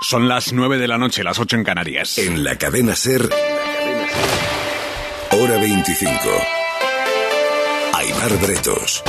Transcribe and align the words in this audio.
Son 0.00 0.28
las 0.28 0.52
9 0.52 0.78
de 0.78 0.88
la 0.88 0.98
noche, 0.98 1.24
las 1.24 1.38
8 1.38 1.56
en 1.56 1.64
Canarias. 1.64 2.18
En 2.18 2.44
la 2.44 2.56
cadena 2.58 2.94
Ser, 2.94 3.30
hora 5.32 5.58
25. 5.58 6.55
Aymar 8.16 8.38
Bretos. 8.40 9.02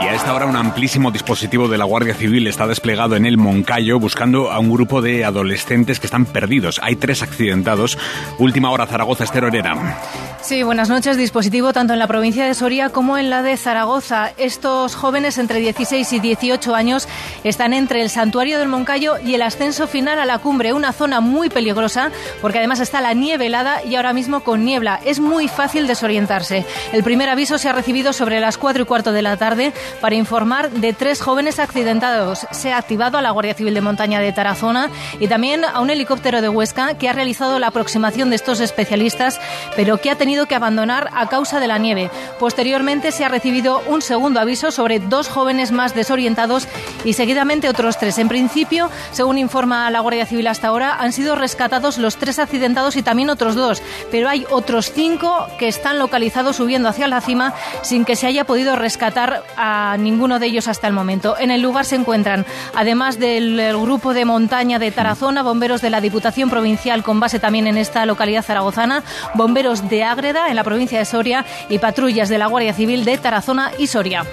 Y 0.00 0.06
a 0.06 0.14
esta 0.14 0.34
hora 0.34 0.46
un 0.46 0.56
amplísimo 0.56 1.10
dispositivo 1.10 1.68
de 1.68 1.78
la 1.78 1.84
Guardia 1.84 2.14
Civil 2.14 2.46
está 2.46 2.66
desplegado 2.66 3.16
en 3.16 3.26
el 3.26 3.36
Moncayo 3.38 3.98
buscando 3.98 4.50
a 4.50 4.58
un 4.58 4.70
grupo 4.70 5.00
de 5.00 5.24
adolescentes 5.24 6.00
que 6.00 6.06
están 6.06 6.26
perdidos. 6.26 6.80
Hay 6.82 6.96
tres 6.96 7.22
accidentados. 7.22 7.98
Última 8.38 8.70
hora, 8.70 8.86
Zaragoza, 8.86 9.24
Estero 9.24 9.48
Herera. 9.48 9.98
Sí, 10.42 10.64
buenas 10.64 10.88
noches. 10.88 11.16
Dispositivo 11.16 11.72
tanto 11.72 11.92
en 11.92 11.98
la 12.00 12.08
provincia 12.08 12.44
de 12.44 12.54
Soria 12.54 12.90
como 12.90 13.16
en 13.16 13.30
la 13.30 13.42
de 13.42 13.56
Zaragoza. 13.56 14.32
Estos 14.36 14.96
jóvenes 14.96 15.38
entre 15.38 15.60
16 15.60 16.12
y 16.12 16.18
18 16.20 16.74
años 16.74 17.06
están 17.44 17.72
entre 17.72 18.02
el 18.02 18.10
santuario 18.10 18.58
del 18.58 18.68
Moncayo 18.68 19.18
y 19.24 19.34
el 19.34 19.42
ascenso 19.42 19.86
final 19.86 20.18
a 20.18 20.24
la 20.24 20.38
cumbre, 20.38 20.72
una 20.72 20.92
zona 20.92 21.20
muy 21.20 21.48
peligrosa 21.48 22.10
porque 22.40 22.58
además 22.58 22.80
está 22.80 23.00
la 23.00 23.14
nieve 23.14 23.46
helada 23.46 23.84
y 23.84 23.94
ahora 23.94 24.12
mismo 24.12 24.40
con 24.40 24.64
niebla. 24.64 25.00
Es 25.04 25.20
muy 25.20 25.46
fácil 25.46 25.86
desorientarse. 25.86 26.66
El 26.92 27.04
primer 27.04 27.28
aviso 27.28 27.56
se 27.58 27.68
ha 27.68 27.72
recibido 27.72 28.12
sobre 28.12 28.40
las 28.40 28.51
4 28.58 28.82
y 28.82 28.86
cuarto 28.86 29.12
de 29.12 29.22
la 29.22 29.36
tarde 29.36 29.72
para 30.00 30.14
informar 30.14 30.70
de 30.70 30.92
tres 30.92 31.20
jóvenes 31.20 31.58
accidentados. 31.58 32.46
Se 32.50 32.72
ha 32.72 32.78
activado 32.78 33.18
a 33.18 33.22
la 33.22 33.30
Guardia 33.30 33.54
Civil 33.54 33.74
de 33.74 33.80
Montaña 33.80 34.20
de 34.20 34.32
Tarazona 34.32 34.90
y 35.20 35.28
también 35.28 35.64
a 35.64 35.80
un 35.80 35.90
helicóptero 35.90 36.42
de 36.42 36.48
Huesca 36.48 36.94
que 36.94 37.08
ha 37.08 37.12
realizado 37.12 37.58
la 37.58 37.68
aproximación 37.68 38.30
de 38.30 38.36
estos 38.36 38.60
especialistas, 38.60 39.40
pero 39.76 39.98
que 39.98 40.10
ha 40.10 40.16
tenido 40.16 40.46
que 40.46 40.54
abandonar 40.54 41.10
a 41.14 41.28
causa 41.28 41.60
de 41.60 41.66
la 41.66 41.78
nieve. 41.78 42.10
Posteriormente 42.38 43.12
se 43.12 43.24
ha 43.24 43.28
recibido 43.28 43.82
un 43.88 44.02
segundo 44.02 44.40
aviso 44.40 44.70
sobre 44.70 45.00
dos 45.00 45.28
jóvenes 45.28 45.72
más 45.72 45.94
desorientados 45.94 46.68
y 47.04 47.12
seguidamente 47.12 47.68
otros 47.68 47.98
tres. 47.98 48.18
En 48.18 48.28
principio, 48.28 48.90
según 49.12 49.38
informa 49.38 49.90
la 49.90 50.00
Guardia 50.00 50.26
Civil 50.26 50.46
hasta 50.46 50.68
ahora, 50.68 50.96
han 50.98 51.12
sido 51.12 51.34
rescatados 51.34 51.98
los 51.98 52.16
tres 52.16 52.38
accidentados 52.38 52.96
y 52.96 53.02
también 53.02 53.30
otros 53.30 53.54
dos, 53.54 53.82
pero 54.10 54.28
hay 54.28 54.46
otros 54.50 54.92
cinco 54.92 55.46
que 55.58 55.68
están 55.68 55.98
localizados 55.98 56.56
subiendo 56.56 56.88
hacia 56.88 57.08
la 57.08 57.20
cima 57.20 57.54
sin 57.82 58.04
que 58.04 58.16
se 58.16 58.26
haya 58.26 58.41
podido 58.44 58.74
rescatar 58.76 59.42
a 59.56 59.96
ninguno 59.98 60.38
de 60.38 60.46
ellos 60.46 60.68
hasta 60.68 60.86
el 60.86 60.92
momento. 60.92 61.36
En 61.38 61.50
el 61.50 61.62
lugar 61.62 61.84
se 61.84 61.96
encuentran, 61.96 62.46
además 62.74 63.18
del 63.18 63.60
grupo 63.78 64.14
de 64.14 64.24
montaña 64.24 64.78
de 64.78 64.90
Tarazona, 64.90 65.42
bomberos 65.42 65.82
de 65.82 65.90
la 65.90 66.00
Diputación 66.00 66.50
Provincial 66.50 67.02
con 67.02 67.20
base 67.20 67.38
también 67.38 67.66
en 67.66 67.78
esta 67.78 68.06
localidad 68.06 68.42
zaragozana, 68.42 69.02
bomberos 69.34 69.88
de 69.88 70.04
Agre 70.04 70.32
en 70.48 70.56
la 70.56 70.64
provincia 70.64 70.98
de 70.98 71.04
Soria, 71.04 71.44
y 71.68 71.78
patrullas 71.78 72.28
de 72.28 72.38
la 72.38 72.46
Guardia 72.46 72.74
Civil 72.74 73.04
de 73.04 73.18
Tarazona 73.18 73.72
y 73.78 73.86
Soria. 73.86 74.24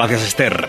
Gracias, 0.00 0.28
Esther. 0.28 0.66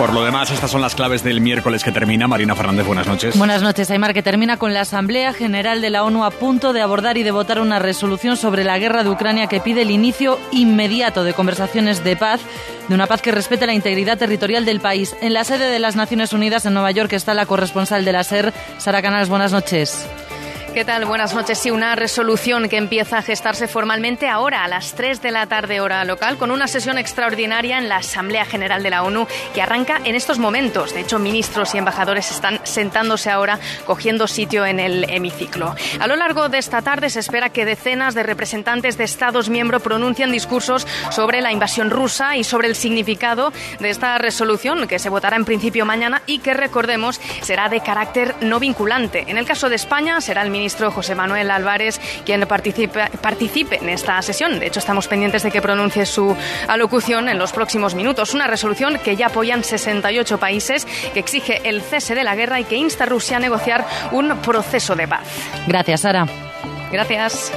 Por 0.00 0.12
lo 0.12 0.24
demás, 0.24 0.50
estas 0.50 0.68
son 0.72 0.80
las 0.80 0.96
claves 0.96 1.22
del 1.22 1.40
miércoles 1.40 1.84
que 1.84 1.92
termina. 1.92 2.26
Marina 2.26 2.56
Fernández, 2.56 2.84
buenas 2.84 3.06
noches. 3.06 3.38
Buenas 3.38 3.62
noches, 3.62 3.88
Aymar, 3.88 4.12
que 4.12 4.22
termina 4.24 4.56
con 4.56 4.74
la 4.74 4.80
Asamblea 4.80 5.32
General 5.32 5.80
de 5.80 5.90
la 5.90 6.02
ONU 6.02 6.24
a 6.24 6.32
punto 6.32 6.72
de 6.72 6.80
abordar 6.80 7.16
y 7.18 7.22
de 7.22 7.30
votar 7.30 7.60
una 7.60 7.78
resolución 7.78 8.36
sobre 8.36 8.64
la 8.64 8.80
guerra 8.80 9.04
de 9.04 9.10
Ucrania 9.10 9.46
que 9.46 9.60
pide 9.60 9.82
el 9.82 9.92
inicio 9.92 10.40
inmediato 10.50 11.22
de 11.22 11.34
conversaciones 11.34 12.02
de 12.02 12.16
paz, 12.16 12.40
de 12.88 12.94
una 12.96 13.06
paz 13.06 13.22
que 13.22 13.30
respete 13.30 13.64
la 13.64 13.74
integridad 13.74 14.18
territorial 14.18 14.64
del 14.64 14.80
país. 14.80 15.14
En 15.20 15.34
la 15.34 15.44
sede 15.44 15.70
de 15.70 15.78
las 15.78 15.94
Naciones 15.94 16.32
Unidas 16.32 16.66
en 16.66 16.74
Nueva 16.74 16.90
York 16.90 17.12
está 17.12 17.34
la 17.34 17.46
corresponsal 17.46 18.04
de 18.04 18.12
la 18.12 18.24
SER, 18.24 18.52
Sara 18.78 19.02
Canales. 19.02 19.28
Buenas 19.28 19.52
noches. 19.52 20.04
¿Qué 20.78 20.84
tal? 20.84 21.06
Buenas 21.06 21.34
noches. 21.34 21.58
Sí, 21.58 21.72
una 21.72 21.96
resolución 21.96 22.68
que 22.68 22.76
empieza 22.76 23.18
a 23.18 23.22
gestarse 23.22 23.66
formalmente 23.66 24.28
ahora 24.28 24.62
a 24.62 24.68
las 24.68 24.92
3 24.92 25.20
de 25.20 25.32
la 25.32 25.46
tarde 25.46 25.80
hora 25.80 26.04
local 26.04 26.38
con 26.38 26.52
una 26.52 26.68
sesión 26.68 26.98
extraordinaria 26.98 27.78
en 27.78 27.88
la 27.88 27.96
Asamblea 27.96 28.44
General 28.44 28.80
de 28.80 28.90
la 28.90 29.02
ONU 29.02 29.26
que 29.52 29.60
arranca 29.60 30.00
en 30.04 30.14
estos 30.14 30.38
momentos. 30.38 30.94
De 30.94 31.00
hecho, 31.00 31.18
ministros 31.18 31.74
y 31.74 31.78
embajadores 31.78 32.30
están 32.30 32.60
sentándose 32.62 33.28
ahora 33.28 33.58
cogiendo 33.86 34.28
sitio 34.28 34.64
en 34.64 34.78
el 34.78 35.10
hemiciclo. 35.10 35.74
A 35.98 36.06
lo 36.06 36.14
largo 36.14 36.48
de 36.48 36.58
esta 36.58 36.80
tarde 36.80 37.10
se 37.10 37.18
espera 37.18 37.50
que 37.50 37.64
decenas 37.64 38.14
de 38.14 38.22
representantes 38.22 38.96
de 38.96 39.02
Estados 39.02 39.48
miembros 39.48 39.82
pronuncien 39.82 40.30
discursos 40.30 40.86
sobre 41.10 41.40
la 41.40 41.50
invasión 41.50 41.90
rusa 41.90 42.36
y 42.36 42.44
sobre 42.44 42.68
el 42.68 42.76
significado 42.76 43.52
de 43.80 43.90
esta 43.90 44.16
resolución 44.18 44.86
que 44.86 45.00
se 45.00 45.08
votará 45.08 45.34
en 45.34 45.44
principio 45.44 45.84
mañana 45.84 46.22
y 46.26 46.38
que, 46.38 46.54
recordemos, 46.54 47.20
será 47.40 47.68
de 47.68 47.80
carácter 47.80 48.36
no 48.42 48.60
vinculante. 48.60 49.24
En 49.26 49.38
el 49.38 49.44
caso 49.44 49.68
de 49.68 49.74
España 49.74 50.20
será 50.20 50.42
el 50.42 50.50
ministro 50.50 50.67
ministro 50.68 50.90
José 50.90 51.14
Manuel 51.14 51.50
Álvarez 51.50 51.98
quien 52.26 52.42
participe, 52.42 53.08
participe 53.22 53.76
en 53.76 53.88
esta 53.88 54.20
sesión. 54.20 54.58
De 54.60 54.66
hecho, 54.66 54.80
estamos 54.80 55.08
pendientes 55.08 55.42
de 55.42 55.50
que 55.50 55.62
pronuncie 55.62 56.04
su 56.04 56.36
alocución 56.66 57.30
en 57.30 57.38
los 57.38 57.52
próximos 57.52 57.94
minutos. 57.94 58.34
Una 58.34 58.46
resolución 58.46 58.98
que 59.02 59.16
ya 59.16 59.28
apoyan 59.28 59.64
68 59.64 60.36
países, 60.36 60.86
que 61.14 61.20
exige 61.20 61.66
el 61.66 61.80
cese 61.80 62.14
de 62.14 62.22
la 62.22 62.34
guerra 62.34 62.60
y 62.60 62.64
que 62.64 62.76
insta 62.76 63.04
a 63.04 63.06
Rusia 63.06 63.38
a 63.38 63.40
negociar 63.40 63.86
un 64.12 64.36
proceso 64.42 64.94
de 64.94 65.08
paz. 65.08 65.26
Gracias, 65.66 66.02
Sara. 66.02 66.26
Gracias. 66.92 67.50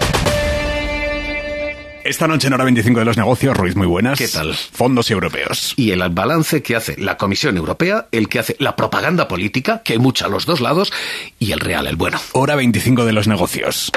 Esta 2.03 2.27
noche 2.27 2.47
en 2.47 2.53
hora 2.53 2.63
25 2.63 2.99
de 2.99 3.05
los 3.05 3.17
negocios, 3.17 3.55
Ruiz, 3.55 3.75
muy 3.75 3.85
buenas. 3.85 4.17
¿Qué 4.17 4.27
tal? 4.27 4.55
Fondos 4.55 5.11
europeos. 5.11 5.73
Y 5.77 5.91
el 5.91 6.01
balance 6.09 6.63
que 6.63 6.75
hace 6.75 6.95
la 6.97 7.15
Comisión 7.15 7.57
Europea, 7.57 8.07
el 8.11 8.27
que 8.27 8.39
hace 8.39 8.55
la 8.57 8.75
propaganda 8.75 9.27
política, 9.27 9.81
que 9.83 9.93
hay 9.93 9.99
mucha 9.99 10.25
a 10.25 10.29
los 10.29 10.47
dos 10.47 10.61
lados, 10.61 10.91
y 11.37 11.51
el 11.51 11.59
real, 11.59 11.85
el 11.85 11.95
bueno. 11.95 12.19
Hora 12.31 12.55
25 12.55 13.05
de 13.05 13.13
los 13.13 13.27
negocios. 13.27 13.91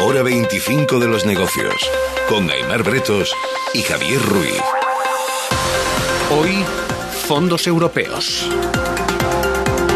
Hora 0.00 0.22
25 0.22 0.98
de 0.98 1.08
los 1.08 1.24
negocios. 1.24 1.74
Con 2.28 2.50
Aymar 2.50 2.82
Bretos 2.82 3.34
y 3.72 3.80
Javier 3.80 4.20
Ruiz. 4.20 4.62
Hoy, 6.30 6.64
fondos 7.26 7.66
europeos. 7.66 8.46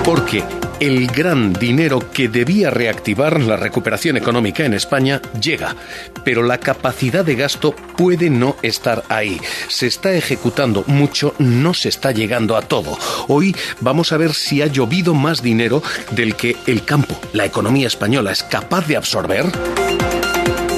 Porque 0.04 0.42
el 0.80 1.06
gran 1.06 1.52
dinero 1.52 2.10
que 2.12 2.28
debía 2.28 2.70
reactivar 2.70 3.40
la 3.40 3.56
recuperación 3.56 4.16
económica 4.16 4.64
en 4.64 4.74
España 4.74 5.20
llega, 5.40 5.76
pero 6.24 6.42
la 6.42 6.58
capacidad 6.58 7.24
de 7.24 7.36
gasto 7.36 7.74
puede 7.96 8.30
no 8.30 8.56
estar 8.62 9.04
ahí. 9.08 9.40
Se 9.68 9.86
está 9.86 10.12
ejecutando 10.12 10.84
mucho, 10.86 11.34
no 11.38 11.74
se 11.74 11.88
está 11.88 12.12
llegando 12.12 12.56
a 12.56 12.62
todo. 12.62 12.98
Hoy 13.28 13.54
vamos 13.80 14.12
a 14.12 14.16
ver 14.16 14.34
si 14.34 14.62
ha 14.62 14.66
llovido 14.66 15.14
más 15.14 15.42
dinero 15.42 15.82
del 16.10 16.36
que 16.36 16.56
el 16.66 16.84
campo, 16.84 17.18
la 17.32 17.44
economía 17.44 17.86
española 17.86 18.32
es 18.32 18.42
capaz 18.42 18.86
de 18.86 18.96
absorber 18.96 19.44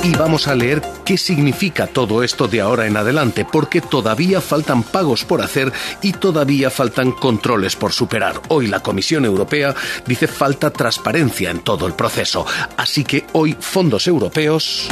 y 0.07 0.13
vamos 0.13 0.47
a 0.47 0.55
leer 0.55 0.83
qué 1.05 1.19
significa 1.19 1.89
todo 1.89 2.23
esto 2.23 2.47
de 2.47 2.61
ahora 2.61 2.87
en 2.87 2.97
adelante, 2.97 3.45
porque 3.45 3.81
todavía 3.81 4.41
faltan 4.41 4.85
pagos 4.85 5.25
por 5.25 5.43
hacer 5.43 5.73
y 6.01 6.13
todavía 6.13 6.71
faltan 6.71 7.11
controles 7.11 7.75
por 7.75 7.93
superar. 7.93 8.41
Hoy 8.49 8.69
la 8.69 8.81
Comisión 8.81 9.25
Europea 9.25 9.75
dice 10.07 10.29
falta 10.29 10.71
transparencia 10.71 11.51
en 11.51 11.59
todo 11.59 11.89
el 11.89 11.95
proceso, 11.95 12.47
así 12.77 13.03
que 13.03 13.27
hoy 13.33 13.57
fondos 13.59 14.07
europeos, 14.07 14.87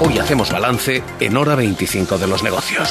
hoy 0.00 0.18
hacemos 0.18 0.52
balance 0.52 1.02
en 1.20 1.36
hora 1.38 1.54
25 1.54 2.18
de 2.18 2.26
los 2.26 2.42
negocios. 2.42 2.90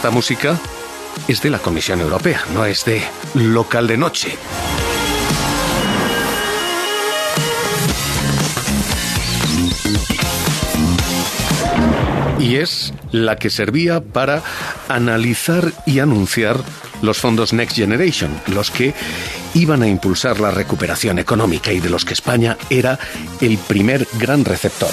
Esta 0.00 0.10
música 0.10 0.58
es 1.28 1.42
de 1.42 1.50
la 1.50 1.58
Comisión 1.58 2.00
Europea, 2.00 2.42
no 2.54 2.64
es 2.64 2.86
de 2.86 3.02
local 3.34 3.86
de 3.86 3.98
noche. 3.98 4.34
Y 12.38 12.56
es 12.56 12.94
la 13.12 13.36
que 13.36 13.50
servía 13.50 14.00
para 14.00 14.42
analizar 14.88 15.70
y 15.84 15.98
anunciar 15.98 16.56
los 17.02 17.18
fondos 17.18 17.52
Next 17.52 17.76
Generation, 17.76 18.30
los 18.46 18.70
que 18.70 18.94
iban 19.52 19.82
a 19.82 19.88
impulsar 19.88 20.40
la 20.40 20.50
recuperación 20.50 21.18
económica 21.18 21.74
y 21.74 21.80
de 21.80 21.90
los 21.90 22.06
que 22.06 22.14
España 22.14 22.56
era 22.70 22.98
el 23.42 23.58
primer 23.58 24.08
gran 24.18 24.46
receptor. 24.46 24.92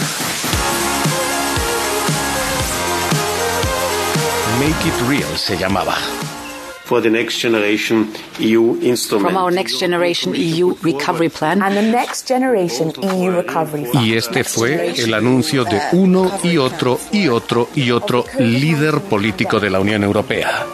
Make 4.67 4.85
It 4.85 5.01
Real 5.07 5.37
se 5.37 5.55
llamaba. 5.55 5.95
For 6.83 7.01
the 7.01 7.09
next 7.09 7.39
generation 7.39 8.11
EU 8.37 8.77
instrument. 8.81 9.31
From 9.31 9.37
our 9.37 9.49
next 9.49 9.79
generation 9.79 10.33
EU 10.35 10.75
recovery 10.81 11.29
plan. 11.29 11.61
And 11.61 11.73
the 11.73 11.81
next 11.81 12.27
generation 12.27 12.91
EU 13.01 13.31
recovery 13.31 13.85
fund. 13.85 14.05
Y 14.05 14.15
este 14.17 14.43
fue 14.43 14.93
el 14.97 15.13
anuncio 15.13 15.63
de 15.63 15.79
uno 15.93 16.29
y 16.43 16.57
otro 16.57 16.99
y 17.13 17.29
otro 17.29 17.69
y 17.75 17.91
otro 17.91 18.25
líder 18.39 18.99
político 19.03 19.57
de 19.61 19.69
la 19.69 19.79
Unión 19.79 20.03
Europea. 20.03 20.65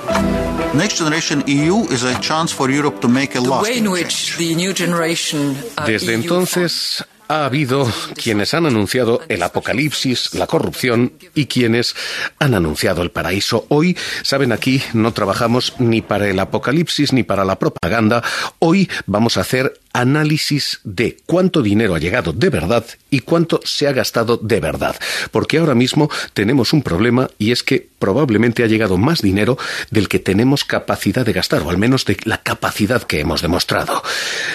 Next 0.73 0.97
Generation 0.97 1.43
EU 1.45 1.85
is 1.91 2.03
a 2.03 2.19
chance 2.19 2.51
for 2.51 2.71
Europe 2.71 2.99
to 2.99 3.07
make 3.07 3.37
a 3.37 3.41
The 3.41 3.47
way 3.47 3.57
lasting 3.59 3.85
in 3.85 3.91
which 3.91 4.37
the 4.39 4.55
new 4.55 4.73
generation 4.73 5.55
Desde 5.85 6.13
EU 6.13 6.21
entonces 6.23 7.05
ha 7.27 7.45
habido 7.45 7.87
quienes 8.15 8.53
han 8.53 8.65
anunciado 8.65 9.21
el 9.27 9.43
apocalipsis, 9.43 10.33
la 10.33 10.47
corrupción 10.47 11.13
y 11.35 11.45
quienes 11.45 11.95
han 12.39 12.53
anunciado 12.53 13.01
el 13.01 13.11
paraíso. 13.11 13.65
Hoy, 13.69 13.97
saben, 14.23 14.51
aquí 14.51 14.81
no 14.93 15.13
trabajamos 15.13 15.73
ni 15.79 16.01
para 16.01 16.27
el 16.27 16.39
apocalipsis 16.39 17.13
ni 17.13 17.23
para 17.23 17.45
la 17.45 17.59
propaganda. 17.59 18.23
Hoy 18.59 18.89
vamos 19.05 19.37
a 19.37 19.41
hacer 19.41 19.73
análisis 19.93 20.79
de 20.83 21.17
cuánto 21.25 21.61
dinero 21.61 21.95
ha 21.95 21.99
llegado 21.99 22.33
de 22.33 22.49
verdad 22.49 22.83
y 23.09 23.19
cuánto 23.19 23.61
se 23.63 23.87
ha 23.87 23.93
gastado 23.93 24.37
de 24.37 24.59
verdad. 24.59 24.95
Porque 25.31 25.59
ahora 25.59 25.75
mismo 25.75 26.09
tenemos 26.33 26.73
un 26.73 26.81
problema 26.81 27.29
y 27.37 27.51
es 27.51 27.63
que 27.63 27.87
probablemente 27.99 28.63
ha 28.63 28.67
llegado 28.67 28.97
más 28.97 29.21
dinero 29.21 29.57
del 29.91 30.09
que 30.09 30.19
tenemos 30.19 30.65
capacidad 30.65 31.25
de 31.25 31.33
gastar, 31.33 31.61
o 31.61 31.69
al 31.69 31.77
menos 31.77 32.05
de 32.05 32.17
la 32.25 32.41
capacidad 32.41 33.03
que 33.03 33.19
hemos 33.19 33.41
demostrado. 33.41 34.03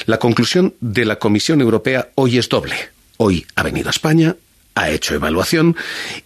La 0.06 0.19
conclusión 0.19 0.75
de 0.81 1.05
la 1.05 1.19
Comisión 1.19 1.61
Europea 1.61 2.11
hoy 2.17 2.38
es 2.38 2.49
doble. 2.49 2.76
Hoy 3.17 3.46
ha 3.55 3.62
venido 3.62 3.88
a 3.88 3.91
España, 3.91 4.37
ha 4.75 4.91
hecho 4.91 5.14
evaluación 5.14 5.76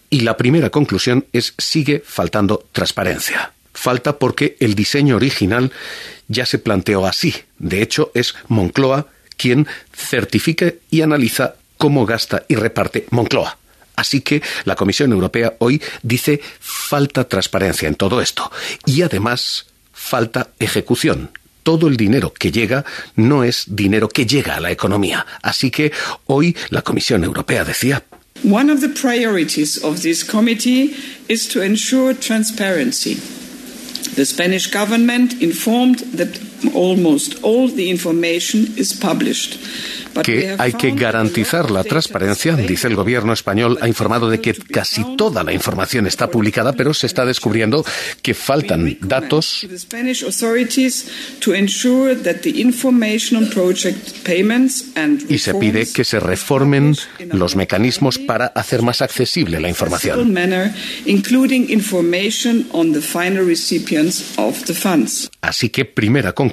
y 0.09 0.21
la 0.21 0.37
primera 0.37 0.69
conclusión 0.69 1.25
es 1.33 1.53
sigue 1.57 2.03
faltando 2.05 2.67
transparencia. 2.71 3.53
Falta 3.73 4.19
porque 4.19 4.55
el 4.59 4.75
diseño 4.75 5.15
original 5.15 5.71
ya 6.27 6.45
se 6.45 6.59
planteó 6.59 7.05
así. 7.05 7.35
De 7.59 7.81
hecho, 7.81 8.11
es 8.13 8.35
Moncloa 8.47 9.07
quien 9.37 9.67
certifica 9.95 10.73
y 10.89 11.01
analiza 11.01 11.55
cómo 11.77 12.05
gasta 12.05 12.45
y 12.47 12.55
reparte 12.55 13.05
Moncloa. 13.09 13.57
Así 13.95 14.21
que 14.21 14.41
la 14.65 14.75
Comisión 14.75 15.11
Europea 15.11 15.55
hoy 15.59 15.81
dice 16.01 16.41
falta 16.59 17.27
transparencia 17.27 17.87
en 17.87 17.95
todo 17.95 18.21
esto 18.21 18.51
y 18.85 19.01
además 19.01 19.67
falta 19.91 20.49
ejecución. 20.59 21.31
Todo 21.61 21.87
el 21.87 21.95
dinero 21.95 22.33
que 22.33 22.51
llega 22.51 22.83
no 23.15 23.43
es 23.43 23.65
dinero 23.67 24.09
que 24.09 24.25
llega 24.25 24.55
a 24.55 24.59
la 24.59 24.71
economía. 24.71 25.25
Así 25.41 25.71
que 25.71 25.91
hoy 26.25 26.55
la 26.69 26.81
Comisión 26.81 27.23
Europea 27.23 27.63
decía 27.63 28.03
One 28.43 28.71
of 28.73 28.81
the 28.81 28.89
priorities 28.89 29.81
of 29.83 30.01
this 30.01 30.25
committee 30.25 30.95
is 31.29 31.47
to 31.49 31.61
ensure 31.61 32.13
transparency. 32.13 33.42
The 34.15 34.25
Spanish 34.25 34.67
government 34.67 35.41
informed 35.41 35.99
that 36.17 36.39
almost 36.73 37.35
all 37.43 37.69
the 37.69 37.89
information 37.89 38.73
is 38.77 38.93
published 38.93 39.57
que 40.21 40.55
hay 40.57 40.73
que 40.73 40.91
garantizar 40.91 41.71
la 41.71 41.83
transparencia. 41.83 42.55
Dice 42.55 42.87
el 42.87 42.95
gobierno 42.95 43.33
español, 43.33 43.79
ha 43.81 43.87
informado 43.87 44.29
de 44.29 44.39
que 44.39 44.53
casi 44.53 45.03
toda 45.17 45.43
la 45.43 45.53
información 45.53 46.05
está 46.05 46.29
publicada, 46.29 46.73
pero 46.73 46.93
se 46.93 47.07
está 47.07 47.25
descubriendo 47.25 47.83
que 48.21 48.33
faltan 48.33 48.97
datos. 49.01 49.65
Y 55.29 55.37
se 55.37 55.53
pide 55.55 55.87
que 55.91 56.03
se 56.03 56.19
reformen 56.19 56.95
los 57.31 57.55
mecanismos 57.55 58.19
para 58.19 58.45
hacer 58.47 58.81
más 58.81 59.01
accesible 59.01 59.59
la 59.59 59.69
información. 59.69 60.35
Así 65.41 65.69
que, 65.69 65.85
primera 65.85 66.33
conclusión, 66.33 66.52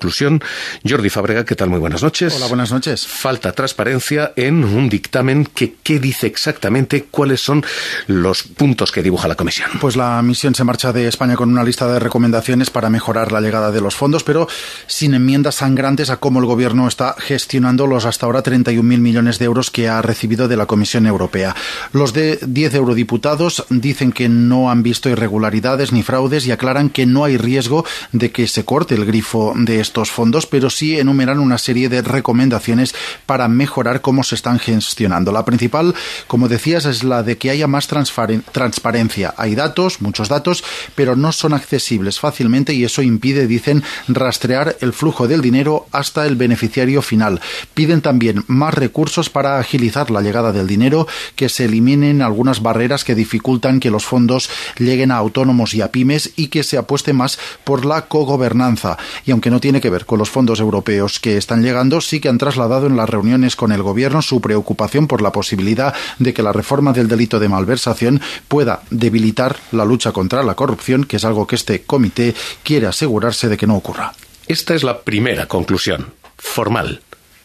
Jordi 0.88 1.10
Fabrega, 1.10 1.44
¿qué 1.44 1.54
tal? 1.54 1.70
Muy 1.70 1.78
buenas 1.78 2.02
noches. 2.02 2.34
Hola, 2.36 2.46
buenas 2.46 2.72
noches. 2.72 3.06
Falta 3.06 3.52
transparencia 3.52 4.32
en 4.36 4.64
un 4.64 4.88
dictamen 4.88 5.46
que 5.46 5.74
qué 5.82 5.98
dice 5.98 6.26
exactamente 6.26 7.04
cuáles 7.10 7.40
son 7.40 7.64
los 8.06 8.42
puntos 8.42 8.92
que 8.92 9.02
dibuja 9.02 9.28
la 9.28 9.36
comisión. 9.36 9.70
Pues 9.80 9.96
la 9.96 10.20
misión 10.22 10.54
se 10.54 10.64
marcha 10.64 10.92
de 10.92 11.06
España 11.06 11.36
con 11.36 11.50
una 11.50 11.64
lista 11.64 11.86
de 11.92 11.98
recomendaciones 11.98 12.70
para 12.70 12.90
mejorar 12.90 13.32
la 13.32 13.40
llegada 13.40 13.70
de 13.70 13.80
los 13.80 13.94
fondos, 13.94 14.24
pero 14.24 14.48
sin 14.86 15.14
enmiendas 15.14 15.56
sangrantes 15.56 16.10
a 16.10 16.16
cómo 16.16 16.40
el 16.40 16.46
gobierno 16.46 16.88
está 16.88 17.14
gestionando 17.18 17.86
los 17.86 18.06
hasta 18.06 18.26
ahora 18.26 18.42
31.000 18.42 18.82
millones 18.82 19.38
de 19.38 19.44
euros 19.44 19.70
que 19.70 19.88
ha 19.88 20.02
recibido 20.02 20.48
de 20.48 20.56
la 20.56 20.66
Comisión 20.66 21.06
Europea. 21.06 21.54
Los 21.92 22.12
de 22.12 22.38
10 22.42 22.74
eurodiputados 22.74 23.64
dicen 23.68 24.12
que 24.12 24.28
no 24.28 24.70
han 24.70 24.82
visto 24.82 25.08
irregularidades 25.08 25.92
ni 25.92 26.02
fraudes 26.02 26.46
y 26.46 26.52
aclaran 26.52 26.88
que 26.88 27.06
no 27.06 27.24
hay 27.24 27.36
riesgo 27.36 27.84
de 28.12 28.30
que 28.30 28.46
se 28.46 28.64
corte 28.64 28.94
el 28.94 29.04
grifo 29.04 29.52
de 29.56 29.80
estos 29.80 29.89
fondos, 29.92 30.46
pero 30.46 30.70
sí 30.70 30.98
enumeran 30.98 31.38
una 31.38 31.58
serie 31.58 31.88
de 31.88 32.02
recomendaciones 32.02 32.94
para 33.26 33.48
mejorar 33.48 34.00
cómo 34.00 34.22
se 34.22 34.34
están 34.34 34.58
gestionando. 34.58 35.32
La 35.32 35.44
principal, 35.44 35.94
como 36.26 36.48
decías, 36.48 36.84
es 36.86 37.04
la 37.04 37.22
de 37.22 37.38
que 37.38 37.50
haya 37.50 37.66
más 37.66 37.86
transparencia. 37.86 39.34
Hay 39.36 39.54
datos, 39.54 40.00
muchos 40.00 40.28
datos, 40.28 40.64
pero 40.94 41.16
no 41.16 41.32
son 41.32 41.52
accesibles 41.52 42.20
fácilmente 42.20 42.72
y 42.72 42.84
eso 42.84 43.02
impide, 43.02 43.46
dicen, 43.46 43.82
rastrear 44.08 44.76
el 44.80 44.92
flujo 44.92 45.28
del 45.28 45.40
dinero 45.40 45.86
hasta 45.92 46.26
el 46.26 46.36
beneficiario 46.36 47.02
final. 47.02 47.40
Piden 47.74 48.00
también 48.00 48.44
más 48.46 48.74
recursos 48.74 49.30
para 49.30 49.58
agilizar 49.58 50.10
la 50.10 50.20
llegada 50.20 50.52
del 50.52 50.66
dinero, 50.66 51.06
que 51.36 51.48
se 51.48 51.64
eliminen 51.64 52.22
algunas 52.22 52.62
barreras 52.62 53.04
que 53.04 53.14
dificultan 53.14 53.80
que 53.80 53.90
los 53.90 54.04
fondos 54.04 54.50
lleguen 54.78 55.10
a 55.10 55.16
autónomos 55.16 55.74
y 55.74 55.82
a 55.82 55.90
pymes 55.90 56.32
y 56.36 56.48
que 56.48 56.62
se 56.62 56.78
apueste 56.78 57.12
más 57.12 57.38
por 57.64 57.84
la 57.84 58.06
cogobernanza. 58.06 58.98
Y 59.24 59.30
aunque 59.30 59.50
no 59.50 59.60
tiene 59.60 59.79
que 59.80 59.90
ver 59.90 60.06
con 60.06 60.18
los 60.18 60.30
fondos 60.30 60.60
europeos 60.60 61.18
que 61.20 61.36
están 61.36 61.62
llegando, 61.62 62.00
sí 62.00 62.20
que 62.20 62.28
han 62.28 62.38
trasladado 62.38 62.86
en 62.86 62.96
la 62.96 63.06
reunión 63.06 63.30
con 63.56 63.72
el 63.72 63.82
Gobierno 63.82 64.22
su 64.22 64.40
preocupación 64.40 65.06
por 65.06 65.22
la 65.22 65.32
posibilidad 65.32 65.94
de 66.18 66.34
que 66.34 66.42
la 66.42 66.52
reforma 66.52 66.92
del 66.92 67.08
delito 67.08 67.38
de 67.38 67.48
malversación 67.48 68.20
pueda 68.48 68.82
debilitar 68.90 69.56
la 69.72 69.84
lucha 69.84 70.12
contra 70.12 70.42
la 70.42 70.54
corrupción, 70.54 71.04
que 71.04 71.16
es 71.16 71.24
algo 71.24 71.46
que 71.46 71.56
este 71.56 71.82
comité 71.82 72.34
quiere 72.62 72.86
asegurarse 72.86 73.48
de 73.48 73.56
que 73.56 73.66
no 73.66 73.76
ocurra. 73.76 74.12
Esta 74.46 74.74
es 74.74 74.82
la 74.82 75.00
primera 75.00 75.46
conclusión, 75.46 76.12
formal. 76.36 77.02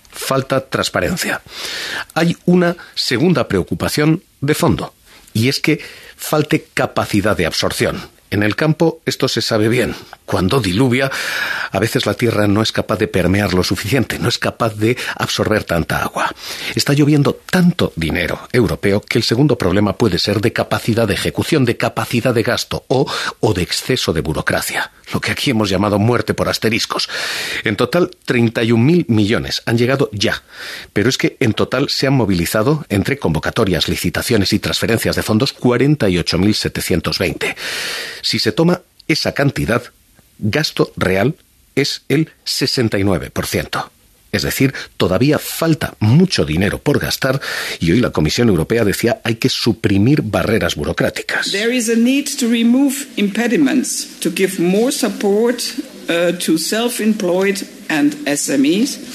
Falta 0.09 0.61
transparencia. 0.61 1.41
Hay 2.13 2.35
una 2.45 2.75
segunda 2.95 3.47
preocupación 3.47 4.23
de 4.41 4.55
fondo, 4.55 4.93
y 5.33 5.49
es 5.49 5.59
que 5.59 5.79
falte 6.15 6.67
capacidad 6.73 7.35
de 7.35 7.45
absorción. 7.45 8.14
En 8.35 8.43
el 8.43 8.57
campo 8.57 8.99
esto 9.05 9.29
se 9.29 9.41
sabe 9.41 9.69
bien. 9.69 9.95
Cuando 10.25 10.59
diluvia, 10.59 11.09
a 11.71 11.79
veces 11.79 12.05
la 12.05 12.15
tierra 12.15 12.47
no 12.47 12.61
es 12.61 12.73
capaz 12.73 12.97
de 12.97 13.07
permear 13.07 13.53
lo 13.53 13.63
suficiente, 13.63 14.19
no 14.19 14.27
es 14.27 14.37
capaz 14.37 14.75
de 14.75 14.97
absorber 15.15 15.63
tanta 15.63 16.03
agua. 16.03 16.35
Está 16.75 16.91
lloviendo 16.91 17.39
tanto 17.49 17.93
dinero 17.95 18.45
europeo 18.51 18.99
que 18.99 19.19
el 19.19 19.23
segundo 19.23 19.57
problema 19.57 19.95
puede 19.95 20.19
ser 20.19 20.41
de 20.41 20.51
capacidad 20.51 21.07
de 21.07 21.13
ejecución, 21.13 21.63
de 21.63 21.77
capacidad 21.77 22.33
de 22.33 22.43
gasto 22.43 22.83
o, 22.89 23.09
o 23.39 23.53
de 23.53 23.61
exceso 23.61 24.11
de 24.11 24.19
burocracia, 24.19 24.91
lo 25.13 25.21
que 25.21 25.31
aquí 25.31 25.51
hemos 25.51 25.69
llamado 25.69 25.97
muerte 25.97 26.33
por 26.33 26.49
asteriscos. 26.49 27.07
En 27.63 27.77
total, 27.77 28.11
31.000 28.27 29.05
millones 29.07 29.61
han 29.65 29.77
llegado 29.77 30.09
ya, 30.11 30.43
pero 30.91 31.07
es 31.07 31.17
que 31.17 31.37
en 31.39 31.53
total 31.53 31.87
se 31.87 32.07
han 32.07 32.15
movilizado 32.15 32.85
entre 32.89 33.17
convocatorias, 33.17 33.87
licitaciones 33.87 34.51
y 34.51 34.59
transferencias 34.59 35.15
de 35.15 35.23
fondos 35.23 35.55
48.720. 35.57 37.55
Si 38.25 38.39
se 38.39 38.51
toma 38.51 38.81
esa 39.07 39.35
cantidad, 39.35 39.83
gasto 40.39 40.91
real 40.97 41.35
es 41.75 42.01
el 42.09 42.31
69%. 42.43 43.89
Es 44.31 44.41
decir, 44.41 44.73
todavía 44.97 45.37
falta 45.37 45.95
mucho 45.99 46.43
dinero 46.43 46.79
por 46.79 46.97
gastar 46.97 47.39
y 47.79 47.91
hoy 47.91 47.99
la 47.99 48.09
Comisión 48.09 48.49
Europea 48.49 48.83
decía 48.83 49.21
hay 49.23 49.35
que 49.35 49.49
suprimir 49.49 50.23
barreras 50.23 50.75
burocráticas. 50.75 51.51
There 51.51 51.73
is 51.73 51.87
a 51.87 51.95
need 51.95 52.25
to 52.39 52.47
remove 52.49 52.95
impediments 53.15 54.07
to 54.21 54.31
give 54.35 54.59
more 54.59 54.91
support 54.91 55.61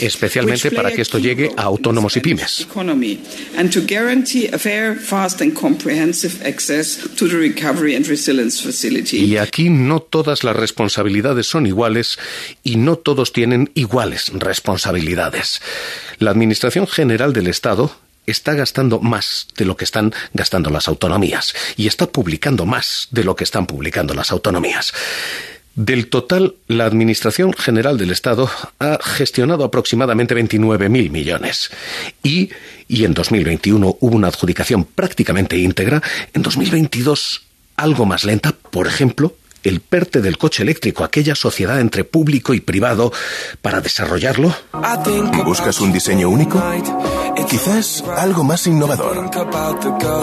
especialmente 0.01 0.71
para 0.71 0.93
que 0.93 1.03
esto 1.03 1.19
llegue 1.19 1.51
a 1.57 1.63
autónomos 1.63 2.17
y 2.17 2.21
pymes. 2.21 2.67
Y 9.19 9.37
aquí 9.37 9.71
no 9.71 10.01
todas 10.01 10.45
las 10.45 10.57
responsabilidades 10.57 11.47
son 11.47 11.67
iguales 11.67 12.19
y 12.63 12.77
no 12.77 12.97
todos 12.97 13.33
tienen 13.33 13.71
iguales 13.75 14.31
responsabilidades. 14.35 15.61
La 16.19 16.31
Administración 16.31 16.87
General 16.87 17.33
del 17.33 17.49
Estado 17.49 17.95
está 18.27 18.55
gastando 18.55 19.01
más 19.01 19.49
de 19.57 19.65
lo 19.65 19.77
que 19.77 19.85
están 19.85 20.13
gastando 20.33 20.71
las 20.71 20.89
autonomías 20.89 21.55
y 21.77 21.87
está 21.87 22.07
publicando 22.07 22.67
más 22.67 23.09
de 23.11 23.25
lo 23.25 23.35
que 23.35 23.45
están 23.45 23.67
publicando 23.67 24.15
las 24.15 24.31
autonomías. 24.31 24.93
Del 25.75 26.09
total, 26.09 26.57
la 26.67 26.85
Administración 26.85 27.53
General 27.53 27.97
del 27.97 28.11
Estado 28.11 28.51
ha 28.81 28.99
gestionado 29.03 29.65
aproximadamente 29.65 30.35
29.000 30.35 31.11
millones. 31.11 31.71
Y, 32.23 32.51
y 32.89 33.05
en 33.05 33.15
2021 33.15 33.97
hubo 34.01 34.17
una 34.17 34.29
adjudicación 34.29 34.85
prácticamente 34.85 35.57
íntegra. 35.57 36.03
En 36.35 36.43
2022 36.43 37.43
algo 37.77 38.05
más 38.05 38.25
lenta, 38.25 38.53
por 38.53 38.87
ejemplo, 38.87 39.35
el 39.65 39.81
PERTE 39.81 40.21
del 40.21 40.39
coche 40.39 40.63
eléctrico, 40.63 41.05
aquella 41.05 41.35
sociedad 41.35 41.81
entre 41.81 42.05
público 42.05 42.55
y 42.55 42.61
privado, 42.61 43.13
para 43.63 43.81
desarrollarlo? 43.81 44.55
¿Buscas 45.45 45.81
un 45.81 45.93
diseño 45.93 46.29
único? 46.29 46.63
Quizás 47.49 48.05
algo 48.17 48.45
más 48.45 48.67
innovador 48.67 49.29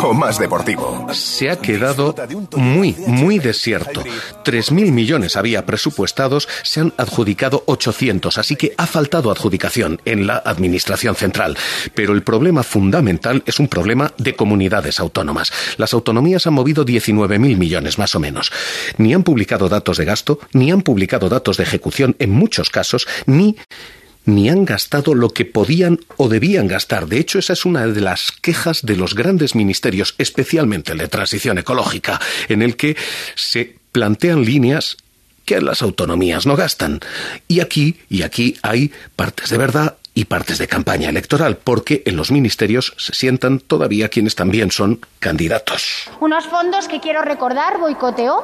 o 0.04 0.14
más 0.14 0.40
deportivo. 0.40 1.08
Se 1.14 1.50
ha 1.50 1.58
quedado 1.58 2.16
muy, 2.56 2.96
muy 3.06 3.40
desierto. 3.40 4.04
3.000 4.46 4.92
millones 4.92 5.36
había 5.36 5.66
presupuestados, 5.66 6.48
se 6.64 6.80
han 6.80 6.94
adjudicado 6.96 7.64
800, 7.66 8.38
así 8.38 8.56
que 8.56 8.74
ha 8.78 8.88
faltado 8.88 9.30
adjudicación 9.30 10.00
en 10.06 10.26
la 10.26 10.38
Administración 10.38 11.16
Central. 11.16 11.58
Pero 11.94 12.14
el 12.14 12.24
problema 12.24 12.64
fundamental 12.64 13.44
es 13.46 13.60
un 13.60 13.68
problema 13.68 14.14
de 14.18 14.36
comunidades 14.36 15.00
autónomas. 15.02 15.52
Las 15.78 15.94
autonomías 15.94 16.48
han 16.48 16.54
movido 16.54 16.86
19.000 16.86 17.58
millones, 17.58 17.98
más 17.98 18.16
o 18.16 18.20
menos. 18.20 18.52
Ni 18.98 19.14
han 19.14 19.24
publicado 19.28 19.68
datos 19.68 19.98
de 19.98 20.06
gasto, 20.06 20.40
ni 20.54 20.72
han 20.72 20.84
publicado 20.84 21.28
datos 21.28 21.58
de 21.58 21.64
ejecución 21.64 22.16
en 22.18 22.32
muchos 22.32 22.70
casos, 22.70 23.10
ni 23.26 23.58
ni 24.24 24.48
han 24.50 24.64
gastado 24.64 25.14
lo 25.14 25.32
que 25.32 25.44
podían 25.44 26.00
o 26.16 26.30
debían 26.30 26.68
gastar. 26.68 27.08
De 27.08 27.20
hecho, 27.20 27.38
esa 27.38 27.52
es 27.52 27.66
una 27.66 27.86
de 27.88 28.00
las 28.00 28.32
quejas 28.32 28.86
de 28.86 28.96
los 28.96 29.16
grandes 29.16 29.54
ministerios, 29.54 30.16
especialmente 30.18 30.94
el 30.94 31.00
de 31.00 31.10
transición 31.10 31.58
ecológica, 31.58 32.22
en 32.48 32.62
el 32.62 32.78
que 32.78 32.96
se 33.36 33.76
plantean 33.92 34.46
líneas 34.46 34.96
que 35.44 35.60
las 35.60 35.82
autonomías 35.82 36.46
no 36.46 36.56
gastan. 36.56 37.02
Y 37.50 37.60
aquí, 37.60 38.00
y 38.10 38.22
aquí 38.22 38.56
hay 38.62 38.94
partes 39.18 39.50
de 39.50 39.58
verdad 39.58 39.98
y 40.18 40.26
partes 40.26 40.58
de 40.58 40.68
campaña 40.68 41.10
electoral, 41.10 41.58
porque 41.64 42.02
en 42.08 42.16
los 42.16 42.32
ministerios 42.32 42.96
se 42.98 43.14
sientan 43.14 43.60
todavía 43.60 44.10
quienes 44.10 44.34
también 44.34 44.72
son 44.72 45.00
candidatos. 45.20 46.10
Unos 46.20 46.48
fondos 46.48 46.88
que 46.88 47.00
quiero 47.00 47.22
recordar 47.22 47.78
boicoteó 47.78 48.44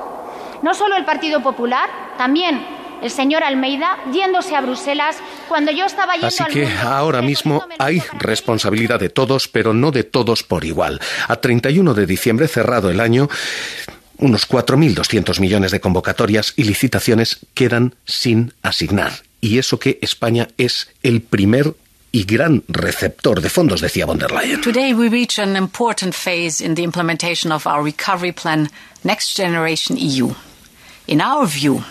no 0.61 0.75
solo 0.75 0.95
el 0.95 1.03
Partido 1.03 1.41
Popular, 1.41 1.89
también 2.15 2.63
el 3.01 3.09
señor 3.09 3.43
Almeida 3.43 3.97
yéndose 4.13 4.55
a 4.55 4.61
Bruselas 4.61 5.17
cuando 5.47 5.71
yo 5.71 5.85
estaba 5.85 6.13
yendo 6.13 6.27
Así 6.27 6.43
que 6.45 6.67
ahora 6.77 7.23
mismo 7.23 7.63
hay 7.79 8.03
responsabilidad 8.19 8.99
de 8.99 9.09
todos, 9.09 9.47
pero 9.47 9.73
no 9.73 9.89
de 9.89 10.03
todos 10.03 10.43
por 10.43 10.65
igual. 10.65 11.01
A 11.27 11.37
31 11.37 11.95
de 11.95 12.05
diciembre, 12.05 12.47
cerrado 12.47 12.91
el 12.91 12.99
año, 12.99 13.29
unos 14.19 14.47
4.200 14.47 15.39
millones 15.39 15.71
de 15.71 15.79
convocatorias 15.79 16.53
y 16.55 16.65
licitaciones 16.65 17.39
quedan 17.55 17.95
sin 18.05 18.53
asignar. 18.61 19.13
Y 19.43 19.57
eso 19.57 19.77
que 19.77 19.99
España 20.01 20.47
es 20.57 20.87
el 21.03 21.21
primer 21.21 21.75
y 22.13 22.23
gran 22.23 22.63
receptor 22.69 23.41
de 23.41 23.49
fondos, 23.49 23.81
decía 23.81 24.05
von 24.05 24.17
der 24.17 24.31
Leyen. 24.31 24.61
Today 24.61 24.93
we 24.93 25.09
reach 25.09 25.37
an 25.37 25.57
important 25.57 26.15
phase 26.15 26.63
in 26.63 26.75
the 26.75 26.83
implementation 26.83 27.51
of 27.51 27.67
our 27.67 27.83
recovery 27.83 28.31
plan, 28.31 28.69
Next 29.03 29.35
Generation 29.35 29.97
EU. 29.97 30.33
In 31.07 31.19
our 31.19 31.45
view, 31.45 31.83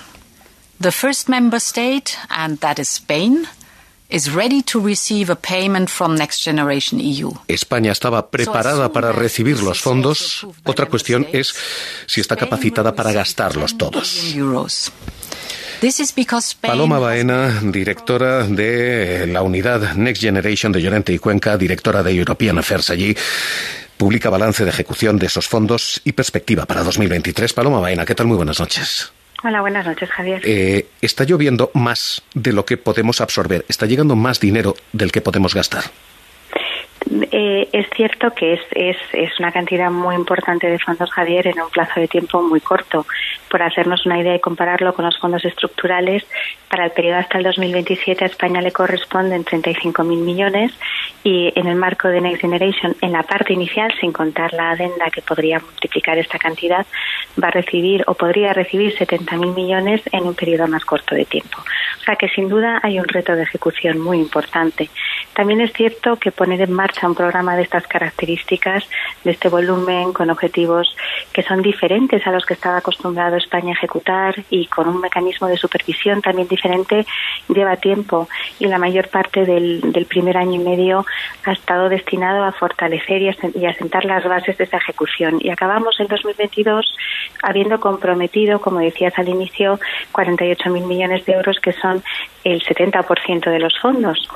the 0.80 0.90
first 0.90 1.28
member 1.28 1.60
state, 1.60 2.16
and 2.30 2.58
that 2.60 2.78
is 2.78 2.88
Spain, 2.88 3.46
is 4.08 4.34
ready 4.34 4.62
to 4.62 4.80
receive 4.80 5.28
a 5.28 5.36
payment 5.36 5.90
from 5.90 6.14
Next 6.14 6.42
Generation 6.42 7.00
EU. 7.00 7.32
España 7.48 7.92
estaba 7.92 8.30
preparada 8.30 8.90
para 8.92 9.12
recibir 9.12 9.60
los 9.62 9.82
fondos. 9.82 10.46
Otra 10.64 10.86
cuestión 10.86 11.26
es 11.34 11.54
si 12.06 12.22
está 12.22 12.34
capacitada 12.34 12.94
para 12.94 13.12
gastarlos 13.12 13.76
todos. 13.76 14.34
Paloma 16.60 17.00
Baena, 17.00 17.60
directora 17.60 18.46
de 18.46 19.26
la 19.26 19.42
unidad 19.42 19.94
Next 19.94 20.22
Generation 20.22 20.70
de 20.70 20.80
Llorente 20.80 21.12
y 21.12 21.18
Cuenca, 21.18 21.58
directora 21.58 22.04
de 22.04 22.12
European 22.12 22.56
Affairs 22.56 22.88
allí, 22.90 23.16
publica 23.96 24.30
balance 24.30 24.62
de 24.62 24.70
ejecución 24.70 25.18
de 25.18 25.26
esos 25.26 25.48
fondos 25.48 26.00
y 26.04 26.12
perspectiva 26.12 26.66
para 26.66 26.84
2023. 26.84 27.52
Paloma 27.52 27.80
Baena, 27.80 28.04
¿qué 28.04 28.14
tal? 28.14 28.28
Muy 28.28 28.36
buenas 28.36 28.60
noches. 28.60 29.12
Hola, 29.42 29.60
buenas 29.60 29.84
noches, 29.84 30.08
Javier. 30.08 30.40
Eh, 30.44 30.86
está 31.00 31.24
lloviendo 31.24 31.72
más 31.74 32.22
de 32.32 32.52
lo 32.52 32.64
que 32.64 32.76
podemos 32.76 33.20
absorber. 33.20 33.64
Está 33.68 33.86
llegando 33.86 34.14
más 34.14 34.38
dinero 34.38 34.76
del 34.92 35.10
que 35.10 35.20
podemos 35.20 35.52
gastar. 35.52 35.82
Eh, 37.10 37.68
es 37.72 37.86
cierto 37.90 38.32
que 38.34 38.54
es, 38.54 38.60
es, 38.72 38.96
es, 39.12 39.38
una 39.38 39.52
cantidad 39.52 39.90
muy 39.90 40.14
importante 40.14 40.68
de 40.68 40.78
fondos, 40.78 41.10
Javier, 41.10 41.46
en 41.48 41.60
un 41.60 41.70
plazo 41.70 42.00
de 42.00 42.08
tiempo 42.08 42.42
muy 42.42 42.60
corto. 42.60 43.06
Por 43.50 43.62
hacernos 43.62 44.06
una 44.06 44.18
idea 44.18 44.34
y 44.34 44.40
compararlo 44.40 44.94
con 44.94 45.04
los 45.04 45.18
fondos 45.18 45.44
estructurales, 45.44 46.24
para 46.68 46.86
el 46.86 46.90
periodo 46.92 47.18
hasta 47.18 47.38
el 47.38 47.44
2027 47.44 48.24
a 48.24 48.28
España 48.28 48.62
le 48.62 48.72
corresponden 48.72 49.44
35.000 49.44 50.04
millones 50.04 50.72
y 51.22 51.52
en 51.54 51.66
el 51.66 51.76
marco 51.76 52.08
de 52.08 52.20
Next 52.20 52.40
Generation, 52.40 52.96
en 53.00 53.12
la 53.12 53.22
parte 53.22 53.52
inicial, 53.52 53.92
sin 54.00 54.12
contar 54.12 54.52
la 54.54 54.70
adenda 54.70 55.10
que 55.10 55.20
podría 55.20 55.58
multiplicar 55.58 56.16
esta 56.18 56.38
cantidad, 56.38 56.86
va 57.42 57.48
a 57.48 57.50
recibir 57.50 58.02
o 58.06 58.14
podría 58.14 58.52
recibir 58.52 58.96
70.000 58.96 59.54
millones 59.54 60.00
en 60.12 60.24
un 60.24 60.34
periodo 60.34 60.66
más 60.66 60.84
corto 60.84 61.14
de 61.14 61.24
tiempo. 61.26 61.58
O 61.58 62.04
sea 62.04 62.16
que 62.16 62.28
sin 62.30 62.48
duda 62.48 62.80
hay 62.82 62.98
un 62.98 63.06
reto 63.06 63.36
de 63.36 63.42
ejecución 63.42 64.00
muy 64.00 64.18
importante. 64.18 64.90
También 65.34 65.60
es 65.60 65.72
cierto 65.72 66.16
que 66.16 66.32
poner 66.32 66.60
en 66.62 66.72
marcha 66.72 66.91
un 67.02 67.14
programa 67.14 67.56
de 67.56 67.62
estas 67.62 67.86
características, 67.86 68.88
de 69.24 69.32
este 69.32 69.48
volumen, 69.48 70.12
con 70.12 70.30
objetivos 70.30 70.94
que 71.32 71.42
son 71.42 71.62
diferentes 71.62 72.26
a 72.26 72.30
los 72.30 72.44
que 72.44 72.54
estaba 72.54 72.78
acostumbrado 72.78 73.36
España 73.36 73.70
a 73.70 73.72
ejecutar 73.72 74.34
y 74.50 74.66
con 74.66 74.88
un 74.88 75.00
mecanismo 75.00 75.48
de 75.48 75.56
supervisión 75.56 76.22
también 76.22 76.48
diferente, 76.48 77.06
lleva 77.48 77.76
tiempo 77.76 78.28
y 78.58 78.66
la 78.66 78.78
mayor 78.78 79.08
parte 79.08 79.44
del, 79.44 79.92
del 79.92 80.06
primer 80.06 80.36
año 80.36 80.60
y 80.60 80.64
medio 80.64 81.04
ha 81.44 81.52
estado 81.52 81.88
destinado 81.88 82.44
a 82.44 82.52
fortalecer 82.52 83.22
y 83.22 83.66
a, 83.66 83.74
sentar 83.74 84.04
las 84.04 84.24
bases 84.24 84.56
de 84.58 84.64
esa 84.64 84.76
ejecución. 84.76 85.38
Y 85.40 85.50
acabamos 85.50 85.98
en 86.00 86.06
2022 86.06 86.94
habiendo 87.42 87.80
comprometido, 87.80 88.60
como 88.60 88.78
decías 88.80 89.18
al 89.18 89.28
inicio, 89.28 89.78
48.000 90.12 90.86
millones 90.86 91.24
de 91.26 91.32
euros, 91.32 91.58
que 91.60 91.72
son 91.72 92.02
el 92.44 92.62
70% 92.62 93.50
de 93.50 93.58
los 93.58 93.78
fondos. 93.80 94.28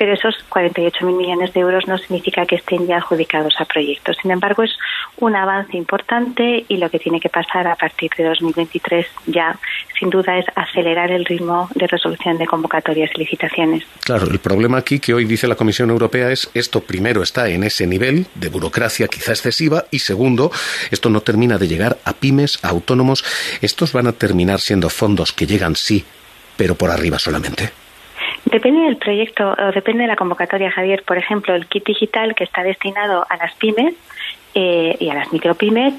Pero 0.00 0.14
esos 0.14 0.34
48.000 0.48 1.14
millones 1.14 1.52
de 1.52 1.60
euros 1.60 1.86
no 1.86 1.98
significa 1.98 2.46
que 2.46 2.54
estén 2.54 2.86
ya 2.86 2.96
adjudicados 2.96 3.52
a 3.58 3.66
proyectos. 3.66 4.16
Sin 4.22 4.30
embargo, 4.30 4.62
es 4.62 4.70
un 5.18 5.36
avance 5.36 5.76
importante 5.76 6.64
y 6.66 6.78
lo 6.78 6.88
que 6.88 6.98
tiene 6.98 7.20
que 7.20 7.28
pasar 7.28 7.66
a 7.66 7.76
partir 7.76 8.10
de 8.16 8.24
2023 8.24 9.06
ya, 9.26 9.58
sin 9.98 10.08
duda, 10.08 10.38
es 10.38 10.46
acelerar 10.56 11.10
el 11.10 11.26
ritmo 11.26 11.68
de 11.74 11.86
resolución 11.86 12.38
de 12.38 12.46
convocatorias 12.46 13.10
y 13.14 13.18
licitaciones. 13.18 13.84
Claro, 14.02 14.26
el 14.30 14.38
problema 14.38 14.78
aquí 14.78 15.00
que 15.00 15.12
hoy 15.12 15.26
dice 15.26 15.46
la 15.46 15.54
Comisión 15.54 15.90
Europea 15.90 16.30
es 16.30 16.50
esto 16.54 16.80
primero 16.80 17.22
está 17.22 17.50
en 17.50 17.62
ese 17.62 17.86
nivel 17.86 18.26
de 18.36 18.48
burocracia 18.48 19.06
quizá 19.06 19.32
excesiva 19.32 19.84
y 19.90 19.98
segundo, 19.98 20.50
esto 20.90 21.10
no 21.10 21.20
termina 21.20 21.58
de 21.58 21.68
llegar 21.68 21.98
a 22.06 22.14
pymes, 22.14 22.58
a 22.64 22.70
autónomos. 22.70 23.22
Estos 23.60 23.92
van 23.92 24.06
a 24.06 24.12
terminar 24.12 24.60
siendo 24.60 24.88
fondos 24.88 25.34
que 25.34 25.46
llegan 25.46 25.76
sí 25.76 26.06
pero 26.60 26.74
por 26.74 26.90
arriba 26.90 27.18
solamente? 27.18 27.72
Depende 28.44 28.82
del 28.82 28.96
proyecto 28.96 29.50
o 29.50 29.72
depende 29.72 30.02
de 30.02 30.08
la 30.08 30.16
convocatoria, 30.16 30.70
Javier. 30.70 31.02
Por 31.04 31.18
ejemplo, 31.18 31.54
el 31.54 31.66
kit 31.66 31.84
digital 31.84 32.34
que 32.34 32.44
está 32.44 32.62
destinado 32.62 33.26
a 33.28 33.36
las 33.36 33.54
pymes 33.54 33.94
eh, 34.54 34.96
y 34.98 35.08
a 35.08 35.14
las 35.14 35.32
micropymes 35.32 35.94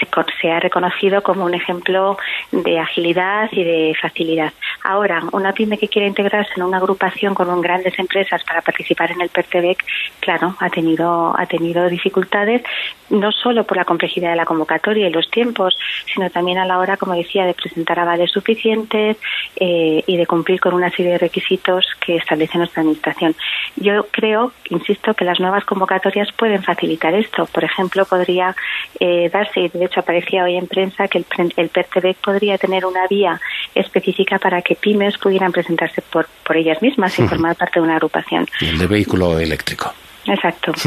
se, 0.00 0.08
se, 0.40 0.50
ha 0.50 0.58
reconocido 0.58 1.22
como 1.22 1.44
un 1.44 1.54
ejemplo 1.54 2.18
de 2.50 2.78
agilidad 2.80 3.48
y 3.52 3.62
de 3.62 3.94
facilidad. 4.00 4.52
Ahora, 4.82 5.22
una 5.30 5.52
pyme 5.52 5.78
que 5.78 5.86
quiere 5.86 6.08
integrarse 6.08 6.54
en 6.56 6.64
una 6.64 6.78
agrupación 6.78 7.34
con 7.34 7.60
grandes 7.60 7.96
empresas 7.98 8.42
para 8.42 8.62
participar 8.62 9.12
en 9.12 9.20
el 9.20 9.28
PERTEBEC, 9.28 9.84
claro, 10.18 10.56
ha 10.58 10.70
tenido, 10.70 11.38
ha 11.38 11.46
tenido 11.46 11.88
dificultades, 11.88 12.62
no 13.10 13.32
solo 13.32 13.64
por 13.64 13.76
la 13.76 13.84
complejidad 13.84 14.30
de 14.30 14.36
la 14.36 14.44
convocatoria 14.44 15.08
y 15.08 15.12
los 15.12 15.30
tiempos, 15.30 15.76
sino 16.12 16.30
también 16.30 16.58
a 16.58 16.66
la 16.66 16.78
hora, 16.78 16.96
como 16.96 17.14
decía, 17.14 17.46
de 17.46 17.54
presentar 17.54 17.98
avales 17.98 18.30
suficientes 18.30 19.16
eh, 19.56 20.02
y 20.06 20.16
de 20.16 20.26
cumplir 20.26 20.60
con 20.60 20.74
una 20.74 20.90
serie 20.90 21.12
de 21.12 21.18
requisitos 21.18 21.86
que 22.00 22.16
establece 22.16 22.58
nuestra 22.58 22.82
Administración. 22.82 23.34
Yo 23.76 24.06
creo, 24.10 24.52
insisto, 24.70 25.14
que 25.14 25.24
las 25.24 25.40
nuevas 25.40 25.64
convocatorias 25.64 26.28
pueden 26.32 26.62
facilitar 26.62 27.14
esto. 27.14 27.46
Por 27.46 27.64
ejemplo, 27.64 28.04
podría 28.04 28.54
eh, 29.00 29.28
darse, 29.32 29.60
y 29.60 29.68
de 29.68 29.84
hecho 29.84 30.00
aparecía 30.00 30.44
hoy 30.44 30.56
en 30.56 30.66
prensa, 30.66 31.08
que 31.08 31.18
el, 31.18 31.26
el 31.56 31.68
PERTEBEC 31.68 32.18
podría 32.18 32.58
tener 32.58 32.86
una 32.86 33.06
vía 33.06 33.40
específica 33.74 34.38
para 34.38 34.62
que 34.62 34.74
pymes 34.74 35.18
pudieran 35.18 35.52
presentarse 35.52 36.02
por, 36.02 36.28
por 36.44 36.56
ellas 36.56 36.80
mismas 36.82 37.18
y 37.18 37.22
formar 37.28 37.56
parte 37.56 37.80
de 37.80 37.84
una 37.84 37.96
agrupación. 37.96 38.46
el 38.60 38.78
de 38.78 38.86
vehículo 38.86 39.38
eléctrico. 39.38 39.92
Exacto. 40.26 40.72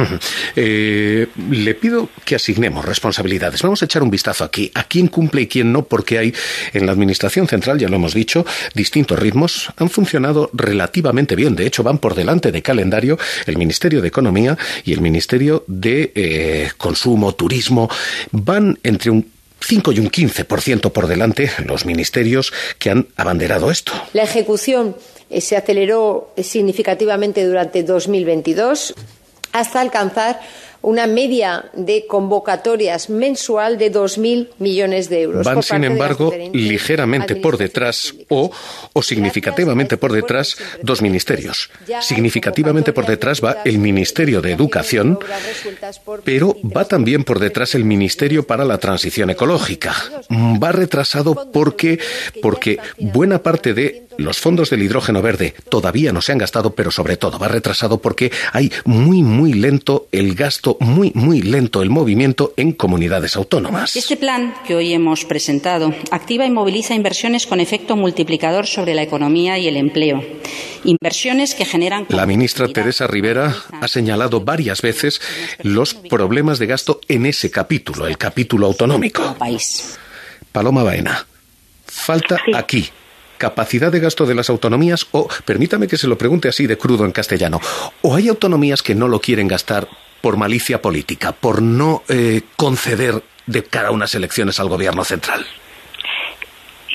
Eh, 0.55 1.27
le 1.50 1.75
pido 1.75 2.09
que 2.25 2.35
asignemos 2.35 2.83
responsabilidades. 2.83 3.61
Vamos 3.61 3.81
a 3.81 3.85
echar 3.85 4.03
un 4.03 4.09
vistazo 4.09 4.43
aquí 4.43 4.69
a 4.73 4.83
quién 4.83 5.07
cumple 5.07 5.43
y 5.43 5.47
quién 5.47 5.71
no, 5.71 5.83
porque 5.83 6.17
hay 6.17 6.33
en 6.73 6.85
la 6.85 6.91
Administración 6.91 7.47
Central, 7.47 7.79
ya 7.79 7.88
lo 7.88 7.95
hemos 7.95 8.13
dicho, 8.13 8.45
distintos 8.73 9.17
ritmos. 9.17 9.71
Han 9.77 9.89
funcionado 9.89 10.50
relativamente 10.53 11.35
bien. 11.35 11.55
De 11.55 11.65
hecho, 11.65 11.83
van 11.83 12.00
por 12.00 12.15
delante 12.15 12.51
de 12.51 12.61
calendario 12.61 13.17
el 13.45 13.57
Ministerio 13.57 14.01
de 14.01 14.09
Economía 14.09 14.57
y 14.83 14.93
el 14.93 15.01
Ministerio 15.01 15.63
de 15.67 16.11
eh, 16.15 16.69
Consumo, 16.77 17.33
Turismo. 17.33 17.89
Van 18.31 18.77
entre 18.83 19.11
un 19.11 19.31
5 19.61 19.91
y 19.93 20.00
un 20.00 20.09
15% 20.09 20.91
por 20.91 21.07
delante 21.07 21.51
los 21.65 21.85
ministerios 21.85 22.51
que 22.77 22.89
han 22.89 23.07
abanderado 23.15 23.71
esto. 23.71 23.93
La 24.13 24.23
ejecución 24.23 24.95
eh, 25.29 25.39
se 25.39 25.55
aceleró 25.55 26.33
significativamente 26.38 27.45
durante 27.45 27.83
2022 27.83 28.95
hasta 29.51 29.81
alcanzar 29.81 30.39
una 30.81 31.05
media 31.05 31.65
de 31.74 32.08
convocatorias 32.08 33.10
mensual 33.10 33.77
de 33.77 33.91
2.000 33.91 34.50
millones 34.58 35.10
de 35.10 35.22
euros. 35.22 35.46
Van, 35.46 35.62
sin 35.62 35.84
embargo, 35.84 36.34
ligeramente 36.53 37.36
por 37.36 37.58
detrás 37.58 38.15
o, 38.29 38.51
o 38.93 39.01
significativamente 39.03 39.98
por 39.98 40.12
detrás 40.12 40.58
dos 40.81 41.01
ministerios. 41.01 41.70
Significativamente 42.01 42.93
por 42.93 43.05
detrás 43.05 43.43
va 43.43 43.58
el 43.63 43.77
Ministerio 43.77 44.41
de 44.41 44.53
Educación, 44.53 45.20
pero 46.24 46.58
va 46.63 46.86
también 46.86 47.24
por 47.24 47.39
detrás 47.39 47.75
el 47.75 47.86
Ministerio 47.86 48.48
para 48.48 48.65
la 48.65 48.79
Transición 48.79 49.29
Ecológica. 49.29 49.96
Va 50.31 50.72
retrasado 50.72 51.51
porque, 51.51 52.00
porque 52.41 52.79
buena 52.98 53.43
parte 53.43 53.74
de 53.74 54.08
los 54.17 54.39
fondos 54.39 54.69
del 54.69 54.83
hidrógeno 54.83 55.21
verde 55.21 55.53
todavía 55.69 56.11
no 56.11 56.21
se 56.21 56.31
han 56.31 56.37
gastado, 56.37 56.73
pero 56.75 56.91
sobre 56.91 57.17
todo 57.17 57.39
va 57.39 57.47
retrasado 57.47 58.01
porque 58.01 58.31
hay 58.53 58.71
muy, 58.85 59.23
muy 59.23 59.53
lento 59.53 60.07
el 60.11 60.35
gasto, 60.35 60.77
muy, 60.79 61.11
muy 61.15 61.41
lento 61.41 61.81
el 61.81 61.89
movimiento 61.89 62.53
en 62.57 62.73
comunidades 62.73 63.35
autónomas. 63.35 63.95
Este 63.95 64.17
plan 64.17 64.53
que 64.65 64.75
hoy 64.75 64.93
hemos 64.93 65.25
presentado 65.25 65.93
activa 66.11 66.45
y 66.45 66.51
moviliza 66.51 66.95
inversiones 66.95 67.47
con 67.47 67.59
efecto 67.59 67.95
multiplicador 67.95 68.67
sobre 68.67 68.93
la 68.93 69.03
economía 69.03 69.57
y 69.57 69.67
el 69.67 69.77
empleo. 69.77 70.23
Inversiones 70.83 71.53
que 71.53 71.65
generan. 71.65 72.05
La 72.09 72.25
ministra 72.25 72.67
Teresa 72.67 73.07
Rivera 73.07 73.55
ha 73.79 73.87
señalado 73.87 74.41
varias 74.41 74.81
veces 74.81 75.21
los 75.61 75.93
problemas 75.93 76.59
de 76.59 76.67
gasto 76.67 77.01
en 77.07 77.25
ese 77.25 77.51
capítulo, 77.51 78.07
el 78.07 78.17
capítulo 78.17 78.67
autonómico. 78.67 79.35
País. 79.37 79.97
Paloma 80.51 80.83
Baena, 80.83 81.25
falta 81.85 82.37
aquí 82.53 82.89
capacidad 83.41 83.91
de 83.91 84.00
gasto 84.00 84.27
de 84.27 84.36
las 84.36 84.51
autonomías 84.51 85.07
o, 85.13 85.27
permítame 85.45 85.88
que 85.88 85.98
se 85.98 86.07
lo 86.07 86.15
pregunte 86.15 86.48
así 86.48 86.67
de 86.67 86.77
crudo 86.77 87.05
en 87.05 87.12
castellano, 87.12 87.60
o 88.03 88.15
hay 88.15 88.27
autonomías 88.27 88.83
que 88.83 88.93
no 88.93 89.07
lo 89.07 89.19
quieren 89.19 89.48
gastar 89.48 89.88
por 90.21 90.38
malicia 90.38 90.79
política, 90.79 91.31
por 91.31 91.60
no 91.60 92.03
eh, 92.07 92.43
conceder 92.55 93.24
de 93.48 93.63
cara 93.63 93.88
a 93.88 93.91
unas 93.91 94.13
elecciones 94.13 94.60
al 94.60 94.69
gobierno 94.69 95.03
central. 95.03 95.43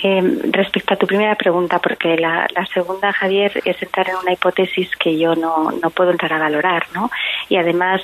Eh, 0.05 0.23
respecto 0.53 0.95
a 0.95 0.97
tu 0.97 1.09
primera 1.09 1.35
pregunta, 1.35 1.81
porque 1.81 2.17
la, 2.17 2.47
la, 2.55 2.65
segunda, 2.67 3.13
Javier, 3.13 3.61
es 3.65 3.83
entrar 3.83 4.09
en 4.09 4.17
una 4.23 4.33
hipótesis 4.33 4.89
que 5.01 5.19
yo 5.19 5.35
no, 5.35 5.73
no 5.83 5.91
puedo 5.91 6.13
entrar 6.13 6.33
a 6.35 6.39
valorar, 6.39 6.85
¿no? 6.95 7.11
Y 7.49 7.57
además 7.57 8.03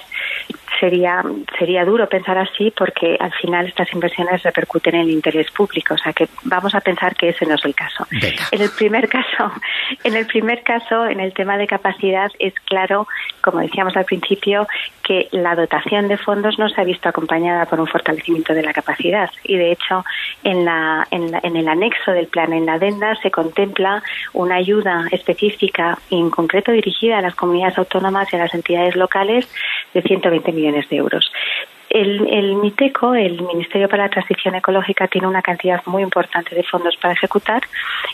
sería 0.78 1.22
sería 1.58 1.84
duro 1.84 2.08
pensar 2.08 2.38
así 2.38 2.72
porque 2.76 3.16
al 3.18 3.32
final 3.32 3.66
estas 3.66 3.92
inversiones 3.92 4.42
repercuten 4.42 4.94
en 4.94 5.00
el 5.02 5.10
interés 5.10 5.50
público, 5.50 5.94
o 5.94 5.98
sea 5.98 6.12
que 6.12 6.28
vamos 6.44 6.74
a 6.74 6.80
pensar 6.80 7.14
que 7.14 7.30
ese 7.30 7.46
no 7.46 7.54
es 7.54 7.64
el 7.64 7.74
caso. 7.74 8.06
Venga. 8.10 8.44
En 8.50 8.62
el 8.62 8.70
primer 8.70 9.08
caso, 9.08 9.52
en 10.04 10.16
el 10.16 10.26
primer 10.26 10.62
caso, 10.62 11.06
en 11.06 11.20
el 11.20 11.32
tema 11.32 11.56
de 11.56 11.66
capacidad 11.66 12.30
es 12.38 12.54
claro, 12.66 13.06
como 13.40 13.60
decíamos 13.60 13.96
al 13.96 14.04
principio, 14.04 14.66
que 15.02 15.28
la 15.32 15.54
dotación 15.54 16.08
de 16.08 16.16
fondos 16.16 16.58
no 16.58 16.68
se 16.68 16.80
ha 16.80 16.84
visto 16.84 17.08
acompañada 17.08 17.66
por 17.66 17.80
un 17.80 17.86
fortalecimiento 17.86 18.54
de 18.54 18.62
la 18.62 18.72
capacidad 18.72 19.30
y 19.44 19.56
de 19.56 19.72
hecho 19.72 20.04
en 20.44 20.64
la 20.64 21.06
en, 21.10 21.30
la, 21.30 21.40
en 21.42 21.56
el 21.56 21.68
anexo 21.68 22.12
del 22.12 22.28
plan 22.28 22.52
en 22.52 22.66
la 22.66 22.74
adenda 22.74 23.14
se 23.16 23.30
contempla 23.30 24.02
una 24.32 24.56
ayuda 24.56 25.06
específica 25.10 25.98
y 26.08 26.18
en 26.20 26.30
concreto 26.30 26.72
dirigida 26.72 27.18
a 27.18 27.22
las 27.22 27.34
comunidades 27.34 27.78
autónomas 27.78 28.32
y 28.32 28.36
a 28.36 28.40
las 28.40 28.54
entidades 28.54 28.96
locales 28.96 29.48
de 29.94 30.02
120 30.02 30.52
millones 30.52 30.61
de 30.88 30.96
euros. 30.96 31.30
El, 31.90 32.56
MITECO, 32.56 33.14
el 33.14 33.42
Ministerio 33.42 33.88
para 33.88 34.04
la 34.04 34.08
Transición 34.08 34.54
Ecológica, 34.54 35.08
tiene 35.08 35.26
una 35.26 35.42
cantidad 35.42 35.82
muy 35.86 36.02
importante 36.02 36.54
de 36.54 36.62
fondos 36.62 36.96
para 36.96 37.14
ejecutar 37.14 37.62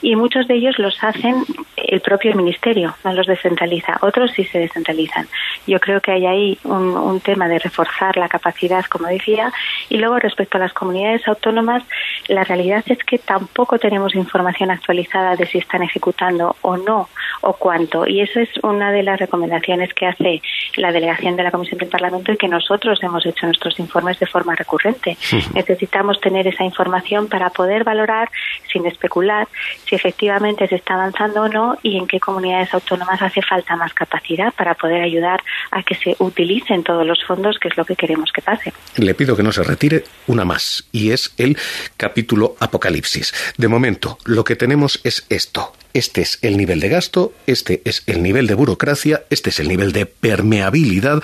y 0.02 0.16
muchos 0.16 0.48
de 0.48 0.54
ellos 0.54 0.78
los 0.78 1.02
hacen 1.02 1.44
el 1.76 2.00
propio 2.00 2.34
Ministerio, 2.34 2.94
no 3.04 3.12
los 3.12 3.26
descentraliza. 3.26 3.98
Otros 4.00 4.32
sí 4.32 4.44
se 4.44 4.58
descentralizan. 4.58 5.28
Yo 5.66 5.78
creo 5.80 6.00
que 6.00 6.12
hay 6.12 6.26
ahí 6.26 6.58
un, 6.64 7.20
tema 7.20 7.48
de 7.48 7.58
reforzar 7.58 8.16
la 8.16 8.28
capacidad, 8.28 8.84
como 8.84 9.08
decía, 9.08 9.52
y 9.88 9.98
luego 9.98 10.18
respecto 10.18 10.56
a 10.56 10.60
las 10.60 10.72
comunidades 10.72 11.26
autónomas, 11.26 11.82
la 12.28 12.44
realidad 12.44 12.84
es 12.86 12.98
que 12.98 13.18
tampoco 13.18 13.78
tenemos 13.78 14.14
información 14.14 14.70
actualizada 14.70 15.34
de 15.34 15.46
si 15.46 15.58
están 15.58 15.82
ejecutando 15.82 16.56
o 16.62 16.76
no 16.76 17.08
o 17.40 17.52
cuánto. 17.54 18.06
Y 18.06 18.20
eso 18.20 18.40
es 18.40 18.50
una 18.62 18.92
de 18.92 19.02
las 19.02 19.18
recomendaciones 19.18 19.92
que 19.94 20.06
hace 20.06 20.42
la 20.76 20.92
delegación 20.92 21.36
de 21.36 21.42
la 21.42 21.50
Comisión 21.50 21.78
del 21.78 21.88
Parlamento 21.88 22.32
y 22.32 22.36
que 22.36 22.48
nosotros 22.48 23.02
hemos 23.02 23.26
hecho 23.26 23.46
en 23.46 23.50
nuestros 23.68 23.78
informes 23.80 24.18
de 24.18 24.26
forma 24.26 24.54
recurrente. 24.54 25.16
Sí. 25.20 25.38
Necesitamos 25.54 26.20
tener 26.20 26.46
esa 26.46 26.64
información 26.64 27.28
para 27.28 27.50
poder 27.50 27.84
valorar, 27.84 28.30
sin 28.72 28.86
especular, 28.86 29.48
si 29.86 29.94
efectivamente 29.94 30.66
se 30.66 30.76
está 30.76 30.94
avanzando 30.94 31.42
o 31.42 31.48
no 31.48 31.78
y 31.82 31.96
en 31.96 32.06
qué 32.06 32.20
comunidades 32.20 32.72
autónomas 32.74 33.20
hace 33.20 33.42
falta 33.42 33.76
más 33.76 33.92
capacidad 33.92 34.52
para 34.54 34.74
poder 34.74 35.02
ayudar 35.02 35.40
a 35.70 35.82
que 35.82 35.94
se 35.94 36.16
utilicen 36.18 36.82
todos 36.82 37.06
los 37.06 37.22
fondos, 37.24 37.58
que 37.58 37.68
es 37.68 37.76
lo 37.76 37.84
que 37.84 37.96
queremos 37.96 38.30
que 38.32 38.42
pase. 38.42 38.72
Le 38.96 39.14
pido 39.14 39.36
que 39.36 39.42
no 39.42 39.52
se 39.52 39.62
retire 39.62 40.04
una 40.26 40.44
más 40.44 40.88
y 40.92 41.10
es 41.10 41.34
el 41.36 41.56
capítulo 41.96 42.56
Apocalipsis. 42.60 43.34
De 43.56 43.68
momento, 43.68 44.18
lo 44.24 44.44
que 44.44 44.56
tenemos 44.56 45.00
es 45.04 45.26
esto. 45.28 45.72
Este 45.94 46.20
es 46.20 46.38
el 46.42 46.56
nivel 46.56 46.80
de 46.80 46.90
gasto, 46.90 47.32
este 47.46 47.82
es 47.84 48.02
el 48.06 48.22
nivel 48.22 48.46
de 48.46 48.54
burocracia, 48.54 49.22
este 49.30 49.50
es 49.50 49.58
el 49.58 49.68
nivel 49.68 49.92
de 49.92 50.06
permeabilidad 50.06 51.22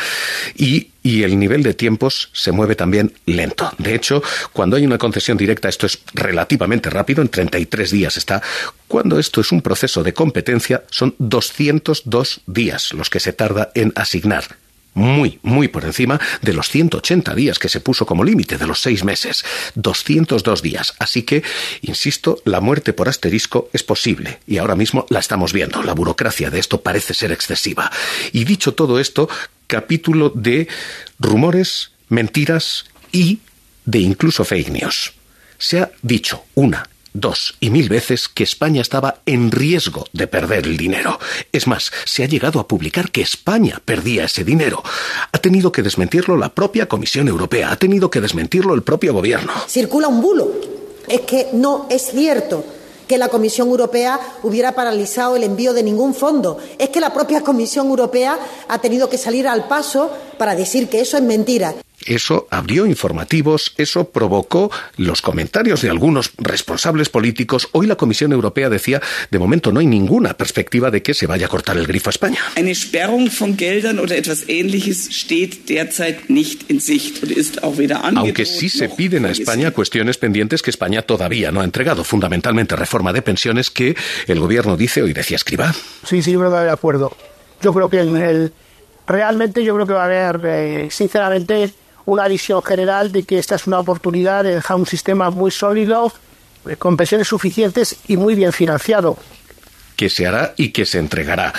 y, 0.57 0.89
y, 1.05 1.23
el 1.23 1.39
nivel 1.39 1.63
de 1.63 1.75
tiempos 1.75 2.31
se 2.33 2.51
mueve 2.51 2.75
también 2.75 3.13
lento. 3.27 3.71
De 3.79 3.95
hecho, 3.95 4.23
cuando 4.53 4.77
hay 4.77 4.85
una 4.85 4.99
concesión 4.99 5.37
directa, 5.37 5.69
esto 5.69 5.87
es 5.87 6.01
relativamente 6.15 6.91
rápido, 6.91 7.23
en 7.23 7.29
33 7.29 7.91
días 7.93 8.17
está. 8.17 8.43
Cuando 8.89 9.19
esto 9.19 9.41
es 9.41 9.53
un 9.53 9.63
proceso 9.63 10.03
de 10.03 10.15
competencia, 10.15 10.83
son 10.91 11.15
202 11.19 12.41
días 12.47 12.93
los 12.93 13.11
que 13.11 13.21
se 13.21 13.33
tarda 13.33 13.71
en 13.75 13.93
asignar 13.95 14.64
muy, 14.95 15.39
muy 15.43 15.69
por 15.69 15.85
encima 15.85 16.21
de 16.41 16.53
los 16.53 16.69
180 16.69 17.35
días 17.35 17.59
que 17.59 17.69
se 17.69 17.81
puso 17.81 18.07
como 18.07 18.25
límite 18.25 18.57
de 18.57 18.67
los 18.67 18.81
seis 18.81 19.05
meses. 19.05 19.45
202 19.75 20.63
días. 20.63 20.95
Así 20.99 21.23
que, 21.23 21.43
insisto, 21.83 22.41
la 22.45 22.61
muerte 22.61 22.93
por 22.93 23.09
asterisco 23.09 23.69
es 23.73 23.83
posible 23.83 24.41
y 24.47 24.59
ahora 24.59 24.77
mismo 24.77 25.07
la 25.11 25.19
estamos 25.19 25.53
viendo. 25.53 25.83
La 25.83 25.95
burocracia 25.95 26.51
de 26.51 26.61
esto 26.61 26.81
parece 26.81 27.15
ser 27.15 27.33
excesiva. 27.33 27.91
Y 28.33 28.45
dicho 28.45 28.75
todo 28.75 28.99
esto, 28.99 29.29
capítulo 29.67 30.31
de 30.31 30.69
rumores, 31.19 31.91
mentiras 32.09 32.87
y 33.13 33.41
de 33.85 33.99
incluso 33.99 34.45
fake 34.45 34.71
news. 34.71 35.13
Se 35.59 35.81
ha 35.81 35.91
dicho 36.03 36.45
una 36.55 36.89
dos 37.15 37.55
y 37.61 37.71
mil 37.71 37.89
veces 37.89 38.29
que 38.29 38.45
España 38.45 38.83
estaba 38.83 39.21
en 39.25 39.51
riesgo 39.51 40.07
de 40.13 40.27
perder 40.27 40.67
el 40.67 40.77
dinero. 40.77 41.19
Es 41.53 41.67
más, 41.67 41.91
se 42.05 42.25
ha 42.25 42.27
llegado 42.27 42.61
a 42.61 42.69
publicar 42.69 43.11
que 43.11 43.23
España 43.23 43.81
perdía 43.85 44.25
ese 44.25 44.45
dinero. 44.45 44.83
Ha 45.33 45.39
tenido 45.39 45.73
que 45.73 45.83
desmentirlo 45.83 46.37
la 46.37 46.51
propia 46.51 46.87
Comisión 46.87 47.29
Europea, 47.29 47.73
ha 47.73 47.77
tenido 47.77 48.11
que 48.11 48.21
desmentirlo 48.21 48.75
el 48.75 48.83
propio 48.83 49.15
gobierno. 49.15 49.53
Circula 49.67 50.09
un 50.09 50.21
bulo. 50.21 50.53
Es 51.09 51.23
que 51.23 51.49
no 51.53 51.87
es 51.89 52.11
cierto 52.11 52.65
que 53.07 53.19
la 53.19 53.29
Comisión 53.29 53.69
Europea 53.69 54.19
hubiera 54.43 54.73
paralizado 54.73 55.37
el 55.37 55.45
envío 55.45 55.73
de 55.73 55.83
ningún 55.83 56.15
fondo. 56.15 56.59
Es 56.79 56.89
que 56.89 57.01
la 57.01 57.13
propia 57.13 57.43
Comisión 57.43 57.89
Europea 57.89 58.39
ha 58.69 58.79
tenido 58.81 59.09
que 59.09 59.19
salir 59.19 59.47
al 59.47 59.69
paso 59.69 60.11
para 60.39 60.55
decir 60.55 60.89
que 60.89 61.01
eso 61.01 61.17
es 61.17 61.23
mentira. 61.23 61.75
Eso 62.07 62.47
abrió 62.51 62.87
informativos, 62.87 63.75
eso 63.77 64.11
provocó 64.11 64.71
los 64.97 65.23
comentarios 65.23 65.83
de 65.83 65.91
algunos 65.91 66.33
responsables 66.39 67.09
políticos. 67.09 67.69
Hoy 67.73 67.87
la 67.87 67.97
Comisión 67.97 68.33
Europea 68.33 68.69
decía, 68.69 69.01
de 69.31 69.39
momento 69.39 69.73
no 69.73 69.81
hay 69.81 69.87
ninguna 69.87 70.35
perspectiva 70.35 70.91
de 70.91 71.03
que 71.03 71.15
se 71.15 71.27
vaya 71.27 71.47
a 71.47 71.49
cortar 71.49 71.77
el 71.77 71.87
grifo 71.87 72.11
a 72.11 72.13
España. 72.13 72.39
Eine 72.57 72.75
Sperrung 72.75 73.31
von 73.31 73.57
Geldern 73.57 73.99
oder 73.99 74.17
etwas 74.17 74.45
ähnliches 74.49 75.09
steht 75.11 75.69
derzeit 75.69 76.29
nicht 76.29 76.71
in 76.71 76.81
Sicht 76.81 77.23
und 77.23 77.31
ist 77.31 77.63
auch 77.63 77.79
weder 77.79 78.05
Aunque 78.05 78.45
sí 78.45 78.69
se 78.69 78.89
piden 78.89 79.25
a 79.25 79.31
España 79.31 79.71
cuestiones 79.71 80.19
pendientes 80.19 80.63
que 80.63 80.71
España 80.71 81.03
todavía 81.03 81.51
no 81.53 81.61
ha 81.61 81.65
entregado, 81.65 82.05
fundamentalmente 82.05 82.77
reforma 82.77 83.13
de 83.13 83.23
pensiones 83.23 83.71
que 83.71 83.97
el 84.27 84.41
gobierno 84.41 84.77
dice, 84.77 85.03
hoy 85.03 85.13
decía 85.13 85.37
Escribá. 85.37 85.75
Sí, 86.07 86.23
sí, 86.23 86.33
yo 86.33 86.51
de 86.51 86.71
acuerdo. 86.71 87.17
Yo 87.63 87.73
creo 87.73 87.89
que 87.89 88.01
en 88.01 88.17
el, 88.17 88.53
realmente 89.07 89.65
yo 89.65 89.75
creo 89.75 89.87
que 89.87 89.93
va 89.95 90.03
a 90.03 90.07
haber, 90.07 90.41
eh, 90.45 90.89
sinceramente, 90.91 91.73
una 92.07 92.29
visión 92.29 92.63
general 92.63 93.13
de 93.13 93.23
que 93.23 93.39
esta 93.39 93.55
es 93.55 93.67
una 93.67 93.81
oportunidad 93.81 94.45
de 94.45 94.57
dejar 94.57 94.77
un 94.77 94.87
sistema 94.87 95.31
muy 95.31 95.51
sólido, 95.51 96.13
con 96.79 96.97
pensiones 96.97 97.29
suficientes 97.29 97.97
y 98.09 98.17
muy 98.17 98.35
bien 98.35 98.53
financiado 98.53 99.19
que 99.97 100.11
se 100.11 100.27
hará 100.27 100.55
y 100.57 100.69
que 100.69 100.87
se 100.87 100.99
entregará. 100.99 101.53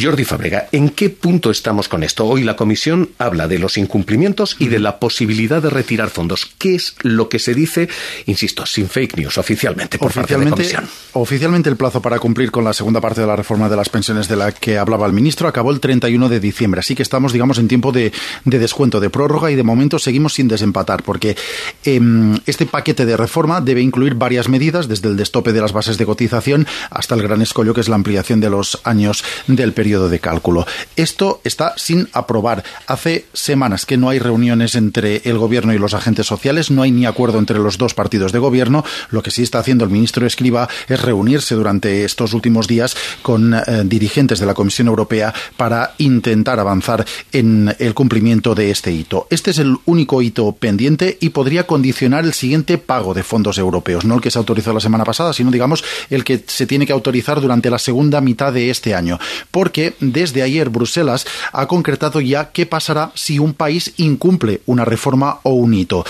Jordi 0.00 0.24
Fabrega, 0.24 0.68
¿en 0.72 0.90
qué 0.90 1.10
punto 1.10 1.50
estamos 1.50 1.88
con 1.88 2.02
esto? 2.02 2.26
Hoy 2.26 2.42
la 2.42 2.56
Comisión 2.56 3.10
habla 3.18 3.48
de 3.48 3.58
los 3.58 3.78
incumplimientos 3.78 4.56
y 4.58 4.68
de 4.68 4.78
la 4.78 4.98
posibilidad 4.98 5.62
de 5.62 5.70
retirar 5.70 6.10
fondos. 6.10 6.50
¿Qué 6.58 6.74
es 6.74 6.94
lo 7.02 7.28
que 7.28 7.38
se 7.38 7.54
dice, 7.54 7.88
insisto, 8.26 8.66
sin 8.66 8.88
fake 8.88 9.16
news 9.16 9.38
oficialmente 9.38 9.98
por 9.98 10.08
oficialmente, 10.08 10.50
parte 10.50 10.62
de 10.62 10.72
la 10.72 10.80
Comisión? 10.82 10.88
Oficialmente 11.12 11.70
el 11.70 11.76
plazo 11.76 12.02
para 12.02 12.18
cumplir 12.18 12.50
con 12.50 12.64
la 12.64 12.72
segunda 12.72 13.00
parte 13.00 13.20
de 13.20 13.26
la 13.26 13.36
reforma 13.36 13.68
de 13.68 13.76
las 13.76 13.88
pensiones 13.88 14.28
de 14.28 14.36
la 14.36 14.52
que 14.52 14.78
hablaba 14.78 15.06
el 15.06 15.12
ministro 15.12 15.48
acabó 15.48 15.70
el 15.70 15.80
31 15.80 16.28
de 16.28 16.40
diciembre, 16.40 16.80
así 16.80 16.94
que 16.94 17.02
estamos, 17.02 17.32
digamos, 17.32 17.58
en 17.58 17.68
tiempo 17.68 17.92
de, 17.92 18.12
de 18.44 18.58
descuento, 18.58 19.00
de 19.00 19.10
prórroga 19.10 19.50
y 19.50 19.54
de 19.54 19.62
momento 19.62 19.98
seguimos 19.98 20.34
sin 20.34 20.48
desempatar 20.48 21.02
porque 21.02 21.36
eh, 21.84 22.00
este 22.46 22.66
paquete 22.66 23.06
de 23.06 23.16
reforma 23.16 23.60
debe 23.60 23.80
incluir 23.80 24.14
varias 24.14 24.48
medidas, 24.48 24.88
desde 24.88 25.08
el 25.08 25.16
destope 25.16 25.52
de 25.52 25.60
las 25.60 25.72
bases 25.72 25.98
de 25.98 26.06
cotización 26.06 26.66
hasta 26.90 27.14
el 27.14 27.22
gran 27.22 27.42
escollo 27.42 27.69
julio, 27.70 27.74
que 27.74 27.80
es 27.80 27.88
la 27.88 27.96
ampliación 27.96 28.40
de 28.40 28.50
los 28.50 28.80
años 28.84 29.22
del 29.46 29.72
periodo 29.72 30.08
de 30.08 30.18
cálculo. 30.18 30.66
Esto 30.96 31.40
está 31.44 31.74
sin 31.76 32.08
aprobar. 32.12 32.64
Hace 32.86 33.26
semanas 33.32 33.86
que 33.86 33.96
no 33.96 34.08
hay 34.08 34.18
reuniones 34.18 34.74
entre 34.74 35.22
el 35.24 35.38
gobierno 35.38 35.72
y 35.72 35.78
los 35.78 35.94
agentes 35.94 36.26
sociales, 36.26 36.70
no 36.70 36.82
hay 36.82 36.90
ni 36.90 37.06
acuerdo 37.06 37.38
entre 37.38 37.58
los 37.58 37.78
dos 37.78 37.94
partidos 37.94 38.32
de 38.32 38.38
gobierno. 38.38 38.84
Lo 39.10 39.22
que 39.22 39.30
sí 39.30 39.42
está 39.42 39.58
haciendo 39.58 39.84
el 39.84 39.90
ministro 39.90 40.26
Escriba 40.26 40.68
es 40.88 41.00
reunirse 41.02 41.54
durante 41.54 42.04
estos 42.04 42.34
últimos 42.34 42.66
días 42.66 42.96
con 43.22 43.54
eh, 43.54 43.60
dirigentes 43.84 44.40
de 44.40 44.46
la 44.46 44.54
Comisión 44.54 44.88
Europea 44.88 45.32
para 45.56 45.94
intentar 45.98 46.58
avanzar 46.58 47.04
en 47.32 47.74
el 47.78 47.94
cumplimiento 47.94 48.54
de 48.54 48.70
este 48.70 48.92
hito. 48.92 49.26
Este 49.30 49.50
es 49.50 49.58
el 49.58 49.76
único 49.84 50.22
hito 50.22 50.52
pendiente 50.52 51.18
y 51.20 51.30
podría 51.30 51.66
condicionar 51.66 52.24
el 52.24 52.32
siguiente 52.32 52.78
pago 52.78 53.14
de 53.14 53.22
fondos 53.22 53.58
europeos, 53.58 54.04
no 54.04 54.16
el 54.16 54.20
que 54.20 54.30
se 54.30 54.38
autorizó 54.38 54.72
la 54.72 54.80
semana 54.80 55.04
pasada, 55.04 55.32
sino 55.32 55.50
digamos 55.50 55.84
el 56.10 56.24
que 56.24 56.42
se 56.46 56.66
tiene 56.66 56.86
que 56.86 56.92
autorizar 56.92 57.40
durante 57.40 57.59
la 57.68 57.78
segunda 57.78 58.22
mitad 58.22 58.52
de 58.52 58.70
este 58.70 58.94
año, 58.94 59.18
porque 59.50 59.94
desde 60.00 60.42
ayer 60.42 60.70
Bruselas 60.70 61.26
ha 61.52 61.66
concretado 61.66 62.22
ya 62.22 62.52
qué 62.52 62.64
pasará 62.64 63.12
si 63.14 63.38
un 63.38 63.52
país 63.52 63.92
incumple 63.98 64.62
una 64.64 64.86
reforma 64.86 65.40
o 65.42 65.50
un 65.50 65.74
hito. 65.74 66.06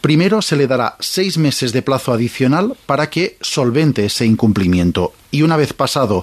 Primero 0.00 0.40
se 0.40 0.54
le 0.54 0.68
dará 0.68 0.96
seis 1.00 1.36
meses 1.36 1.72
de 1.72 1.82
plazo 1.82 2.12
adicional 2.12 2.76
para 2.86 3.10
que 3.10 3.36
solvente 3.40 4.04
ese 4.04 4.24
incumplimiento. 4.24 5.12
Y 5.32 5.42
una 5.42 5.56
vez 5.56 5.72
pasado 5.72 6.22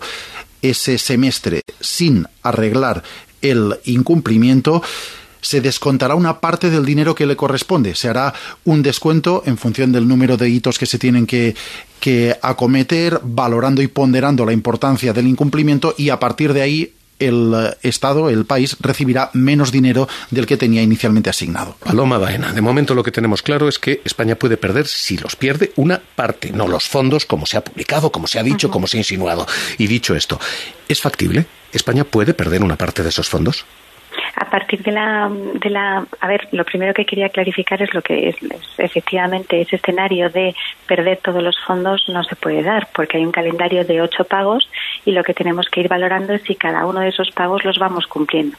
ese 0.62 0.98
semestre 0.98 1.62
sin 1.82 2.26
arreglar 2.42 3.04
el 3.42 3.78
incumplimiento, 3.84 4.82
se 5.44 5.62
descontará 5.62 6.16
una 6.16 6.40
parte 6.40 6.72
del 6.72 6.86
dinero 6.86 7.14
que 7.14 7.28
le 7.28 7.36
corresponde. 7.36 7.94
Se 7.94 8.10
hará 8.10 8.34
un 8.64 8.82
descuento 8.82 9.44
en 9.46 9.58
función 9.58 9.92
del 9.92 10.08
número 10.08 10.38
de 10.38 10.50
hitos 10.50 10.80
que 10.80 10.88
se 10.88 10.98
tienen 10.98 11.28
que, 11.28 11.56
que 12.00 12.36
acometer, 12.42 13.20
valorando 13.22 13.84
y 13.84 13.88
ponderando 13.88 14.46
la 14.46 14.54
importancia 14.54 15.14
del 15.14 15.28
incumplimiento 15.28 15.94
y 15.98 16.10
a 16.10 16.20
partir 16.20 16.54
de 16.54 16.62
ahí 16.62 16.94
el 17.20 17.54
eh, 17.56 17.78
Estado, 17.84 18.30
el 18.30 18.46
país, 18.46 18.78
recibirá 18.80 19.30
menos 19.34 19.72
dinero 19.72 20.08
del 20.32 20.46
que 20.46 20.58
tenía 20.58 20.82
inicialmente 20.82 21.30
asignado. 21.30 21.76
Paloma 21.84 22.18
Baena, 22.18 22.54
de 22.54 22.62
momento 22.62 22.94
lo 22.94 23.04
que 23.04 23.12
tenemos 23.12 23.42
claro 23.42 23.68
es 23.68 23.80
que 23.80 24.02
España 24.04 24.36
puede 24.36 24.58
perder, 24.58 24.88
si 24.88 25.18
los 25.18 25.36
pierde, 25.36 25.72
una 25.76 26.02
parte, 26.16 26.52
no 26.52 26.68
los 26.68 26.88
fondos, 26.88 27.26
como 27.26 27.46
se 27.46 27.58
ha 27.58 27.64
publicado, 27.64 28.12
como 28.12 28.28
se 28.28 28.40
ha 28.40 28.44
dicho, 28.44 28.70
como 28.70 28.88
se 28.88 28.98
ha 28.98 29.02
insinuado. 29.02 29.46
Y 29.78 29.88
dicho 29.88 30.16
esto, 30.16 30.40
¿es 30.88 31.02
factible? 31.02 31.46
¿España 31.72 32.04
puede 32.04 32.34
perder 32.34 32.64
una 32.64 32.78
parte 32.78 33.04
de 33.04 33.10
esos 33.10 33.30
fondos? 33.30 33.66
A 34.36 34.50
partir 34.50 34.82
de 34.84 34.92
la, 34.92 35.30
de 35.30 35.70
la, 35.70 36.06
a 36.20 36.28
ver, 36.28 36.48
lo 36.52 36.66
primero 36.66 36.94
que 36.94 37.06
quería 37.06 37.30
clarificar 37.30 37.82
es 37.82 37.94
lo 37.94 38.02
que 38.02 38.30
es, 38.30 38.36
efectivamente 38.78 39.62
ese 39.62 39.78
escenario 39.78 40.30
de 40.30 40.56
perder 40.88 41.18
todos 41.18 41.42
los 41.42 41.60
fondos 41.66 42.06
no 42.10 42.24
se 42.24 42.36
puede 42.36 42.64
dar 42.64 42.88
porque 42.94 43.18
hay 43.18 43.26
un 43.26 43.32
calendario 43.32 43.86
de 43.86 44.02
ocho 44.02 44.24
pagos 44.24 44.70
y 45.06 45.12
lo 45.12 45.24
que 45.24 45.34
tenemos 45.34 45.68
que 45.70 45.82
ir 45.82 45.88
valorando 45.88 46.34
es 46.34 46.42
si 46.44 46.56
cada 46.56 46.86
uno 46.86 47.00
de 47.00 47.10
esos 47.10 47.32
pagos 47.32 47.64
los 47.66 47.78
vamos 47.78 48.08
cumpliendo. 48.08 48.58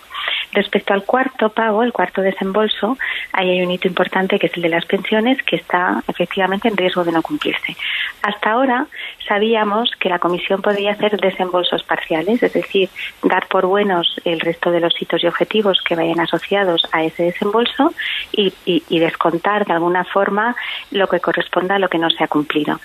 Respecto 0.55 0.95
al 0.95 1.05
cuarto 1.05 1.49
pago, 1.49 1.83
el 1.83 1.93
cuarto 1.93 2.23
desembolso, 2.23 2.97
ahí 3.33 3.51
hay 3.51 3.63
un 3.63 3.73
hito 3.73 3.89
importante 3.89 4.39
que 4.39 4.47
es 4.47 4.57
el 4.57 4.63
de 4.63 4.69
las 4.69 4.87
pensiones 4.87 5.43
que 5.43 5.57
está 5.57 6.03
efectivamente 6.07 6.69
en 6.69 6.77
riesgo 6.77 7.03
de 7.03 7.11
no 7.11 7.23
cumplirse. 7.23 7.77
Hasta 8.23 8.53
ahora 8.53 8.87
sabíamos 9.27 9.91
que 9.99 10.09
la 10.09 10.21
Comisión 10.21 10.63
podía 10.63 10.93
hacer 10.93 11.19
desembolsos 11.21 11.83
parciales, 11.83 12.43
es 12.43 12.53
decir, 12.53 12.89
dar 13.23 13.49
por 13.49 13.67
buenos 13.67 14.21
el 14.25 14.41
resto 14.41 14.71
de 14.71 14.81
los 14.81 14.95
hitos 15.01 15.25
y 15.25 15.27
objetivos 15.27 15.81
que 15.83 15.97
vayan 15.97 16.21
asociados 16.21 16.87
a 16.93 17.03
ese 17.03 17.25
desembolso 17.25 17.93
y, 18.33 18.53
descontar 18.99 19.67
de 19.67 19.75
alguna 19.75 20.05
forma 20.05 20.57
lo 20.91 21.09
que 21.09 21.21
corresponda 21.21 21.75
a 21.75 21.79
lo 21.79 21.89
que 21.89 21.99
no 21.99 22.09
se 22.11 22.25
ha 22.25 22.29
cumplido. 22.29 22.81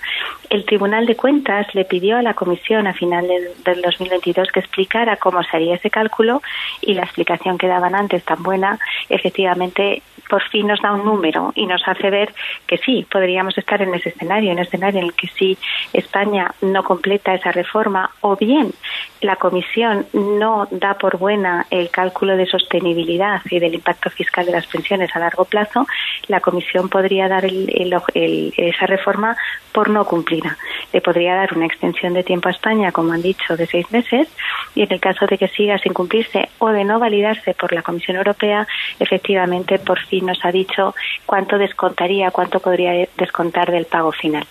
El 0.50 0.64
Tribunal 0.64 1.06
de 1.06 1.16
Cuentas 1.16 1.72
le 1.74 1.84
pidió 1.84 2.18
a 2.18 2.22
la 2.22 2.34
Comisión 2.34 2.86
a 2.86 2.92
finales 2.92 3.64
del 3.64 3.80
2022 3.80 4.50
que 4.52 4.60
explicara 4.60 5.16
cómo 5.16 5.42
se 5.44 5.56
haría 5.56 5.76
ese 5.76 5.88
cálculo 5.88 6.42
y 6.82 6.94
la 6.94 7.04
explicación 7.04 7.56
que 7.60 7.68
daban 7.68 7.94
antes 7.94 8.24
tan 8.24 8.42
buena, 8.42 8.78
efectivamente 9.10 10.02
por 10.30 10.42
fin 10.48 10.68
nos 10.68 10.80
da 10.80 10.92
un 10.94 11.04
número 11.04 11.52
y 11.54 11.66
nos 11.66 11.86
hace 11.86 12.08
ver 12.08 12.32
que 12.66 12.78
sí, 12.78 13.06
podríamos 13.10 13.58
estar 13.58 13.82
en 13.82 13.92
ese 13.94 14.10
escenario, 14.10 14.52
en 14.52 14.58
el 14.58 14.66
escenario 14.66 15.00
en 15.00 15.06
el 15.06 15.12
que 15.12 15.26
sí 15.26 15.58
España 15.92 16.54
no 16.62 16.84
completa 16.84 17.34
esa 17.34 17.52
reforma 17.52 18.10
o 18.20 18.36
bien 18.36 18.72
la 19.20 19.36
Comisión 19.36 20.06
no 20.12 20.66
da 20.70 20.94
por 20.94 21.18
buena 21.18 21.66
el 21.70 21.90
cálculo 21.90 22.36
de 22.36 22.46
sostenibilidad 22.46 23.42
y 23.50 23.58
del 23.58 23.74
impacto 23.74 24.10
fiscal 24.10 24.46
de 24.46 24.52
las 24.52 24.66
pensiones 24.66 25.14
a 25.14 25.18
largo 25.18 25.44
plazo, 25.44 25.86
la 26.28 26.40
Comisión 26.40 26.88
podría 26.88 27.28
dar 27.28 27.44
esa 27.44 28.86
reforma 28.86 29.36
por 29.72 29.90
no 29.90 30.04
cumplida. 30.04 30.56
Le 30.92 31.00
podría 31.00 31.34
dar 31.34 31.56
una 31.56 31.66
extensión 31.66 32.14
de 32.14 32.22
tiempo 32.22 32.48
a 32.48 32.52
España, 32.52 32.92
como 32.92 33.12
han 33.12 33.22
dicho, 33.22 33.56
de 33.56 33.66
seis 33.66 33.90
meses 33.92 34.28
y 34.74 34.82
en 34.82 34.92
el 34.92 35.00
caso 35.00 35.26
de 35.26 35.38
que 35.38 35.48
siga 35.48 35.78
sin 35.78 35.92
cumplirse 35.92 36.48
o 36.58 36.68
de 36.70 36.84
no 36.84 36.98
validarse 36.98 37.54
por 37.54 37.72
la 37.72 37.82
Comisión 37.82 38.16
Europea, 38.16 38.66
efectivamente 38.98 39.78
por 39.78 39.98
fin 40.06 40.26
nos 40.26 40.44
ha 40.44 40.52
dicho 40.52 40.94
cuánto 41.26 41.58
descontaría, 41.58 42.30
cuánto 42.30 42.60
podría 42.60 43.06
descontar 43.16 43.70
del 43.70 43.84
pago 43.84 44.12
final. 44.12 44.46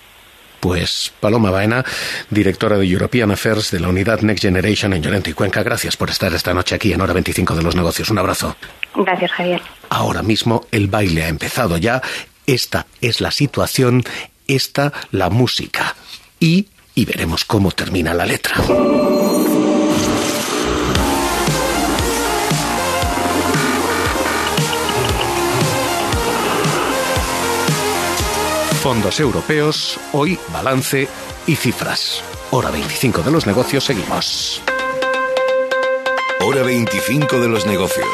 Pues 0.60 1.14
Paloma 1.20 1.52
Baena, 1.52 1.86
directora 2.30 2.78
de 2.78 2.86
European 2.86 3.32
Affairs 3.32 3.72
de 3.72 3.80
la 3.80 3.88
unidad 3.90 4.22
Next 4.22 4.44
Generation 4.44 4.94
en 4.94 5.02
Llorente 5.02 5.30
y 5.30 5.34
Cuenca, 5.34 5.64
gracias 5.64 5.96
por 5.96 6.10
estar 6.10 6.34
esta 6.34 6.54
noche 6.54 6.76
aquí 6.76 6.92
en 6.94 7.02
Hora 7.02 7.14
25 7.14 7.56
de 7.56 7.64
los 7.64 7.76
Negocios. 7.76 8.10
Un 8.10 8.18
abrazo. 8.18 8.56
Gracias, 8.96 9.32
Javier. 9.32 9.62
Ahora 9.90 10.22
mismo 10.22 10.68
el 10.72 10.88
baile 10.88 11.24
ha 11.24 11.28
empezado 11.28 11.78
ya. 11.78 12.02
Esta 12.46 12.88
es 13.02 13.22
la 13.22 13.32
situación, 13.32 14.04
esta 14.48 14.92
la 15.12 15.30
música. 15.30 15.96
Y, 16.40 16.68
y 16.96 17.06
veremos 17.06 17.46
cómo 17.46 17.72
termina 17.72 18.14
la 18.14 18.26
letra. 18.26 18.56
Fondos 28.82 29.20
europeos, 29.20 30.00
hoy 30.14 30.40
balance 30.54 31.06
y 31.46 31.58
cifras. 31.58 32.24
Hora 32.50 32.72
25 32.72 33.24
de 33.24 33.32
los 33.32 33.46
negocios, 33.46 33.84
seguimos. 33.84 34.62
Hora 36.40 36.64
25 36.64 37.42
de 37.42 37.50
los 37.50 37.66
negocios. 37.66 38.08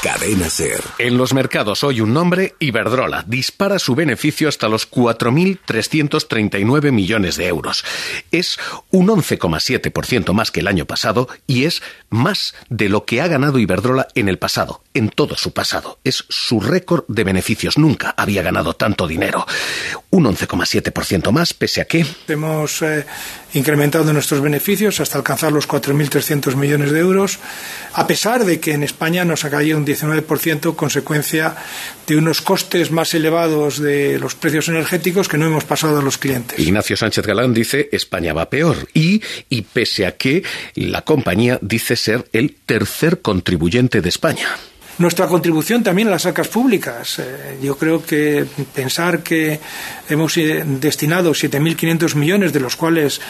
Cadena 0.00 0.48
Ser. 0.48 0.80
En 0.98 1.18
los 1.18 1.34
mercados 1.34 1.82
hoy 1.82 2.00
un 2.00 2.14
nombre, 2.14 2.54
Iberdrola, 2.60 3.24
dispara 3.26 3.80
su 3.80 3.96
beneficio 3.96 4.48
hasta 4.48 4.68
los 4.68 4.88
4.339 4.88 6.92
millones 6.92 7.36
de 7.36 7.48
euros. 7.48 7.84
Es 8.30 8.60
un 8.92 9.08
11,7% 9.08 10.32
más 10.34 10.52
que 10.52 10.60
el 10.60 10.68
año 10.68 10.84
pasado 10.84 11.28
y 11.48 11.64
es 11.64 11.82
más 12.10 12.54
de 12.68 12.88
lo 12.88 13.06
que 13.06 13.20
ha 13.20 13.26
ganado 13.26 13.58
Iberdrola 13.58 14.06
en 14.14 14.28
el 14.28 14.38
pasado, 14.38 14.84
en 14.94 15.08
todo 15.08 15.36
su 15.36 15.52
pasado. 15.52 15.98
Es 16.04 16.26
su 16.28 16.60
récord 16.60 17.02
de 17.08 17.24
beneficios. 17.24 17.76
Nunca 17.76 18.14
había 18.16 18.42
ganado 18.42 18.74
tanto 18.74 19.08
dinero. 19.08 19.44
Un 20.10 20.26
11,7% 20.26 21.32
más, 21.32 21.54
pese 21.54 21.80
a 21.80 21.86
que... 21.86 22.06
Hemos 22.28 22.82
eh, 22.82 23.04
incrementado 23.54 24.12
nuestros 24.12 24.40
beneficios 24.40 25.00
hasta 25.00 25.18
alcanzar 25.18 25.50
los 25.50 25.68
4.300 25.68 26.54
millones 26.54 26.92
de 26.92 27.00
euros, 27.00 27.40
a 27.94 28.06
pesar 28.06 28.44
de 28.44 28.60
que 28.60 28.74
en 28.74 28.84
España 28.84 29.24
nos 29.24 29.44
ha 29.44 29.50
caído 29.50 29.76
un 29.76 29.87
19%, 29.88 30.76
consecuencia 30.76 31.56
de 32.06 32.16
unos 32.16 32.42
costes 32.42 32.90
más 32.90 33.14
elevados 33.14 33.78
de 33.78 34.18
los 34.18 34.34
precios 34.34 34.68
energéticos 34.68 35.28
que 35.28 35.38
no 35.38 35.46
hemos 35.46 35.64
pasado 35.64 35.98
a 35.98 36.02
los 36.02 36.18
clientes. 36.18 36.58
Ignacio 36.58 36.96
Sánchez 36.96 37.26
Galán 37.26 37.54
dice 37.54 37.88
España 37.92 38.32
va 38.32 38.50
peor 38.50 38.88
y, 38.94 39.22
y 39.48 39.62
pese 39.62 40.06
a 40.06 40.16
que 40.16 40.42
la 40.74 41.02
compañía 41.02 41.58
dice 41.62 41.96
ser 41.96 42.28
el 42.32 42.54
tercer 42.54 43.20
contribuyente 43.20 44.00
de 44.00 44.08
España 44.08 44.48
nuestra 44.98 45.26
contribución 45.26 45.82
también 45.82 46.08
a 46.08 46.10
las 46.12 46.26
arcas 46.26 46.48
públicas. 46.48 47.18
Eh, 47.18 47.58
yo 47.62 47.76
creo 47.76 48.04
que 48.04 48.46
pensar 48.74 49.22
que 49.22 49.60
hemos 50.08 50.36
eh, 50.36 50.64
destinado 50.66 51.32
7.500 51.32 52.14
millones, 52.14 52.52
de 52.52 52.60
los 52.60 52.76
cuales 52.76 53.20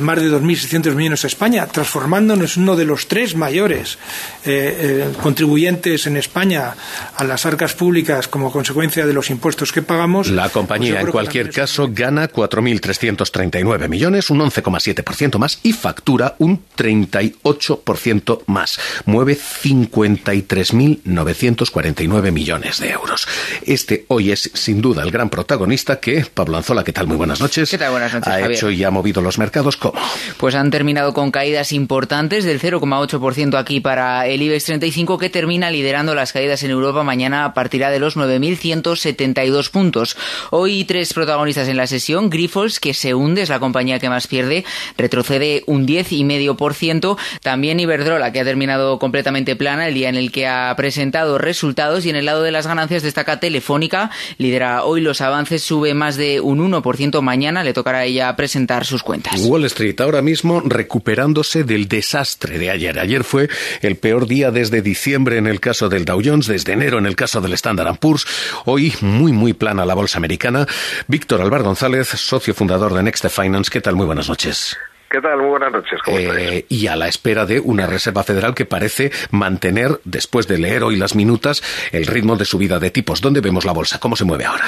más 0.00 0.20
de 0.20 0.30
2.600 0.30 0.94
millones 0.94 1.24
a 1.24 1.26
España, 1.26 1.66
transformándonos 1.66 2.56
en 2.56 2.62
uno 2.64 2.76
de 2.76 2.84
los 2.84 3.08
tres 3.08 3.34
mayores 3.34 3.98
eh, 4.44 5.08
contribuyentes 5.22 6.06
en 6.06 6.16
España 6.16 6.74
a 7.16 7.24
las 7.24 7.46
arcas 7.46 7.74
públicas 7.74 8.28
como 8.28 8.52
consecuencia 8.52 9.06
de 9.06 9.12
los 9.12 9.30
impuestos 9.30 9.72
que 9.72 9.82
pagamos. 9.82 10.28
La 10.30 10.48
compañía, 10.48 10.94
pues 10.94 11.04
en 11.04 11.10
cualquier 11.10 11.50
caso, 11.50 11.88
gana 11.92 12.30
4.339 12.30 13.88
millones, 13.88 14.30
un 14.30 14.40
11,7% 14.40 15.38
más, 15.38 15.58
y 15.62 15.72
factura 15.72 16.36
un 16.38 16.62
38% 16.76 18.42
más. 18.46 18.78
Mueve 19.06 19.36
53.000 19.36 21.07
949 21.08 22.30
millones 22.30 22.78
de 22.80 22.90
euros. 22.90 23.26
Este 23.66 24.04
hoy 24.08 24.32
es 24.32 24.50
sin 24.54 24.80
duda 24.80 25.02
el 25.02 25.10
gran 25.10 25.30
protagonista 25.30 26.00
que, 26.00 26.24
Pablo 26.32 26.56
Anzola, 26.56 26.84
¿qué 26.84 26.92
tal? 26.92 27.06
Muy 27.06 27.16
buenas 27.16 27.40
noches. 27.40 27.70
¿Qué 27.70 27.78
tal? 27.78 27.90
Buenas 27.90 28.12
noches, 28.12 28.28
Ha 28.28 28.32
Javier. 28.32 28.52
hecho 28.52 28.70
y 28.70 28.84
ha 28.84 28.90
movido 28.90 29.22
los 29.22 29.38
mercados 29.38 29.76
¿cómo? 29.76 29.98
Pues 30.36 30.54
han 30.54 30.70
terminado 30.70 31.14
con 31.14 31.30
caídas 31.30 31.72
importantes 31.72 32.44
del 32.44 32.60
0,8% 32.60 33.58
aquí 33.58 33.80
para 33.80 34.26
el 34.26 34.42
IBEX 34.42 34.64
35 34.64 35.18
que 35.18 35.30
termina 35.30 35.70
liderando 35.70 36.14
las 36.14 36.32
caídas 36.32 36.62
en 36.62 36.70
Europa. 36.70 37.02
Mañana 37.02 37.54
partirá 37.54 37.90
de 37.90 37.98
los 37.98 38.16
9.172 38.16 39.70
puntos. 39.70 40.16
Hoy 40.50 40.84
tres 40.84 41.12
protagonistas 41.14 41.68
en 41.68 41.76
la 41.76 41.86
sesión. 41.86 42.30
Grifols, 42.30 42.80
que 42.80 42.94
se 42.94 43.14
hunde, 43.14 43.42
es 43.42 43.48
la 43.48 43.60
compañía 43.60 43.98
que 43.98 44.08
más 44.08 44.26
pierde, 44.26 44.64
retrocede 44.96 45.64
un 45.66 45.86
10,5%. 45.86 47.16
También 47.42 47.80
Iberdrola, 47.80 48.32
que 48.32 48.40
ha 48.40 48.44
terminado 48.44 48.98
completamente 48.98 49.56
plana 49.56 49.88
el 49.88 49.94
día 49.94 50.08
en 50.08 50.16
el 50.16 50.30
que 50.30 50.46
ha 50.46 50.74
presentado 50.76 50.97
resultados. 51.38 52.04
Y 52.04 52.10
en 52.10 52.16
el 52.16 52.26
lado 52.26 52.42
de 52.42 52.50
las 52.50 52.66
ganancias 52.66 53.02
destaca 53.02 53.40
Telefónica, 53.40 54.10
lidera 54.38 54.84
hoy 54.84 55.00
los 55.00 55.20
avances, 55.20 55.62
sube 55.62 55.94
más 55.94 56.16
de 56.16 56.40
un 56.40 56.58
1%. 56.58 57.20
Mañana 57.22 57.64
le 57.64 57.72
tocará 57.72 57.98
a 57.98 58.04
ella 58.04 58.34
presentar 58.36 58.84
sus 58.84 59.02
cuentas. 59.02 59.40
Wall 59.40 59.64
Street 59.66 60.00
ahora 60.00 60.22
mismo 60.22 60.60
recuperándose 60.60 61.64
del 61.64 61.88
desastre 61.88 62.58
de 62.58 62.70
ayer. 62.70 62.98
Ayer 62.98 63.24
fue 63.24 63.48
el 63.82 63.96
peor 63.96 64.26
día 64.26 64.50
desde 64.50 64.82
diciembre 64.82 65.38
en 65.38 65.46
el 65.46 65.60
caso 65.60 65.88
del 65.88 66.04
Dow 66.04 66.20
Jones, 66.24 66.46
desde 66.46 66.72
enero 66.72 66.98
en 66.98 67.06
el 67.06 67.16
caso 67.16 67.40
del 67.40 67.52
Standard 67.52 67.98
Poor's. 67.98 68.26
Hoy 68.64 68.92
muy, 69.00 69.32
muy 69.32 69.52
plana 69.52 69.84
la 69.84 69.94
bolsa 69.94 70.18
americana. 70.18 70.66
Víctor 71.06 71.40
Alvar 71.40 71.62
González, 71.62 72.08
socio 72.08 72.54
fundador 72.54 72.94
de 72.94 73.02
Next 73.02 73.26
Finance. 73.28 73.70
¿Qué 73.70 73.80
tal? 73.80 73.96
Muy 73.96 74.06
buenas 74.06 74.28
noches. 74.28 74.76
¿Qué 75.10 75.20
tal? 75.22 75.38
Muy 75.38 75.48
buenas 75.48 75.72
noches. 75.72 76.00
¿Cómo 76.02 76.18
Eh, 76.18 76.66
y 76.68 76.86
a 76.86 76.96
la 76.96 77.08
espera 77.08 77.46
de 77.46 77.60
una 77.60 77.86
Reserva 77.86 78.22
Federal 78.22 78.54
que 78.54 78.66
parece 78.66 79.10
mantener, 79.30 80.00
después 80.04 80.46
de 80.46 80.58
leer 80.58 80.82
hoy 80.82 80.96
las 80.96 81.14
minutas, 81.14 81.62
el 81.92 82.06
ritmo 82.06 82.36
de 82.36 82.44
subida 82.44 82.78
de 82.78 82.90
tipos. 82.90 83.22
¿Dónde 83.22 83.40
vemos 83.40 83.64
la 83.64 83.72
bolsa? 83.72 83.98
¿Cómo 84.00 84.16
se 84.16 84.26
mueve 84.26 84.44
ahora? 84.44 84.66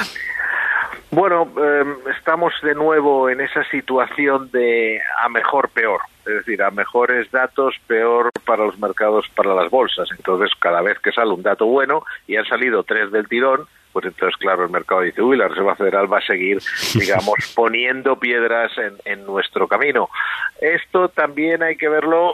Bueno, 1.11 1.51
eh, 1.61 1.83
estamos 2.17 2.53
de 2.63 2.73
nuevo 2.73 3.29
en 3.29 3.41
esa 3.41 3.63
situación 3.65 4.49
de 4.51 4.99
a 5.21 5.29
mejor 5.29 5.69
peor, 5.69 5.99
es 6.25 6.35
decir, 6.35 6.63
a 6.63 6.71
mejores 6.71 7.29
datos 7.29 7.75
peor 7.85 8.31
para 8.45 8.65
los 8.65 8.79
mercados, 8.79 9.27
para 9.35 9.53
las 9.53 9.69
bolsas. 9.69 10.09
Entonces, 10.17 10.49
cada 10.57 10.81
vez 10.81 10.97
que 10.99 11.11
sale 11.11 11.31
un 11.31 11.43
dato 11.43 11.65
bueno 11.65 12.03
y 12.27 12.37
han 12.37 12.45
salido 12.45 12.83
tres 12.83 13.11
del 13.11 13.27
tirón, 13.27 13.67
pues 13.91 14.05
entonces, 14.05 14.37
claro, 14.37 14.63
el 14.63 14.71
mercado 14.71 15.01
dice, 15.01 15.21
uy, 15.21 15.37
la 15.37 15.47
Reserva 15.47 15.75
Federal 15.75 16.11
va 16.11 16.19
a 16.19 16.25
seguir, 16.25 16.59
digamos, 16.95 17.35
poniendo 17.55 18.17
piedras 18.17 18.71
en, 18.77 18.95
en 19.05 19.25
nuestro 19.25 19.67
camino. 19.67 20.09
Esto 20.61 21.09
también 21.09 21.63
hay 21.63 21.75
que 21.75 21.89
verlo, 21.89 22.33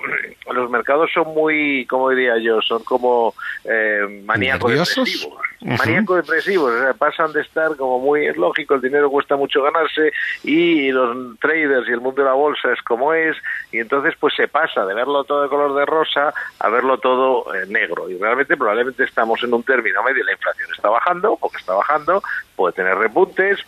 los 0.54 0.70
mercados 0.70 1.10
son 1.14 1.34
muy, 1.34 1.86
como 1.86 2.10
diría 2.10 2.38
yo, 2.38 2.62
son 2.62 2.84
como 2.84 3.34
eh, 3.64 4.22
maníacos 4.26 4.72
depresivos. 4.72 5.40
Maníacos 5.62 6.18
depresivos, 6.18 6.72
o 6.72 6.80
sea, 6.80 6.94
pasan 6.94 7.34
de 7.34 7.42
estar 7.42 7.76
como 7.78 8.00
muy, 8.00 8.28
es 8.28 8.38
lógico, 8.38 8.76
el 8.76 8.82
dinero 8.82 9.10
cuesta 9.10 9.36
mucho 9.36 9.64
ganarse 9.64 10.12
y 10.44 10.92
los 10.92 11.40
traders 11.40 11.88
y 11.90 11.94
el 11.94 12.02
mundo 12.02 12.22
de 12.22 12.28
la 12.28 12.34
bolsa 12.34 12.72
es 12.72 12.82
como 12.84 13.14
es 13.14 13.36
y 13.72 13.80
entonces 13.80 14.14
pues 14.20 14.36
se 14.36 14.48
pasa 14.48 14.86
de 14.86 14.94
verlo 14.94 15.24
todo 15.24 15.44
de 15.44 15.50
color 15.50 15.74
de 15.74 15.86
rosa 15.86 16.34
a 16.60 16.70
verlo 16.70 17.00
todo 17.00 17.54
eh, 17.56 17.66
negro 17.68 18.10
y 18.10 18.18
realmente 18.18 18.56
probablemente 18.56 19.04
estamos 19.04 19.42
en 19.44 19.54
un 19.54 19.64
término 19.64 20.04
medio, 20.04 20.24
la 20.24 20.34
inflación 20.34 20.70
está 20.76 20.90
bajando, 20.90 21.38
porque 21.48 21.60
está 21.60 21.74
bajando, 21.74 22.22
puede 22.56 22.74
tener 22.74 22.98
repuntes, 22.98 23.60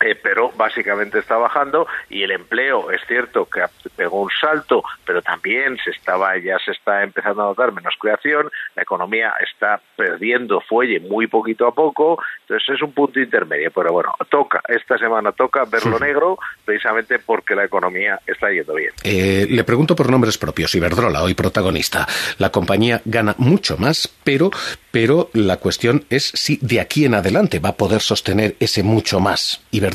eh, 0.00 0.14
pero 0.20 0.50
básicamente 0.56 1.18
está 1.18 1.36
bajando 1.36 1.86
y 2.08 2.22
el 2.22 2.30
empleo 2.30 2.90
es 2.90 3.00
cierto 3.06 3.46
que 3.46 3.62
pegó 3.96 4.22
un 4.22 4.30
salto, 4.40 4.82
pero 5.04 5.22
también 5.22 5.76
se 5.84 5.90
estaba 5.90 6.36
ya 6.38 6.58
se 6.64 6.72
está 6.72 7.02
empezando 7.02 7.42
a 7.42 7.46
notar 7.46 7.72
menos 7.72 7.94
creación, 7.98 8.50
la 8.74 8.82
economía 8.82 9.34
está 9.40 9.80
perdiendo 9.96 10.60
fuelle 10.60 11.00
muy 11.00 11.26
poquito 11.26 11.66
a 11.66 11.74
poco, 11.74 12.18
entonces 12.42 12.76
es 12.76 12.82
un 12.82 12.92
punto 12.92 13.20
intermedio, 13.20 13.70
pero 13.70 13.92
bueno, 13.92 14.14
toca, 14.28 14.62
esta 14.68 14.96
semana 14.98 15.32
toca 15.32 15.64
verlo 15.64 15.98
negro 15.98 16.38
precisamente 16.64 17.18
porque 17.18 17.54
la 17.54 17.64
economía 17.64 18.20
está 18.26 18.50
yendo 18.50 18.74
bien. 18.74 18.92
Eh, 19.04 19.46
le 19.48 19.64
pregunto 19.64 19.94
por 19.94 20.10
nombres 20.10 20.38
propios. 20.38 20.74
Iberdrola, 20.74 21.22
hoy 21.22 21.34
protagonista. 21.34 22.06
La 22.38 22.50
compañía 22.50 23.02
gana 23.04 23.34
mucho 23.38 23.76
más, 23.76 24.08
pero, 24.24 24.50
pero 24.90 25.30
la 25.34 25.58
cuestión 25.58 26.04
es 26.10 26.24
si 26.34 26.58
de 26.62 26.80
aquí 26.80 27.04
en 27.04 27.14
adelante 27.14 27.58
va 27.58 27.70
a 27.70 27.76
poder 27.76 28.00
sostener 28.00 28.56
ese 28.60 28.82
mucho 28.82 29.20
más. 29.20 29.62
¿Iberdrola? 29.70 29.89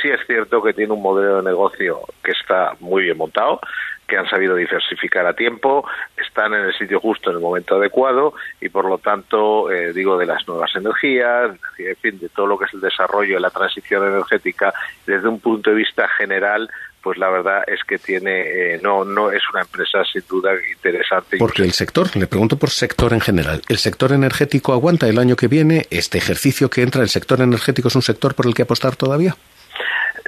Sí 0.00 0.08
es 0.08 0.20
cierto 0.26 0.62
que 0.62 0.72
tiene 0.72 0.92
un 0.92 1.02
modelo 1.02 1.38
de 1.38 1.42
negocio 1.42 2.00
que 2.22 2.30
está 2.30 2.74
muy 2.80 3.02
bien 3.02 3.18
montado, 3.18 3.60
que 4.06 4.16
han 4.16 4.28
sabido 4.28 4.54
diversificar 4.54 5.26
a 5.26 5.34
tiempo, 5.34 5.86
están 6.16 6.54
en 6.54 6.62
el 6.62 6.74
sitio 6.74 6.98
justo 6.98 7.30
en 7.30 7.36
el 7.36 7.42
momento 7.42 7.76
adecuado 7.76 8.32
y 8.60 8.68
por 8.70 8.86
lo 8.86 8.98
tanto, 8.98 9.70
eh, 9.70 9.92
digo, 9.92 10.16
de 10.16 10.24
las 10.24 10.48
nuevas 10.48 10.74
energías, 10.76 11.50
en 11.78 11.96
fin, 11.96 12.18
de 12.18 12.28
todo 12.30 12.46
lo 12.46 12.58
que 12.58 12.64
es 12.64 12.74
el 12.74 12.80
desarrollo 12.80 13.34
de 13.34 13.40
la 13.40 13.50
transición 13.50 14.06
energética 14.06 14.72
desde 15.06 15.28
un 15.28 15.40
punto 15.40 15.70
de 15.70 15.76
vista 15.76 16.08
general, 16.08 16.70
pues 17.02 17.18
la 17.18 17.28
verdad 17.30 17.62
es 17.66 17.80
que 17.84 17.98
tiene, 17.98 18.40
eh, 18.74 18.80
no, 18.82 19.04
no 19.04 19.30
es 19.30 19.42
una 19.52 19.62
empresa 19.62 20.04
sin 20.04 20.22
duda 20.28 20.52
interesante. 20.72 21.36
Porque 21.38 21.62
el 21.62 21.72
sector, 21.72 22.14
le 22.16 22.26
pregunto 22.26 22.58
por 22.58 22.70
sector 22.70 23.12
en 23.12 23.20
general, 23.20 23.62
¿el 23.68 23.78
sector 23.78 24.12
energético 24.12 24.72
aguanta 24.72 25.08
el 25.08 25.18
año 25.18 25.36
que 25.36 25.48
viene? 25.48 25.86
¿Este 25.90 26.18
ejercicio 26.18 26.70
que 26.70 26.82
entra, 26.82 27.02
el 27.02 27.08
sector 27.08 27.40
energético 27.40 27.88
es 27.88 27.96
un 27.96 28.02
sector 28.02 28.34
por 28.34 28.46
el 28.46 28.54
que 28.54 28.62
apostar 28.62 28.96
todavía? 28.96 29.36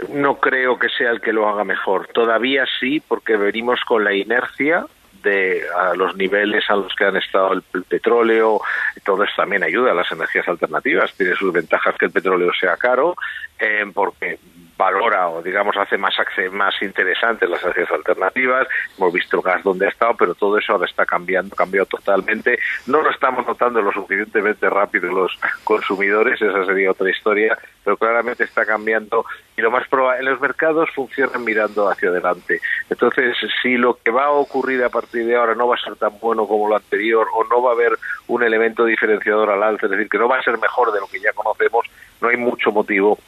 no 0.09 0.37
creo 0.37 0.79
que 0.79 0.89
sea 0.89 1.11
el 1.11 1.21
que 1.21 1.33
lo 1.33 1.49
haga 1.49 1.65
mejor. 1.65 2.09
Todavía 2.09 2.65
sí, 2.79 3.01
porque 3.01 3.37
venimos 3.37 3.81
con 3.87 4.05
la 4.05 4.15
inercia 4.15 4.87
de 5.23 5.63
a 5.77 5.95
los 5.95 6.17
niveles 6.17 6.65
a 6.71 6.77
los 6.77 6.95
que 6.95 7.05
han 7.05 7.17
estado 7.17 7.53
el, 7.53 7.63
el 7.75 7.83
petróleo, 7.85 8.61
todo 9.05 9.23
eso 9.25 9.33
también 9.37 9.63
ayuda 9.63 9.91
a 9.91 9.95
las 9.95 10.11
energías 10.11 10.49
alternativas. 10.49 11.13
Tiene 11.15 11.35
sus 11.35 11.53
ventajas 11.53 11.95
que 11.99 12.07
el 12.07 12.13
petróleo 12.13 12.51
sea 12.59 12.77
caro, 12.77 13.15
eh, 13.59 13.85
porque 13.93 14.39
valora 14.81 15.29
o 15.29 15.43
digamos 15.43 15.77
hace 15.77 15.99
más 15.99 16.15
más 16.53 16.75
interesantes 16.81 17.49
las 17.49 17.63
energías 17.63 17.91
alternativas. 17.91 18.67
Hemos 18.97 19.13
visto 19.13 19.37
el 19.37 19.43
gas 19.43 19.63
donde 19.63 19.87
ha 19.87 19.91
estado, 19.91 20.15
pero 20.15 20.35
todo 20.35 20.57
eso 20.57 20.73
ahora 20.73 20.87
está 20.87 21.05
cambiando, 21.05 21.55
cambió 21.55 21.85
totalmente. 21.85 22.59
No 22.87 23.03
lo 23.03 23.11
estamos 23.11 23.47
notando 23.47 23.83
lo 23.83 23.93
suficientemente 23.93 24.69
rápido 24.71 25.13
los 25.13 25.39
consumidores, 25.65 26.41
esa 26.41 26.65
sería 26.65 26.93
otra 26.93 27.11
historia, 27.11 27.59
pero 27.85 27.97
claramente 27.97 28.45
está 28.45 28.65
cambiando 28.65 29.25
y 29.57 29.61
lo 29.61 29.71
más 29.71 29.87
probable, 29.89 30.31
los 30.31 30.41
mercados 30.41 30.89
funcionan 30.95 31.45
mirando 31.45 31.89
hacia 31.91 32.09
adelante. 32.09 32.61
Entonces, 32.89 33.37
si 33.63 33.77
lo 33.77 33.99
que 34.03 34.11
va 34.11 34.27
a 34.27 34.31
ocurrir 34.31 34.83
a 34.83 34.89
partir 34.89 35.27
de 35.27 35.37
ahora 35.37 35.55
no 35.55 35.69
va 35.69 35.75
a 35.75 35.85
ser 35.85 35.97
tan 35.97 36.19
bueno 36.19 36.47
como 36.47 36.69
lo 36.69 36.77
anterior 36.77 37.27
o 37.35 37.45
no 37.45 37.63
va 37.63 37.73
a 37.73 37.75
haber 37.75 37.99
un 38.29 38.43
elemento 38.43 38.87
diferenciador 38.87 39.51
al 39.51 39.63
alza, 39.63 39.87
es 39.87 39.93
decir, 39.93 40.09
que 40.09 40.19
no 40.19 40.29
va 40.29 40.39
a 40.39 40.43
ser 40.43 40.57
mejor 40.59 40.93
de 40.93 41.01
lo 41.01 41.07
que 41.07 41.21
ya 41.21 41.33
conocemos, 41.35 41.85
no 42.23 42.29
hay 42.29 42.39
mucho 42.39 42.73
motivo 42.73 43.19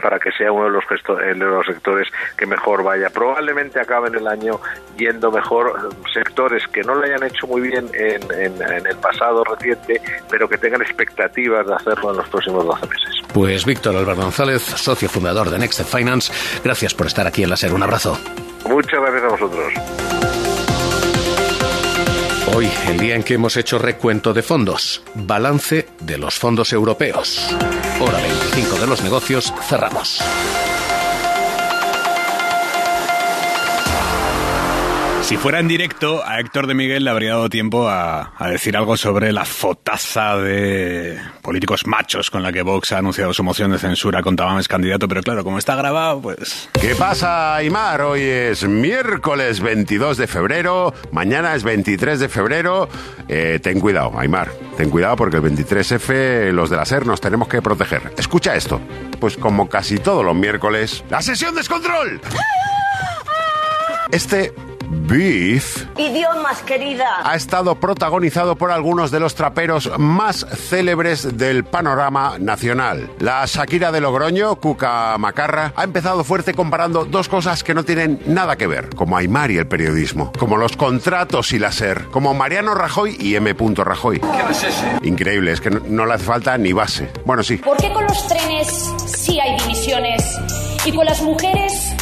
para 0.00 0.18
que 0.18 0.32
sea 0.32 0.50
uno 0.52 0.64
de 0.64 0.70
los, 0.70 0.84
eh, 0.84 1.26
de 1.26 1.34
los 1.34 1.66
sectores 1.66 2.08
que 2.36 2.46
mejor 2.46 2.82
vaya. 2.82 3.10
Probablemente 3.10 3.80
acaben 3.80 4.14
el 4.14 4.26
año 4.26 4.60
yendo 4.96 5.30
mejor 5.30 5.72
eh, 5.92 5.94
sectores 6.12 6.66
que 6.68 6.82
no 6.82 6.94
lo 6.94 7.04
hayan 7.04 7.22
hecho 7.24 7.46
muy 7.46 7.60
bien 7.60 7.88
en, 7.94 8.22
en- 8.32 8.62
en 8.62 8.86
el 8.86 8.96
pasado 8.96 9.44
reciente, 9.44 10.00
pero 10.30 10.48
que 10.48 10.58
tengan 10.58 10.82
expectativas 10.82 11.66
de 11.66 11.74
hacerlo 11.74 12.10
en 12.10 12.16
los 12.18 12.28
próximos 12.28 12.64
12 12.64 12.86
meses. 12.86 13.14
Pues 13.32 13.64
Víctor 13.64 13.96
Álvaro 13.96 14.20
González, 14.22 14.62
socio 14.62 15.08
fundador 15.08 15.50
de 15.50 15.58
Next 15.58 15.82
Finance, 15.84 16.32
gracias 16.64 16.94
por 16.94 17.06
estar 17.06 17.26
aquí 17.26 17.42
en 17.44 17.50
la 17.50 17.56
SER. 17.56 17.72
Un 17.72 17.82
abrazo. 17.82 18.18
Muchas 18.66 19.00
gracias 19.00 19.22
a 19.24 19.28
vosotros. 19.28 20.41
Hoy, 22.48 22.68
el 22.88 22.98
día 22.98 23.14
en 23.14 23.22
que 23.22 23.34
hemos 23.34 23.56
hecho 23.56 23.78
recuento 23.78 24.34
de 24.34 24.42
fondos, 24.42 25.02
balance 25.14 25.86
de 26.00 26.18
los 26.18 26.38
fondos 26.38 26.72
europeos. 26.72 27.40
Hora 28.00 28.18
25 28.18 28.80
de 28.80 28.86
los 28.86 29.02
negocios, 29.02 29.54
cerramos. 29.68 30.20
Si 35.32 35.38
fuera 35.38 35.60
en 35.60 35.66
directo, 35.66 36.22
a 36.26 36.40
Héctor 36.40 36.66
de 36.66 36.74
Miguel 36.74 37.04
le 37.04 37.10
habría 37.10 37.30
dado 37.30 37.48
tiempo 37.48 37.88
a, 37.88 38.34
a 38.36 38.50
decir 38.50 38.76
algo 38.76 38.98
sobre 38.98 39.32
la 39.32 39.46
fotaza 39.46 40.36
de 40.36 41.18
políticos 41.40 41.86
machos 41.86 42.30
con 42.30 42.42
la 42.42 42.52
que 42.52 42.60
Vox 42.60 42.92
ha 42.92 42.98
anunciado 42.98 43.32
su 43.32 43.42
moción 43.42 43.70
de 43.70 43.78
censura 43.78 44.20
contra 44.22 44.44
Mames 44.44 44.68
candidato, 44.68 45.08
pero 45.08 45.22
claro, 45.22 45.42
como 45.42 45.56
está 45.56 45.74
grabado, 45.74 46.20
pues... 46.20 46.68
¿Qué 46.78 46.94
pasa, 46.96 47.56
Aymar? 47.56 48.02
Hoy 48.02 48.20
es 48.20 48.68
miércoles 48.68 49.60
22 49.60 50.18
de 50.18 50.26
febrero, 50.26 50.92
mañana 51.12 51.54
es 51.54 51.62
23 51.62 52.20
de 52.20 52.28
febrero. 52.28 52.90
Eh, 53.26 53.58
ten 53.62 53.80
cuidado, 53.80 54.12
Aymar, 54.18 54.52
ten 54.76 54.90
cuidado 54.90 55.16
porque 55.16 55.38
el 55.38 55.44
23F, 55.44 56.52
los 56.52 56.68
de 56.68 56.76
la 56.76 56.84
SER, 56.84 57.06
nos 57.06 57.22
tenemos 57.22 57.48
que 57.48 57.62
proteger. 57.62 58.12
Escucha 58.18 58.54
esto. 58.54 58.82
Pues 59.18 59.38
como 59.38 59.66
casi 59.70 59.96
todos 59.96 60.26
los 60.26 60.36
miércoles, 60.36 61.02
¡la 61.08 61.22
sesión 61.22 61.54
descontrol! 61.54 62.20
Este 64.12 64.52
Beef 64.94 65.86
Idiomas, 65.96 66.60
querida. 66.62 67.06
ha 67.24 67.34
estado 67.34 67.74
protagonizado 67.76 68.56
por 68.56 68.70
algunos 68.70 69.10
de 69.10 69.20
los 69.20 69.34
traperos 69.34 69.90
más 69.98 70.46
célebres 70.68 71.38
del 71.38 71.64
panorama 71.64 72.34
nacional. 72.38 73.10
La 73.18 73.44
Shakira 73.46 73.90
de 73.90 74.02
Logroño, 74.02 74.56
Cuca 74.56 75.16
Macarra, 75.18 75.72
ha 75.76 75.84
empezado 75.84 76.24
fuerte 76.24 76.52
comparando 76.52 77.06
dos 77.06 77.28
cosas 77.28 77.64
que 77.64 77.72
no 77.72 77.84
tienen 77.84 78.20
nada 78.26 78.56
que 78.56 78.66
ver, 78.66 78.90
como 78.94 79.16
Aymar 79.16 79.50
y 79.50 79.56
el 79.56 79.66
periodismo, 79.66 80.30
como 80.38 80.58
los 80.58 80.76
contratos 80.76 81.52
y 81.52 81.58
la 81.58 81.72
SER, 81.72 82.08
como 82.10 82.34
Mariano 82.34 82.74
Rajoy 82.74 83.16
y 83.18 83.34
M. 83.34 83.54
Rajoy. 83.76 84.20
Increíble, 85.02 85.52
es 85.52 85.60
que 85.62 85.70
no, 85.70 85.80
no 85.88 86.04
le 86.04 86.14
hace 86.14 86.24
falta 86.24 86.58
ni 86.58 86.72
base. 86.74 87.10
Bueno, 87.24 87.42
sí. 87.42 87.56
¿Por 87.56 87.78
qué 87.78 87.90
con 87.92 88.04
los 88.04 88.28
trenes 88.28 88.68
sí 89.06 89.40
hay 89.40 89.58
divisiones 89.58 90.38
y 90.84 90.92
con 90.92 91.06
las 91.06 91.22
mujeres 91.22 91.94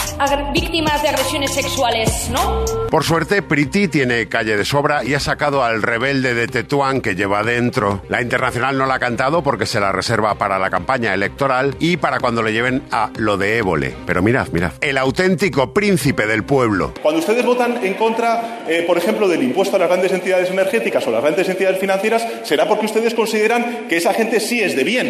víctimas 0.52 1.02
de 1.02 1.08
agresiones 1.08 1.54
sexuales 1.54 2.28
no? 2.30 2.64
Por 2.90 3.04
suerte, 3.04 3.40
Priti 3.42 3.88
tiene 3.88 4.28
calle 4.28 4.56
de 4.56 4.64
sobra 4.64 5.04
y 5.04 5.14
ha 5.14 5.20
sacado 5.20 5.64
al 5.64 5.82
rebelde 5.82 6.34
de 6.34 6.48
Tetuán 6.48 7.00
que 7.00 7.14
lleva 7.14 7.42
dentro. 7.42 8.02
La 8.08 8.20
internacional 8.20 8.76
no 8.76 8.84
la 8.84 8.94
ha 8.94 8.98
cantado 8.98 9.42
porque 9.42 9.64
se 9.64 9.80
la 9.80 9.92
reserva 9.92 10.34
para 10.34 10.58
la 10.58 10.70
campaña 10.70 11.14
electoral 11.14 11.76
y 11.78 11.96
para 11.96 12.18
cuando 12.18 12.42
le 12.42 12.52
lleven 12.52 12.82
a 12.90 13.10
lo 13.16 13.36
de 13.36 13.58
Évole. 13.58 13.94
Pero 14.06 14.22
mirad, 14.22 14.48
mirad, 14.48 14.72
el 14.80 14.98
auténtico 14.98 15.72
príncipe 15.72 16.26
del 16.26 16.44
pueblo. 16.44 16.92
Cuando 17.00 17.20
ustedes 17.20 17.46
votan 17.46 17.78
en 17.84 17.94
contra, 17.94 18.64
eh, 18.68 18.84
por 18.86 18.98
ejemplo, 18.98 19.28
del 19.28 19.42
impuesto 19.42 19.76
a 19.76 19.78
las 19.78 19.88
grandes 19.88 20.12
entidades 20.12 20.50
energéticas 20.50 21.06
o 21.06 21.10
las 21.12 21.22
grandes 21.22 21.48
entidades 21.48 21.78
financieras, 21.78 22.26
será 22.42 22.66
porque 22.68 22.86
ustedes 22.86 23.14
consideran 23.14 23.86
que 23.88 23.96
esa 23.96 24.12
gente 24.12 24.40
sí 24.40 24.60
es 24.60 24.76
de 24.76 24.84
bien. 24.84 25.06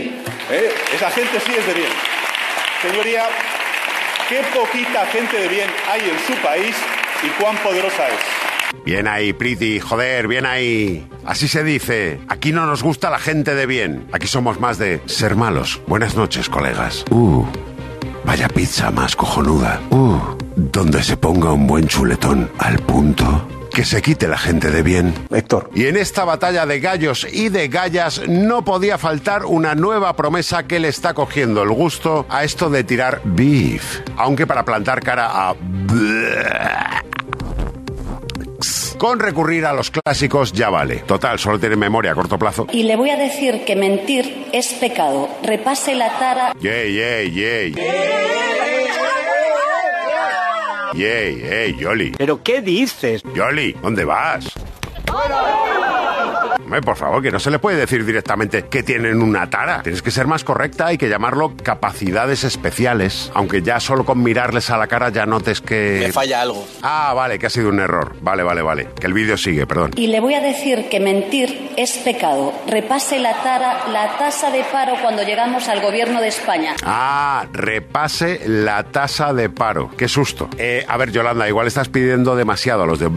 ¿eh? 0.50 0.70
Esa 0.94 1.10
gente 1.10 1.40
sí 1.40 1.52
es 1.58 1.66
de 1.66 1.74
bien. 1.74 1.90
Señoría, 2.82 3.24
qué 4.30 4.42
poquita 4.54 5.04
gente 5.06 5.36
de 5.36 5.48
bien 5.48 5.68
hay 5.90 6.00
en 6.02 6.18
su 6.20 6.40
país 6.40 6.76
y 7.24 7.42
cuán 7.42 7.56
poderosa 7.58 8.08
es. 8.08 8.84
Bien 8.84 9.08
ahí, 9.08 9.32
Priti, 9.32 9.80
joder, 9.80 10.28
bien 10.28 10.46
ahí. 10.46 11.04
Así 11.26 11.48
se 11.48 11.64
dice. 11.64 12.20
Aquí 12.28 12.52
no 12.52 12.64
nos 12.64 12.84
gusta 12.84 13.10
la 13.10 13.18
gente 13.18 13.56
de 13.56 13.66
bien. 13.66 14.06
Aquí 14.12 14.28
somos 14.28 14.60
más 14.60 14.78
de 14.78 15.02
ser 15.06 15.34
malos. 15.34 15.80
Buenas 15.88 16.14
noches, 16.14 16.48
colegas. 16.48 17.04
Uh, 17.10 17.44
vaya 18.24 18.48
pizza 18.48 18.92
más 18.92 19.16
cojonuda. 19.16 19.80
Uh, 19.90 20.18
donde 20.54 21.02
se 21.02 21.16
ponga 21.16 21.52
un 21.52 21.66
buen 21.66 21.88
chuletón 21.88 22.50
al 22.58 22.78
punto. 22.78 23.59
Que 23.70 23.84
se 23.84 24.02
quite 24.02 24.28
la 24.28 24.38
gente 24.38 24.70
de 24.70 24.82
bien. 24.82 25.14
Héctor. 25.30 25.70
Y 25.74 25.86
en 25.86 25.96
esta 25.96 26.24
batalla 26.24 26.66
de 26.66 26.80
gallos 26.80 27.26
y 27.32 27.48
de 27.48 27.68
gallas 27.68 28.22
no 28.28 28.64
podía 28.64 28.98
faltar 28.98 29.44
una 29.44 29.74
nueva 29.74 30.16
promesa 30.16 30.64
que 30.64 30.80
le 30.80 30.88
está 30.88 31.14
cogiendo 31.14 31.62
el 31.62 31.70
gusto 31.70 32.26
a 32.28 32.44
esto 32.44 32.68
de 32.68 32.84
tirar 32.84 33.20
beef. 33.24 34.00
Aunque 34.16 34.46
para 34.46 34.64
plantar 34.64 35.00
cara 35.00 35.30
a... 35.32 35.54
Con 38.98 39.18
recurrir 39.18 39.64
a 39.64 39.72
los 39.72 39.90
clásicos 39.90 40.52
ya 40.52 40.68
vale. 40.68 40.96
Total, 41.06 41.38
solo 41.38 41.58
tiene 41.58 41.76
memoria 41.76 42.12
a 42.12 42.14
corto 42.14 42.38
plazo. 42.38 42.66
Y 42.70 42.82
le 42.82 42.96
voy 42.96 43.08
a 43.08 43.16
decir 43.16 43.64
que 43.64 43.74
mentir 43.74 44.48
es 44.52 44.74
pecado. 44.74 45.28
Repase 45.42 45.94
la 45.94 46.18
tara. 46.18 46.52
Yey, 46.60 46.92
yey, 47.32 47.74
yey. 50.94 51.36
Yey, 51.36 51.42
yey, 51.42 51.76
Yoli. 51.76 52.12
¿Pero 52.16 52.42
qué 52.42 52.60
dices? 52.60 53.22
Yoli, 53.34 53.72
¿dónde 53.82 54.04
vas? 54.04 54.46
Hombre, 56.70 56.82
por 56.82 56.96
favor, 56.96 57.20
que 57.20 57.32
no 57.32 57.40
se 57.40 57.50
le 57.50 57.58
puede 57.58 57.78
decir 57.78 58.04
directamente 58.04 58.66
que 58.66 58.84
tienen 58.84 59.20
una 59.22 59.50
tara. 59.50 59.82
Tienes 59.82 60.02
que 60.02 60.12
ser 60.12 60.28
más 60.28 60.44
correcta, 60.44 60.86
hay 60.86 60.98
que 60.98 61.08
llamarlo 61.08 61.52
capacidades 61.60 62.44
especiales. 62.44 63.32
Aunque 63.34 63.60
ya 63.60 63.80
solo 63.80 64.04
con 64.04 64.22
mirarles 64.22 64.70
a 64.70 64.78
la 64.78 64.86
cara 64.86 65.08
ya 65.08 65.26
notes 65.26 65.60
que... 65.60 65.98
Me 65.98 66.12
falla 66.12 66.42
algo. 66.42 66.64
Ah, 66.82 67.12
vale, 67.12 67.40
que 67.40 67.46
ha 67.46 67.50
sido 67.50 67.70
un 67.70 67.80
error. 67.80 68.14
Vale, 68.20 68.44
vale, 68.44 68.62
vale. 68.62 68.88
Que 69.00 69.08
el 69.08 69.14
vídeo 69.14 69.36
sigue, 69.36 69.66
perdón. 69.66 69.90
Y 69.96 70.06
le 70.06 70.20
voy 70.20 70.34
a 70.34 70.40
decir 70.40 70.88
que 70.88 71.00
mentir 71.00 71.72
es 71.76 71.98
pecado. 72.04 72.52
Repase 72.68 73.18
la 73.18 73.42
tara, 73.42 73.88
la 73.92 74.16
tasa 74.16 74.52
de 74.52 74.62
paro 74.62 74.92
cuando 75.02 75.24
llegamos 75.24 75.66
al 75.68 75.80
gobierno 75.80 76.20
de 76.20 76.28
España. 76.28 76.76
Ah, 76.84 77.46
repase 77.52 78.42
la 78.46 78.84
tasa 78.84 79.34
de 79.34 79.50
paro. 79.50 79.90
Qué 79.96 80.06
susto. 80.06 80.48
Eh, 80.56 80.84
a 80.86 80.96
ver, 80.96 81.10
Yolanda, 81.10 81.48
igual 81.48 81.66
estás 81.66 81.88
pidiendo 81.88 82.36
demasiado 82.36 82.84
a 82.84 82.86
los 82.86 83.00
de... 83.00 83.10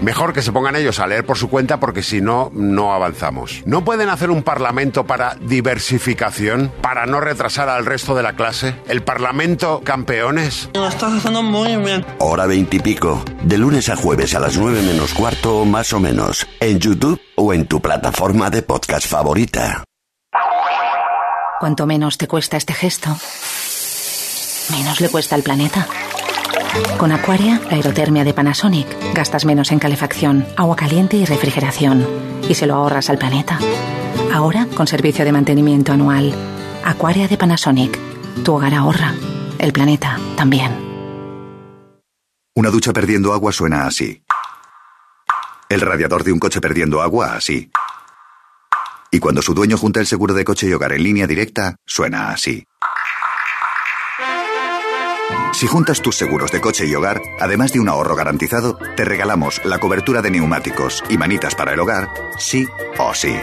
Mejor 0.00 0.32
que 0.32 0.40
se 0.40 0.50
pongan 0.50 0.76
ellos 0.76 0.98
a 0.98 1.06
leer 1.06 1.26
por 1.26 1.36
su 1.36 1.50
cuenta 1.50 1.78
porque 1.78 2.02
si 2.02 2.20
no, 2.22 2.50
no 2.54 2.94
avanzamos. 2.94 3.62
¿No 3.66 3.84
pueden 3.84 4.08
hacer 4.08 4.30
un 4.30 4.42
parlamento 4.42 5.06
para 5.06 5.34
diversificación? 5.34 6.72
¿Para 6.80 7.04
no 7.04 7.20
retrasar 7.20 7.68
al 7.68 7.84
resto 7.84 8.14
de 8.14 8.22
la 8.22 8.34
clase? 8.34 8.74
¿El 8.88 9.02
parlamento 9.02 9.82
campeones? 9.84 10.70
Lo 10.72 10.88
estás 10.88 11.12
haciendo 11.12 11.42
muy 11.42 11.76
bien. 11.76 12.06
Hora 12.18 12.46
veintipico. 12.46 13.22
De 13.42 13.58
lunes 13.58 13.90
a 13.90 13.96
jueves 13.96 14.34
a 14.34 14.40
las 14.40 14.56
nueve 14.56 14.80
menos 14.82 15.12
cuarto, 15.12 15.66
más 15.66 15.92
o 15.92 16.00
menos. 16.00 16.46
En 16.60 16.78
YouTube 16.78 17.20
o 17.36 17.52
en 17.52 17.66
tu 17.66 17.82
plataforma 17.82 18.48
de 18.48 18.62
podcast 18.62 19.06
favorita. 19.06 19.84
Cuanto 21.60 21.84
menos 21.86 22.16
te 22.16 22.26
cuesta 22.26 22.56
este 22.56 22.72
gesto, 22.72 23.10
menos 24.70 24.98
le 24.98 25.10
cuesta 25.10 25.34
al 25.34 25.42
planeta. 25.42 25.86
Con 26.98 27.12
Aquaria, 27.12 27.60
la 27.70 27.76
aerotermia 27.76 28.24
de 28.24 28.32
Panasonic, 28.32 28.86
gastas 29.14 29.44
menos 29.44 29.72
en 29.72 29.78
calefacción, 29.78 30.46
agua 30.56 30.76
caliente 30.76 31.16
y 31.16 31.24
refrigeración. 31.24 32.06
Y 32.48 32.54
se 32.54 32.66
lo 32.66 32.74
ahorras 32.74 33.10
al 33.10 33.18
planeta. 33.18 33.58
Ahora, 34.32 34.66
con 34.74 34.86
servicio 34.86 35.24
de 35.24 35.32
mantenimiento 35.32 35.92
anual. 35.92 36.32
Aquaria 36.84 37.26
de 37.26 37.36
Panasonic. 37.36 37.98
Tu 38.44 38.54
hogar 38.54 38.74
ahorra. 38.74 39.14
El 39.58 39.72
planeta 39.72 40.18
también. 40.36 40.90
Una 42.54 42.70
ducha 42.70 42.92
perdiendo 42.92 43.32
agua 43.32 43.52
suena 43.52 43.86
así. 43.86 44.22
El 45.68 45.80
radiador 45.80 46.24
de 46.24 46.32
un 46.32 46.38
coche 46.38 46.60
perdiendo 46.60 47.02
agua 47.02 47.34
así. 47.34 47.70
Y 49.10 49.18
cuando 49.18 49.42
su 49.42 49.54
dueño 49.54 49.76
junta 49.76 50.00
el 50.00 50.06
seguro 50.06 50.34
de 50.34 50.44
coche 50.44 50.68
y 50.68 50.72
hogar 50.72 50.92
en 50.92 51.02
línea 51.02 51.26
directa, 51.26 51.76
suena 51.84 52.30
así. 52.30 52.64
Si 55.52 55.66
juntas 55.66 56.00
tus 56.00 56.16
seguros 56.16 56.52
de 56.52 56.60
coche 56.60 56.86
y 56.86 56.94
hogar, 56.94 57.20
además 57.38 57.72
de 57.72 57.80
un 57.80 57.88
ahorro 57.88 58.14
garantizado, 58.16 58.78
te 58.96 59.04
regalamos 59.04 59.60
la 59.64 59.78
cobertura 59.78 60.22
de 60.22 60.30
neumáticos 60.30 61.04
y 61.08 61.18
manitas 61.18 61.54
para 61.54 61.74
el 61.74 61.80
hogar, 61.80 62.08
sí 62.38 62.66
o 62.98 63.12
sí. 63.14 63.36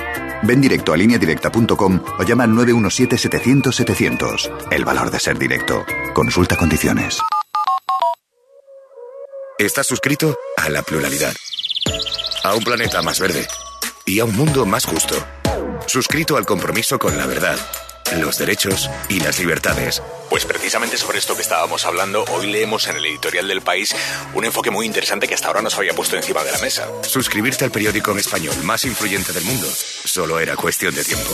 Ven 0.44 0.62
directo 0.62 0.94
a 0.94 0.98
lineadirecta.com 0.98 2.00
o 2.18 2.24
llama 2.24 2.46
al 2.46 2.52
917-700-700. 2.52 4.68
El 4.72 4.86
valor 4.86 5.12
de 5.12 5.20
ser 5.20 5.38
directo. 5.38 5.86
Consulta 6.14 6.56
condiciones. 6.56 7.20
Estás 9.60 9.88
suscrito 9.88 10.38
a 10.56 10.70
la 10.70 10.84
pluralidad, 10.84 11.34
a 12.44 12.54
un 12.54 12.64
planeta 12.64 13.02
más 13.02 13.20
verde 13.20 13.48
y 14.06 14.20
a 14.20 14.26
un 14.26 14.36
mundo 14.36 14.68
más 14.68 14.86
justo. 14.86 15.16
Suscrito 15.88 16.38
al 16.38 16.46
compromiso 16.46 17.00
con 17.00 17.18
la 17.18 17.26
verdad, 17.26 17.58
los 18.16 18.38
derechos 18.38 18.90
y 19.10 19.20
las 19.20 19.40
libertades. 19.40 20.02
Pues 20.30 20.46
precisamente 20.46 20.98
sobre 20.98 21.20
esto 21.20 21.36
que 21.36 21.42
estábamos 21.42 21.86
hablando, 21.86 22.24
hoy 22.32 22.48
leemos 22.48 22.88
en 22.88 22.98
el 22.98 23.06
editorial 23.06 23.48
del 23.48 23.62
país 23.62 23.96
un 24.34 24.46
enfoque 24.46 24.72
muy 24.72 24.86
interesante 24.86 25.28
que 25.28 25.36
hasta 25.36 25.48
ahora 25.48 25.62
nos 25.62 25.78
había 25.78 25.94
puesto 25.94 26.16
encima 26.16 26.44
de 26.44 26.52
la 26.52 26.60
mesa. 26.60 26.88
Suscribirte 27.04 27.66
al 27.66 27.72
periódico 27.72 28.12
en 28.12 28.20
español 28.20 28.56
más 28.64 28.86
influyente 28.86 29.34
del 29.34 29.46
mundo 29.46 29.68
solo 29.68 30.40
era 30.40 30.56
cuestión 30.56 30.94
de 30.96 31.04
tiempo. 31.04 31.30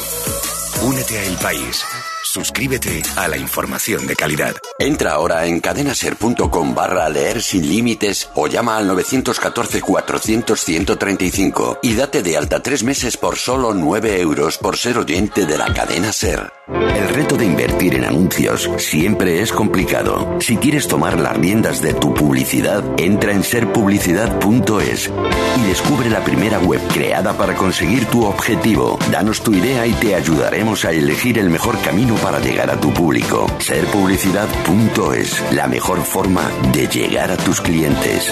Únete 0.82 1.18
a 1.18 1.24
El 1.24 1.38
País. 1.38 1.86
Suscríbete 2.24 3.04
a 3.16 3.28
la 3.28 3.38
información 3.38 4.08
de 4.08 4.16
calidad. 4.16 4.56
Entra 4.80 5.12
ahora 5.14 5.46
en 5.46 5.60
cadenaser.com 5.60 6.74
barra 6.74 7.08
leer 7.10 7.44
sin 7.44 7.70
límites 7.70 8.30
o 8.34 8.48
llama 8.48 8.78
al 8.78 8.90
914-400-135 8.90 11.80
y 11.84 11.94
date 11.96 12.24
de 12.24 12.38
alta 12.38 12.62
tres 12.62 12.84
meses 12.84 13.18
por 13.18 13.38
solo 13.38 13.74
9 13.74 14.20
euros 14.20 14.58
por 14.58 14.78
ser 14.78 14.98
oyente 14.98 15.46
de 15.46 15.58
la 15.58 15.74
cadena 15.74 16.12
Ser. 16.12 16.52
El 16.68 17.10
reto 17.10 17.36
de 17.36 17.46
invertir 17.46 17.96
en 17.96 18.06
anuncios 18.06 18.70
siempre 18.78 19.42
es 19.42 19.52
complicado. 19.52 20.38
Si 20.40 20.56
quieres 20.56 20.88
tomar 20.88 21.20
las 21.20 21.36
riendas 21.36 21.82
de 21.82 21.94
tu 21.94 22.14
publicidad, 22.14 22.84
entra 22.98 23.34
en 23.34 23.44
serpublicidad.es 23.44 25.12
y 25.58 25.68
descubre 25.68 26.10
la 26.10 26.24
primera 26.24 26.60
web 26.60 26.80
creada 26.94 27.34
para 27.34 27.56
conseguir 27.56 28.06
tu 28.06 28.24
objetivo. 28.26 28.98
Danos 29.12 29.42
tu 29.42 29.54
idea 29.54 29.86
y 29.86 29.92
te 29.94 30.16
ayudaremos 30.16 30.86
a 30.86 30.92
elegir 30.92 31.38
el 31.38 31.50
mejor 31.50 31.78
camino 31.82 32.16
para 32.16 32.40
llegar 32.40 32.70
a 32.70 32.80
tu 32.80 32.94
público. 32.94 33.46
Serpublicidad.es, 33.60 35.44
la 35.52 35.68
mejor 35.68 36.02
forma 36.04 36.50
de 36.72 36.88
llegar 36.88 37.30
a 37.32 37.38
tus 37.38 37.60
clientes. 37.60 38.32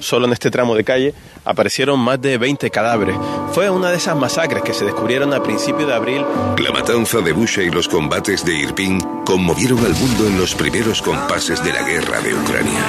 Solo 0.00 0.26
en 0.26 0.32
este 0.32 0.50
tramo 0.50 0.74
de 0.74 0.84
calle 0.84 1.14
aparecieron 1.44 2.00
más 2.00 2.20
de 2.20 2.38
20 2.38 2.70
cadáveres. 2.70 3.16
Fue 3.52 3.70
una 3.70 3.90
de 3.90 3.96
esas 3.96 4.16
masacres 4.16 4.62
que 4.62 4.74
se 4.74 4.84
descubrieron 4.84 5.32
a 5.32 5.42
principios 5.42 5.88
de 5.88 5.94
abril. 5.94 6.24
La 6.58 6.72
matanza 6.72 7.20
de 7.20 7.32
Busha 7.32 7.62
y 7.62 7.70
los 7.70 7.88
combates 7.88 8.44
de 8.44 8.54
Irpin 8.54 9.00
conmovieron 9.24 9.78
al 9.84 9.94
mundo 9.94 10.26
en 10.26 10.38
los 10.38 10.54
primeros 10.54 11.02
compases 11.02 11.62
de 11.62 11.72
la 11.72 11.82
guerra 11.82 12.20
de 12.20 12.34
Ucrania. 12.34 12.84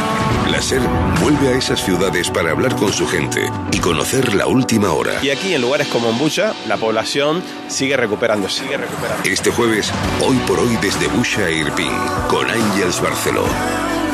La 0.49 0.61
SER 0.61 0.81
vuelve 1.21 1.49
a 1.49 1.57
esas 1.57 1.83
ciudades 1.83 2.29
para 2.29 2.51
hablar 2.51 2.75
con 2.75 2.91
su 2.91 3.07
gente 3.07 3.49
y 3.71 3.79
conocer 3.79 4.33
la 4.33 4.47
última 4.47 4.91
hora. 4.91 5.23
Y 5.23 5.29
aquí, 5.29 5.53
en 5.53 5.61
lugares 5.61 5.87
como 5.87 6.11
Busha, 6.13 6.53
la 6.67 6.77
población 6.77 7.41
sigue 7.67 7.95
recuperándose. 7.95 8.63
Sigue 8.63 8.77
recuperando. 8.77 9.29
Este 9.29 9.51
jueves, 9.51 9.91
hoy 10.21 10.35
por 10.47 10.59
hoy 10.59 10.77
desde 10.81 11.07
Busha 11.07 11.47
e 11.47 11.57
Irpin, 11.57 11.91
con 12.27 12.49
Ángels 12.49 13.01
Barceló. 13.01 13.45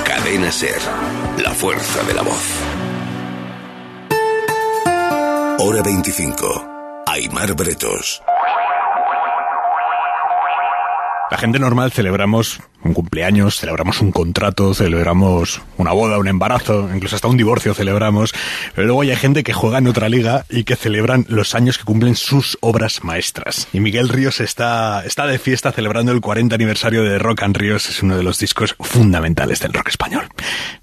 Cadena 0.05 0.51
SER, 0.51 0.81
la 1.37 1.53
fuerza 1.53 2.03
de 2.03 2.13
la 2.13 2.21
voz. 2.21 2.43
Hora 5.59 5.81
25. 5.81 7.03
Aymar 7.07 7.55
Bretos. 7.55 8.21
La 11.31 11.37
gente 11.37 11.57
normal 11.57 11.91
celebramos 11.91 12.61
un 12.83 12.93
cumpleaños, 12.93 13.59
celebramos 13.59 14.01
un 14.01 14.11
contrato, 14.11 14.73
celebramos 14.73 15.61
una 15.77 15.91
boda, 15.91 16.17
un 16.17 16.27
embarazo, 16.27 16.89
incluso 16.93 17.15
hasta 17.15 17.27
un 17.27 17.35
divorcio 17.37 17.73
celebramos, 17.73 18.33
pero 18.75 18.87
luego 18.87 19.01
hay 19.01 19.15
gente 19.15 19.43
que 19.43 19.51
juega 19.53 19.79
en 19.79 19.87
otra 19.87 20.09
liga 20.09 20.45
y 20.49 20.63
que 20.63 20.75
celebran 20.75 21.25
los 21.27 21.55
años 21.55 21.77
que 21.77 21.83
cumplen 21.83 22.15
sus 22.15 22.57
obras 22.61 23.03
maestras. 23.03 23.67
Y 23.73 23.79
Miguel 23.79 24.09
Ríos 24.09 24.39
está, 24.39 25.03
está 25.05 25.25
de 25.27 25.39
fiesta 25.39 25.71
celebrando 25.71 26.11
el 26.11 26.21
40 26.21 26.55
aniversario 26.55 27.03
de 27.03 27.19
Rock 27.19 27.43
and 27.43 27.57
Ríos, 27.57 27.89
es 27.89 28.03
uno 28.03 28.15
de 28.15 28.23
los 28.23 28.39
discos 28.39 28.75
fundamentales 28.79 29.59
del 29.59 29.73
rock 29.73 29.89
español. 29.89 30.27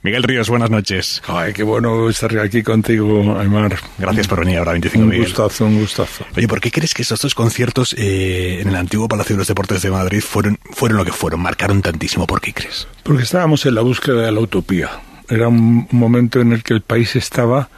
Miguel 0.03 0.22
Ríos, 0.24 0.49
buenas 0.51 0.70
noches. 0.70 1.22
Ay, 1.28 1.53
qué 1.53 1.62
bueno 1.62 2.09
estar 2.11 2.36
aquí 2.38 2.62
contigo, 2.62 3.38
Aymar. 3.38 3.78
Gracias 3.99 4.28
por 4.28 4.40
venir 4.40 4.59
ahora 4.59 4.72
25 4.72 5.03
Un 5.03 5.09
Miguel. 5.11 5.24
gustazo, 5.26 5.64
un 5.64 5.80
gustazo. 5.80 6.26
Oye, 6.36 6.49
¿por 6.49 6.61
qué 6.61 6.70
crees 6.70 6.92
que 6.92 7.03
esos 7.03 7.20
dos 7.20 7.34
conciertos 7.34 7.95
eh, 7.97 8.59
en 8.61 8.68
el 8.68 8.76
antiguo 8.76 9.09
Palacio 9.09 9.36
de 9.36 9.38
los 9.38 9.49
Deportes 9.49 9.80
de 9.82 9.90
Madrid 9.90 10.20
fueron, 10.20 10.59
fueron 10.72 10.99
lo 10.99 11.05
que 11.05 11.12
fueron? 11.12 11.40
Marcaron 11.40 11.80
tantísimo. 11.95 12.26
¿Por 12.26 12.40
qué 12.40 12.53
crees? 12.53 12.88
Porque 13.05 13.22
estábamos 13.22 13.64
en 13.66 13.76
la 13.76 13.82
búsqueda 13.82 14.22
de 14.22 14.32
la 14.32 14.40
utopía. 14.40 14.90
Era 15.28 15.47
un 15.47 15.86
momento 15.92 16.40
en 16.40 16.53
el 16.53 16.62
que 16.64 16.74
el 16.74 16.82
país 16.82 17.14
estaba 17.14 17.68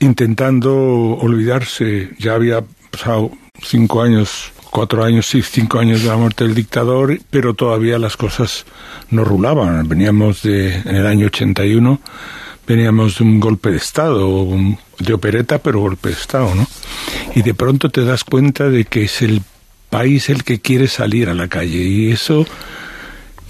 intentando 0.00 0.74
olvidarse. 1.20 2.10
Ya 2.18 2.32
había 2.34 2.64
pasado 2.90 3.30
cinco 3.62 4.02
años, 4.02 4.52
cuatro 4.70 5.04
años, 5.04 5.26
sí, 5.26 5.42
cinco 5.42 5.78
años 5.78 6.02
de 6.02 6.08
la 6.08 6.16
muerte 6.16 6.44
del 6.44 6.54
dictador, 6.54 7.18
pero 7.28 7.52
todavía 7.52 7.98
las 7.98 8.16
cosas 8.16 8.64
no 9.10 9.22
rulaban. 9.22 9.86
Veníamos 9.86 10.42
de, 10.42 10.74
en 10.74 10.96
el 10.96 11.06
año 11.06 11.26
81, 11.26 12.00
veníamos 12.66 13.18
de 13.18 13.24
un 13.24 13.38
golpe 13.38 13.70
de 13.70 13.76
Estado, 13.76 14.48
de 14.98 15.12
opereta, 15.12 15.58
pero 15.58 15.80
golpe 15.80 16.08
de 16.08 16.14
Estado, 16.14 16.54
¿no? 16.54 16.66
Y 17.34 17.42
de 17.42 17.52
pronto 17.52 17.90
te 17.90 18.02
das 18.02 18.24
cuenta 18.24 18.70
de 18.70 18.86
que 18.86 19.04
es 19.04 19.20
el 19.20 19.42
país 19.90 20.30
el 20.30 20.42
que 20.42 20.58
quiere 20.58 20.88
salir 20.88 21.28
a 21.28 21.34
la 21.34 21.48
calle. 21.48 21.82
Y 21.82 22.10
eso 22.10 22.46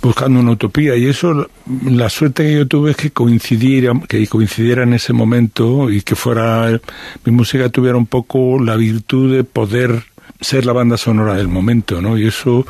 buscando 0.03 0.41
una 0.41 0.51
utopía 0.51 0.97
y 0.97 1.07
eso 1.07 1.49
la 1.87 2.11
suerte 2.11 2.43
que 2.43 2.55
yo 2.55 2.67
tuve 2.67 2.91
es 2.91 2.97
que 2.97 3.11
coincidiera 3.13 3.93
que 4.09 4.27
coincidiera 4.27 4.83
en 4.83 4.95
ese 4.95 5.13
momento 5.13 5.91
y 5.91 6.03
que 6.03 6.17
fuera 6.17 6.81
mi 7.25 7.33
música 7.33 7.69
tuviera 7.69 7.97
un 7.97 8.07
poco 8.07 8.59
la 8.59 8.77
virtud 8.77 9.33
de 9.33 9.45
poder 9.45 10.03
ser 10.41 10.67
la 10.67 10.73
banda 10.73 10.97
sonora 10.97 11.35
del 11.35 11.49
momento 11.49 12.03
no 12.03 12.19
y 12.19 12.27
eso 12.27 12.67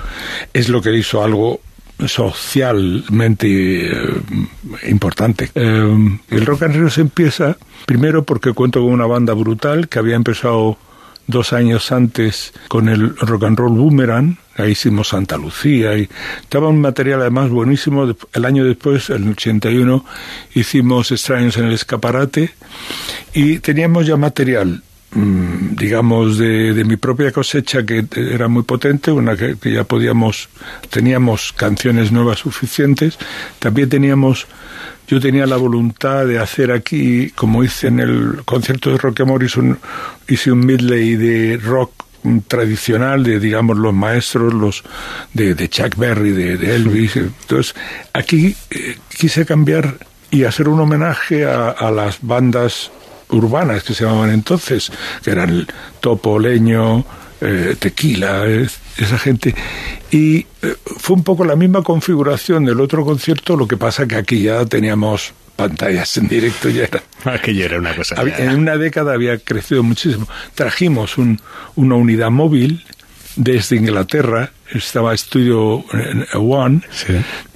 es 0.52 0.68
lo 0.68 0.82
que 0.82 0.94
hizo 0.94 1.24
algo 1.24 1.60
socialmente 2.06 3.92
eh, 3.92 4.20
importante. 4.88 5.50
Eh, 5.54 6.18
el 6.30 6.46
Rock 6.46 6.64
and 6.64 6.76
Roll 6.76 6.90
se 6.90 7.02
empieza 7.02 7.56
primero 7.86 8.24
porque 8.24 8.52
cuento 8.52 8.80
con 8.80 8.92
una 8.92 9.06
banda 9.06 9.34
brutal 9.34 9.88
que 9.88 9.98
había 9.98 10.16
empezado 10.16 10.78
dos 11.26 11.52
años 11.52 11.92
antes 11.92 12.52
con 12.68 12.88
el 12.88 13.16
rock 13.16 13.44
and 13.44 13.58
roll 13.58 13.72
boomerang, 13.72 14.38
ahí 14.56 14.72
hicimos 14.72 15.08
Santa 15.08 15.36
Lucía 15.36 15.96
y 15.96 16.08
estaba 16.40 16.68
un 16.68 16.80
material 16.80 17.20
además 17.20 17.50
buenísimo. 17.50 18.14
El 18.32 18.44
año 18.44 18.64
después, 18.64 19.10
en 19.10 19.24
el 19.24 19.30
81, 19.30 20.04
hicimos 20.54 21.10
Extraños 21.10 21.56
en 21.56 21.66
el 21.66 21.72
escaparate 21.72 22.50
y 23.32 23.58
teníamos 23.60 24.06
ya 24.06 24.16
material 24.16 24.82
mm, 25.12 25.76
digamos 25.76 26.38
de, 26.38 26.74
de 26.74 26.84
mi 26.84 26.96
propia 26.96 27.32
cosecha 27.32 27.84
que 27.84 28.04
era 28.14 28.48
muy 28.48 28.62
potente 28.62 29.10
una 29.10 29.36
que, 29.36 29.56
que 29.56 29.72
ya 29.72 29.84
podíamos 29.84 30.48
teníamos 30.90 31.52
canciones 31.52 32.12
nuevas 32.12 32.40
suficientes 32.40 33.18
también 33.58 33.88
teníamos 33.88 34.46
yo 35.12 35.20
tenía 35.20 35.46
la 35.46 35.56
voluntad 35.56 36.24
de 36.26 36.38
hacer 36.38 36.72
aquí, 36.72 37.30
como 37.34 37.62
hice 37.62 37.88
en 37.88 38.00
el 38.00 38.42
concierto 38.46 38.90
de 38.90 38.96
Roque 38.98 39.24
Morrison, 39.24 39.78
hice 40.26 40.50
un 40.52 40.64
medley 40.64 41.16
de 41.16 41.58
rock 41.58 41.92
tradicional 42.48 43.22
de 43.24 43.38
digamos 43.40 43.76
los 43.76 43.92
maestros 43.92 44.54
los 44.54 44.84
de, 45.34 45.54
de 45.54 45.68
Chuck 45.68 45.96
Berry 45.96 46.30
de, 46.30 46.56
de 46.56 46.74
Elvis. 46.76 47.16
Entonces 47.16 47.74
aquí 48.12 48.54
eh, 48.70 48.96
quise 49.18 49.44
cambiar 49.44 49.98
y 50.30 50.44
hacer 50.44 50.68
un 50.68 50.80
homenaje 50.80 51.44
a, 51.44 51.68
a 51.70 51.90
las 51.90 52.18
bandas 52.22 52.90
urbanas 53.28 53.82
que 53.82 53.92
se 53.94 54.04
llamaban 54.04 54.30
entonces 54.30 54.90
que 55.22 55.30
eran 55.30 55.50
el 55.50 55.66
Topo 56.00 56.38
Leño 56.38 57.04
eh, 57.40 57.76
Tequila 57.78 58.46
es- 58.46 58.78
esa 58.98 59.18
gente 59.18 59.54
y 60.10 60.38
eh, 60.62 60.76
fue 60.98 61.16
un 61.16 61.24
poco 61.24 61.44
la 61.44 61.56
misma 61.56 61.82
configuración 61.82 62.64
del 62.64 62.80
otro 62.80 63.04
concierto 63.04 63.56
lo 63.56 63.66
que 63.66 63.76
pasa 63.76 64.06
que 64.06 64.16
aquí 64.16 64.42
ya 64.42 64.64
teníamos 64.66 65.32
pantallas 65.56 66.16
en 66.18 66.28
directo 66.28 66.68
ya 66.68 66.84
era 66.84 67.02
Aquello 67.24 67.64
era 67.66 67.78
una 67.78 67.94
cosa. 67.94 68.16
había- 68.18 68.38
en 68.38 68.58
una 68.58 68.76
década 68.76 69.14
había 69.14 69.38
crecido 69.38 69.82
muchísimo. 69.82 70.26
Trajimos 70.54 71.18
un, 71.18 71.40
una 71.76 71.94
unidad 71.94 72.30
móvil 72.30 72.84
desde 73.36 73.76
Inglaterra, 73.76 74.50
estaba 74.72 75.16
Studio 75.16 75.84
eh, 75.94 76.26
One, 76.36 76.82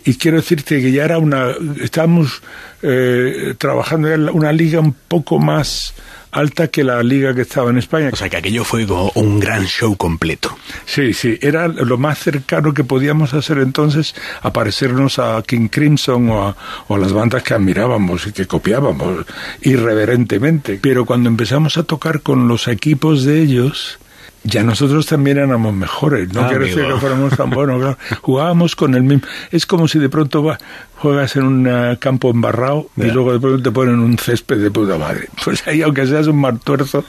y 0.05 0.15
quiero 0.15 0.37
decirte 0.39 0.81
que 0.81 0.93
ya 0.93 1.05
era 1.05 1.19
una, 1.19 1.51
estábamos 1.83 2.43
eh, 2.83 3.55
trabajando 3.59 4.09
en 4.13 4.29
una 4.31 4.53
liga 4.53 4.79
un 4.81 4.95
poco 5.09 5.39
más 5.39 5.93
alta 6.37 6.69
que 6.69 6.85
la 6.85 7.03
liga 7.03 7.35
que 7.35 7.43
estaba 7.43 7.71
en 7.71 7.79
España. 7.79 8.11
O 8.13 8.17
sea, 8.17 8.29
que 8.29 8.37
aquello 8.37 8.65
fue 8.65 8.87
como 8.87 9.11
un 9.15 9.41
gran 9.41 9.65
show 9.67 9.97
completo. 9.97 10.57
Sí, 10.85 11.15
sí, 11.15 11.39
era 11.41 11.67
lo 11.69 11.97
más 11.99 12.19
cercano 12.19 12.75
que 12.75 12.85
podíamos 12.85 13.35
hacer 13.35 13.59
entonces 13.59 14.15
a 14.43 14.53
parecernos 14.53 15.19
a 15.19 15.43
King 15.47 15.69
Crimson 15.69 16.29
o 16.31 16.49
a, 16.49 16.57
o 16.89 16.95
a 16.95 16.99
las 16.99 17.13
bandas 17.13 17.43
que 17.43 17.55
admirábamos 17.55 18.27
y 18.27 18.33
que 18.33 18.47
copiábamos 18.47 19.25
irreverentemente. 19.63 20.79
Pero 20.81 21.07
cuando 21.07 21.29
empezamos 21.29 21.79
a 21.79 21.85
tocar 21.85 22.21
con 22.21 22.49
los 22.49 22.69
equipos 22.69 23.25
de 23.25 23.41
ellos, 23.41 23.99
ya 24.47 24.63
nosotros 24.63 25.07
también 25.07 25.39
éramos 25.39 25.75
mejores. 25.75 26.33
No 26.33 26.43
Ah, 26.43 26.49
quiero 26.49 26.65
decir 26.65 26.81
amigo. 26.81 26.95
que 26.97 27.01
fuéramos 27.01 27.37
tan 27.37 27.51
buenos. 27.51 27.79
claro. 27.81 27.99
Jugábamos 28.23 28.77
con 28.77 28.95
el 28.95 29.03
mismo. 29.03 29.27
Es 29.51 29.67
como 29.67 29.89
si 29.89 29.99
de 29.99 30.09
pronto 30.09 30.43
va- 30.43 30.59
juegas 30.97 31.37
en 31.37 31.43
un 31.45 31.67
eh, 31.69 31.97
campo 32.01 32.31
embarrado 32.31 32.89
y 32.97 33.05
luego 33.11 33.33
de 33.33 33.41
pronto 33.41 33.63
te 33.63 33.71
ponen 33.71 33.99
un 34.01 34.17
césped 34.19 34.59
de 34.59 34.71
puta 34.71 34.97
madre. 34.99 35.29
Pues 35.45 35.67
ahí, 35.67 35.83
aunque 35.83 36.07
seas 36.07 36.27
un 36.27 36.41
martuerzo, 36.41 37.05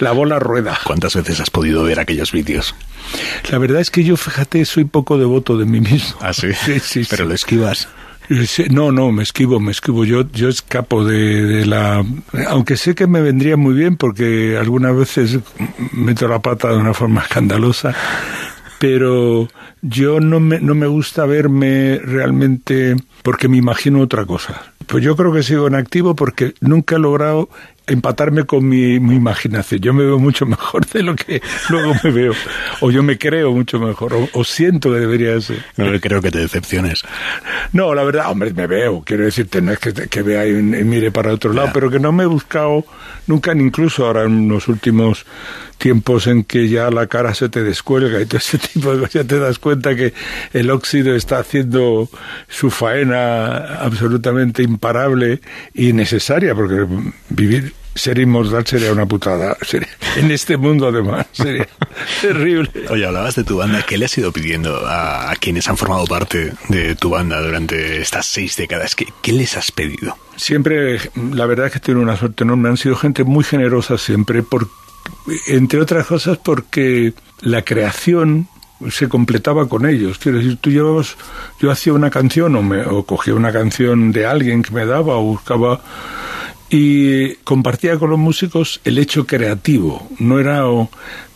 la 0.00 0.12
bola 0.12 0.38
rueda. 0.38 0.78
¿Cuántas 0.84 1.14
veces 1.16 1.40
has 1.40 1.50
podido 1.50 1.82
ver 1.84 2.00
aquellos 2.00 2.32
vídeos? 2.32 2.74
La 3.50 3.58
verdad 3.58 3.80
es 3.80 3.90
que 3.90 4.04
yo, 4.04 4.16
fíjate, 4.16 4.64
soy 4.64 4.84
poco 4.84 5.18
devoto 5.18 5.56
de 5.58 5.64
mí 5.64 5.80
mismo. 5.80 6.18
Ah, 6.20 6.32
sí. 6.32 6.48
Sí, 6.64 6.78
sí, 6.80 7.06
Pero 7.08 7.24
sí. 7.24 7.28
lo 7.28 7.34
esquivas. 7.34 7.88
No, 8.70 8.92
no, 8.92 9.12
me 9.12 9.22
esquivo, 9.22 9.60
me 9.60 9.72
esquivo. 9.72 10.04
Yo, 10.04 10.28
yo 10.30 10.48
escapo 10.48 11.04
de, 11.04 11.44
de 11.44 11.66
la... 11.66 12.04
Aunque 12.48 12.76
sé 12.76 12.94
que 12.94 13.06
me 13.06 13.20
vendría 13.20 13.56
muy 13.56 13.74
bien 13.74 13.96
porque 13.96 14.56
algunas 14.58 14.96
veces 14.96 15.38
meto 15.92 16.28
la 16.28 16.40
pata 16.40 16.68
de 16.68 16.76
una 16.76 16.94
forma 16.94 17.20
escandalosa, 17.24 17.94
pero 18.78 19.48
yo 19.82 20.20
no 20.20 20.40
me, 20.40 20.60
no 20.60 20.74
me 20.74 20.86
gusta 20.86 21.26
verme 21.26 21.98
realmente 21.98 22.96
porque 23.22 23.48
me 23.48 23.56
imagino 23.56 24.00
otra 24.00 24.24
cosa. 24.24 24.72
Pues 24.86 25.04
yo 25.04 25.16
creo 25.16 25.32
que 25.32 25.42
sigo 25.42 25.66
en 25.66 25.74
activo 25.74 26.16
porque 26.16 26.54
nunca 26.60 26.96
he 26.96 26.98
logrado 26.98 27.48
empatarme 27.86 28.44
con 28.44 28.68
mi, 28.68 29.00
mi, 29.00 29.16
imaginación. 29.16 29.80
Yo 29.80 29.92
me 29.92 30.04
veo 30.04 30.18
mucho 30.18 30.46
mejor 30.46 30.86
de 30.86 31.02
lo 31.02 31.16
que 31.16 31.42
luego 31.68 31.94
me 32.02 32.10
veo. 32.10 32.32
O 32.80 32.90
yo 32.90 33.02
me 33.02 33.18
creo 33.18 33.52
mucho 33.52 33.78
mejor. 33.78 34.14
O, 34.32 34.44
siento 34.44 34.92
que 34.92 34.98
debería 34.98 35.40
ser. 35.40 35.64
No 35.76 35.86
creo 36.00 36.20
que 36.20 36.30
te 36.30 36.38
decepciones. 36.38 37.02
No, 37.72 37.94
la 37.94 38.04
verdad, 38.04 38.30
hombre, 38.30 38.52
me 38.52 38.66
veo. 38.66 39.02
Quiero 39.04 39.24
decirte, 39.24 39.60
no 39.60 39.72
es 39.72 39.78
que, 39.78 39.92
que 39.92 40.22
vea 40.22 40.46
y, 40.46 40.52
mire 40.52 41.10
para 41.10 41.32
otro 41.32 41.52
lado, 41.52 41.70
pero 41.72 41.90
que 41.90 41.98
no 41.98 42.12
me 42.12 42.24
he 42.24 42.26
buscado 42.26 42.84
nunca, 43.26 43.54
ni 43.54 43.64
incluso 43.64 44.06
ahora 44.06 44.24
en 44.24 44.48
los 44.48 44.68
últimos 44.68 45.26
tiempos 45.82 46.28
en 46.28 46.44
que 46.44 46.68
ya 46.68 46.90
la 46.92 47.08
cara 47.08 47.34
se 47.34 47.48
te 47.48 47.64
descuelga 47.64 48.20
y 48.20 48.26
todo 48.26 48.38
ese 48.38 48.56
tipo 48.72 48.92
de 48.92 49.00
cosas, 49.00 49.14
ya 49.14 49.24
te 49.24 49.40
das 49.40 49.58
cuenta 49.58 49.96
que 49.96 50.14
el 50.52 50.70
óxido 50.70 51.16
está 51.16 51.40
haciendo 51.40 52.08
su 52.48 52.70
faena 52.70 53.80
absolutamente 53.80 54.62
imparable 54.62 55.40
y 55.74 55.92
necesaria, 55.92 56.54
porque 56.54 56.86
vivir 57.30 57.74
ser 57.96 58.20
inmortal 58.20 58.64
sería 58.64 58.92
una 58.92 59.06
putada. 59.06 59.56
en 60.16 60.30
este 60.30 60.56
mundo, 60.56 60.86
además, 60.86 61.26
sería 61.32 61.66
terrible. 62.20 62.70
Oye, 62.88 63.04
hablabas 63.04 63.34
de 63.34 63.42
tu 63.42 63.56
banda. 63.56 63.82
¿Qué 63.82 63.98
le 63.98 64.04
has 64.04 64.16
ido 64.16 64.30
pidiendo 64.32 64.84
a, 64.86 65.34
quienes 65.40 65.68
han 65.68 65.76
formado 65.76 66.06
parte 66.06 66.52
de 66.68 66.94
tu 66.94 67.10
banda 67.10 67.42
durante 67.42 68.00
estas 68.00 68.26
seis 68.26 68.56
décadas? 68.56 68.94
¿Qué, 68.94 69.06
¿Qué, 69.20 69.32
les 69.32 69.56
has 69.56 69.72
pedido? 69.72 70.16
Siempre, 70.36 71.00
la 71.32 71.46
verdad 71.46 71.66
es 71.66 71.72
que 71.72 71.80
tiene 71.80 72.00
una 72.00 72.16
suerte 72.16 72.44
enorme. 72.44 72.68
Han 72.68 72.76
sido 72.76 72.94
gente 72.94 73.24
muy 73.24 73.44
generosa 73.44 73.98
siempre, 73.98 74.44
por, 74.44 74.68
entre 75.48 75.80
otras 75.80 76.06
cosas 76.06 76.38
porque 76.38 77.14
la 77.40 77.62
creación 77.62 78.48
se 78.90 79.08
completaba 79.08 79.68
con 79.68 79.86
ellos. 79.86 80.18
Quiero 80.18 80.38
decir, 80.38 80.58
tú 80.60 80.70
llevabas, 80.70 81.16
yo 81.60 81.70
hacía 81.70 81.92
una 81.92 82.10
canción 82.10 82.56
o, 82.56 82.62
me, 82.62 82.82
o 82.82 83.04
cogía 83.04 83.34
una 83.34 83.52
canción 83.52 84.12
de 84.12 84.26
alguien 84.26 84.62
que 84.62 84.72
me 84.72 84.86
daba 84.86 85.16
o 85.16 85.22
buscaba 85.22 85.80
y 86.74 87.34
compartía 87.44 87.98
con 87.98 88.08
los 88.10 88.18
músicos 88.18 88.80
el 88.84 88.98
hecho 88.98 89.26
creativo. 89.26 90.08
No 90.18 90.40
era 90.40 90.64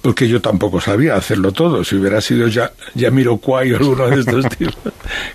porque 0.00 0.28
yo 0.28 0.40
tampoco 0.40 0.80
sabía 0.80 1.14
hacerlo 1.14 1.52
todo. 1.52 1.84
Si 1.84 1.94
hubiera 1.96 2.20
sido 2.22 2.48
ya 2.48 2.72
Yamiroquai 2.94 3.72
o 3.72 3.76
alguno 3.76 4.06
de 4.06 4.20
estos 4.20 4.48
tipos 4.56 4.76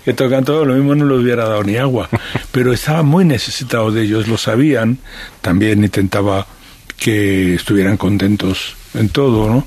que 0.04 0.12
tocan 0.12 0.44
todo, 0.44 0.64
lo 0.64 0.74
mismo 0.74 0.94
no 0.96 1.04
le 1.06 1.14
hubiera 1.14 1.44
dado 1.48 1.62
ni 1.62 1.76
agua. 1.76 2.08
Pero 2.50 2.72
estaba 2.72 3.02
muy 3.02 3.24
necesitado 3.24 3.92
de 3.92 4.02
ellos, 4.02 4.26
lo 4.26 4.36
sabían. 4.38 4.98
También 5.40 5.84
intentaba 5.84 6.48
que 7.02 7.54
estuvieran 7.54 7.96
contentos 7.96 8.76
en 8.94 9.08
todo, 9.08 9.48
¿no? 9.48 9.66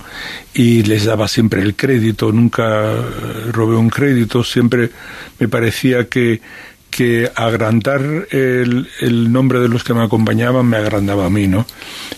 Y 0.54 0.84
les 0.84 1.04
daba 1.04 1.28
siempre 1.28 1.62
el 1.62 1.76
crédito, 1.76 2.32
nunca 2.32 2.94
robé 3.52 3.76
un 3.76 3.90
crédito, 3.90 4.42
siempre 4.42 4.90
me 5.38 5.50
parecía 5.50 6.08
que 6.08 6.40
que 6.90 7.30
agrandar 7.36 8.28
el, 8.32 8.88
el, 9.02 9.30
nombre 9.30 9.60
de 9.60 9.68
los 9.68 9.84
que 9.84 9.94
me 9.94 10.02
acompañaban 10.02 10.66
me 10.66 10.78
agrandaba 10.78 11.26
a 11.26 11.30
mí, 11.30 11.46
¿no? 11.46 11.66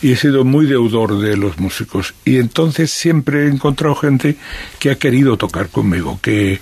Y 0.04 0.12
he 0.12 0.16
sido 0.16 0.44
muy 0.44 0.68
deudor 0.68 1.18
de 1.18 1.36
los 1.36 1.58
músicos. 1.58 2.14
Y 2.24 2.38
entonces 2.38 2.92
siempre 2.92 3.46
he 3.46 3.48
encontrado 3.48 3.96
gente 3.96 4.38
que 4.78 4.92
ha 4.92 4.96
querido 5.00 5.36
tocar 5.36 5.70
conmigo, 5.70 6.20
que 6.22 6.60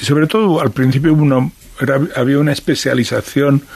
sobre 0.00 0.26
todo 0.26 0.60
al 0.60 0.72
principio 0.72 1.14
una, 1.14 1.52
había 2.16 2.40
una 2.40 2.50
especialización 2.50 3.62
eh, 3.62 3.66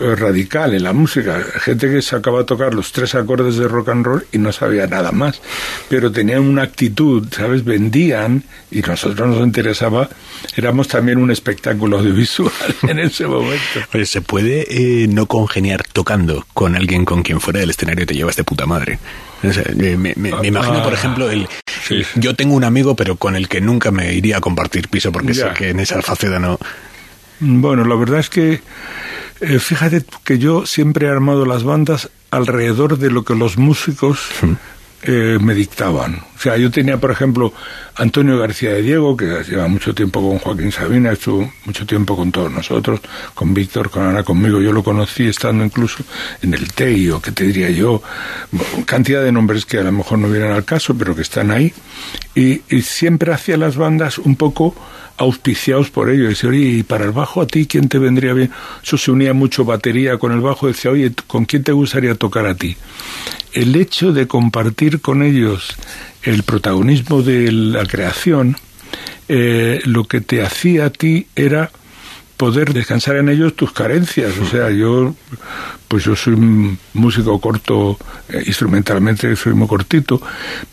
radical 0.00 0.74
en 0.74 0.82
la 0.82 0.92
música. 0.92 1.42
Gente 1.60 1.90
que 1.90 2.02
sacaba 2.02 2.40
a 2.40 2.44
tocar 2.44 2.74
los 2.74 2.92
tres 2.92 3.14
acordes 3.14 3.56
de 3.56 3.68
rock 3.68 3.90
and 3.90 4.04
roll 4.04 4.26
y 4.32 4.38
no 4.38 4.52
sabía 4.52 4.86
nada 4.86 5.12
más. 5.12 5.40
Pero 5.88 6.10
tenían 6.10 6.40
una 6.40 6.62
actitud, 6.62 7.28
¿sabes? 7.30 7.64
Vendían 7.64 8.44
y 8.70 8.80
nosotros 8.80 9.28
nos 9.28 9.40
interesaba. 9.40 10.08
Éramos 10.56 10.88
también 10.88 11.18
un 11.18 11.30
espectáculo 11.30 11.98
audiovisual 11.98 12.52
en 12.88 12.98
ese 12.98 13.26
momento. 13.26 13.80
Oye, 13.92 14.06
¿se 14.06 14.20
puede 14.22 14.66
eh, 14.70 15.08
no 15.08 15.26
congeniar 15.26 15.84
tocando 15.84 16.46
con 16.54 16.76
alguien 16.76 17.04
con 17.04 17.22
quien 17.22 17.40
fuera 17.40 17.60
del 17.60 17.70
escenario 17.70 18.06
te 18.06 18.14
llevas 18.14 18.36
de 18.36 18.44
puta 18.44 18.66
madre? 18.66 18.98
me, 19.42 20.14
imagino, 20.42 20.82
por 20.82 20.92
ah. 20.92 20.96
ejemplo, 20.96 21.30
el, 21.30 21.48
yo 22.16 22.34
tengo 22.34 22.54
un 22.54 22.64
amigo, 22.64 22.94
pero 22.94 23.16
con 23.16 23.36
el 23.36 23.48
que 23.48 23.60
nunca 23.60 23.90
me 23.90 24.12
iría 24.12 24.38
a 24.38 24.40
compartir 24.40 24.88
piso 24.88 25.12
porque 25.12 25.34
sé 25.34 25.48
que 25.56 25.70
en 25.70 25.80
esa 25.80 26.02
faceta 26.02 26.38
no. 26.38 26.58
Bueno, 27.40 27.84
la 27.84 27.94
verdad 27.94 28.20
es 28.20 28.28
que 28.28 28.60
eh, 29.40 29.58
fíjate 29.58 30.04
que 30.24 30.38
yo 30.38 30.66
siempre 30.66 31.06
he 31.06 31.10
armado 31.10 31.46
las 31.46 31.64
bandas 31.64 32.10
alrededor 32.30 32.98
de 32.98 33.10
lo 33.10 33.24
que 33.24 33.34
los 33.34 33.58
músicos 33.58 34.20
eh, 35.02 35.38
me 35.40 35.54
dictaban. 35.54 36.16
O 36.36 36.38
sea, 36.38 36.56
yo 36.56 36.70
tenía, 36.70 36.98
por 36.98 37.10
ejemplo, 37.10 37.52
Antonio 37.96 38.38
García 38.38 38.72
de 38.72 38.82
Diego, 38.82 39.16
que 39.16 39.42
lleva 39.48 39.66
mucho 39.68 39.94
tiempo 39.94 40.20
con 40.20 40.38
Joaquín 40.38 40.72
Sabina, 40.72 41.12
estuvo 41.12 41.50
mucho 41.64 41.86
tiempo 41.86 42.16
con 42.16 42.30
todos 42.32 42.50
nosotros, 42.50 43.00
con 43.34 43.54
Víctor, 43.54 43.90
con 43.90 44.02
Ana, 44.02 44.22
conmigo. 44.22 44.60
Yo 44.60 44.72
lo 44.72 44.82
conocí 44.82 45.26
estando 45.26 45.64
incluso 45.64 46.04
en 46.42 46.54
el 46.54 46.72
TEI, 46.72 47.12
que 47.22 47.32
te 47.32 47.44
diría 47.44 47.70
yo, 47.70 48.02
cantidad 48.84 49.22
de 49.22 49.32
nombres 49.32 49.64
que 49.64 49.78
a 49.78 49.82
lo 49.82 49.92
mejor 49.92 50.18
no 50.18 50.28
vienen 50.28 50.52
al 50.52 50.64
caso, 50.64 50.94
pero 50.96 51.14
que 51.14 51.22
están 51.22 51.50
ahí. 51.50 51.72
Y, 52.34 52.62
y 52.68 52.82
siempre 52.82 53.32
hacía 53.32 53.56
las 53.56 53.76
bandas 53.76 54.18
un 54.18 54.36
poco 54.36 54.74
auspiciados 55.20 55.90
por 55.90 56.08
ello. 56.08 56.28
Dice, 56.28 56.46
oye, 56.46 56.58
¿y 56.58 56.82
para 56.82 57.04
el 57.04 57.12
bajo 57.12 57.42
a 57.42 57.46
ti 57.46 57.66
quién 57.66 57.88
te 57.88 57.98
vendría 57.98 58.32
bien? 58.32 58.50
Eso 58.82 58.96
se 58.96 59.10
unía 59.10 59.34
mucho 59.34 59.64
batería 59.64 60.18
con 60.18 60.32
el 60.32 60.40
bajo. 60.40 60.66
Decía, 60.66 60.90
oye, 60.90 61.12
¿con 61.26 61.44
quién 61.44 61.62
te 61.62 61.72
gustaría 61.72 62.14
tocar 62.14 62.46
a 62.46 62.54
ti? 62.54 62.76
El 63.52 63.74
hecho 63.76 64.12
de 64.12 64.26
compartir 64.26 65.00
con 65.00 65.22
ellos 65.22 65.74
el 66.22 66.42
protagonismo 66.42 67.22
de 67.22 67.50
la 67.50 67.84
creación, 67.86 68.56
eh, 69.28 69.80
lo 69.84 70.04
que 70.04 70.20
te 70.20 70.42
hacía 70.42 70.86
a 70.86 70.90
ti 70.90 71.26
era 71.34 71.70
poder 72.36 72.72
descansar 72.72 73.16
en 73.16 73.28
ellos 73.28 73.54
tus 73.54 73.70
carencias. 73.70 74.32
O 74.38 74.46
sea, 74.46 74.70
yo, 74.70 75.14
pues 75.88 76.04
yo 76.04 76.16
soy 76.16 76.32
un 76.32 76.78
músico 76.94 77.38
corto, 77.38 77.98
eh, 78.30 78.42
instrumentalmente 78.46 79.36
soy 79.36 79.52
muy 79.52 79.68
cortito, 79.68 80.22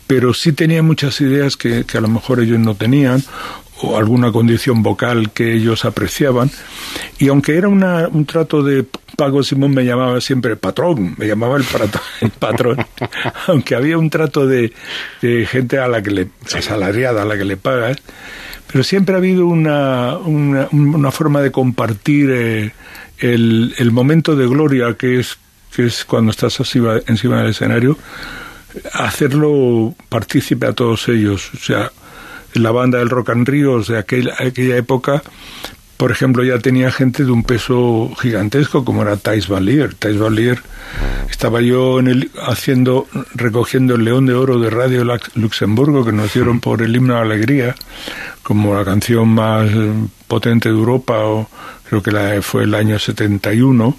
pero 0.06 0.32
sí 0.32 0.52
tenía 0.52 0.82
muchas 0.82 1.20
ideas 1.20 1.58
que, 1.58 1.84
que, 1.84 1.98
a 1.98 2.00
lo 2.00 2.08
mejor 2.08 2.40
ellos 2.40 2.58
no 2.58 2.74
tenían, 2.74 3.22
o 3.82 3.96
alguna 3.96 4.32
condición 4.32 4.82
vocal 4.82 5.30
que 5.32 5.54
ellos 5.54 5.84
apreciaban. 5.84 6.50
Y 7.18 7.28
aunque 7.28 7.56
era 7.56 7.68
una, 7.68 8.08
un 8.08 8.24
trato 8.26 8.62
de 8.62 8.84
pago, 9.16 9.42
Simón 9.42 9.72
me 9.72 9.84
llamaba 9.84 10.20
siempre 10.20 10.56
patrón, 10.56 11.14
me 11.16 11.26
llamaba 11.26 11.56
el, 11.56 11.64
el 12.20 12.30
patrón, 12.30 12.78
aunque 13.46 13.74
había 13.74 13.98
un 13.98 14.10
trato 14.10 14.46
de, 14.46 14.72
de, 15.20 15.46
gente 15.46 15.78
a 15.78 15.88
la 15.88 16.02
que 16.02 16.10
le, 16.10 16.28
asalariada, 16.54 17.22
a 17.22 17.24
la 17.24 17.36
que 17.36 17.44
le 17.44 17.56
pagas, 17.56 17.96
pero 18.70 18.84
siempre 18.84 19.14
ha 19.14 19.18
habido 19.18 19.46
una, 19.46 20.16
una, 20.18 20.68
una 20.72 21.10
forma 21.10 21.40
de 21.40 21.50
compartir 21.50 22.30
eh, 22.30 22.72
el, 23.18 23.74
el, 23.78 23.90
momento 23.90 24.36
de 24.36 24.46
gloria 24.46 24.94
que 24.94 25.18
es, 25.18 25.38
que 25.74 25.86
es 25.86 26.04
cuando 26.04 26.30
estás 26.30 26.60
encima 27.06 27.38
del 27.40 27.50
escenario, 27.50 27.98
hacerlo 28.92 29.94
partícipe 30.08 30.66
a 30.66 30.72
todos 30.74 31.08
ellos. 31.08 31.50
O 31.54 31.58
sea, 31.58 31.90
la 32.54 32.70
banda 32.70 32.98
del 32.98 33.10
Rock 33.10 33.30
and 33.30 33.48
Ríos 33.48 33.88
de 33.88 33.98
aquella, 33.98 34.34
época, 34.76 35.22
por 35.96 36.12
ejemplo, 36.12 36.44
ya 36.44 36.58
tenía 36.58 36.92
gente 36.92 37.24
de 37.24 37.30
un 37.30 37.42
peso 37.42 38.10
gigantesco, 38.20 38.84
como 38.84 39.02
era 39.02 39.16
Thais 39.16 39.48
Valier. 39.48 39.94
Thais 39.94 40.18
Valier 40.18 40.60
estaba 41.28 41.60
yo 41.60 41.98
en 41.98 42.06
el, 42.06 42.30
haciendo, 42.40 43.08
recogiendo 43.34 43.96
el 43.96 44.04
León 44.04 44.26
de 44.26 44.34
Oro 44.34 44.60
de 44.60 44.70
Radio 44.70 45.04
Luxemburgo, 45.34 46.04
que 46.04 46.12
nos 46.12 46.32
dieron 46.32 46.60
por 46.60 46.82
el 46.82 46.94
himno 46.94 47.14
de 47.14 47.20
alegría, 47.20 47.74
como 48.42 48.74
la 48.74 48.84
canción 48.84 49.28
más 49.28 49.70
potente 50.28 50.68
de 50.68 50.74
Europa, 50.76 51.18
o 51.18 51.48
creo 51.88 52.02
que 52.02 52.10
la, 52.10 52.40
fue 52.42 52.64
el 52.64 52.74
año 52.74 52.98
71, 52.98 53.96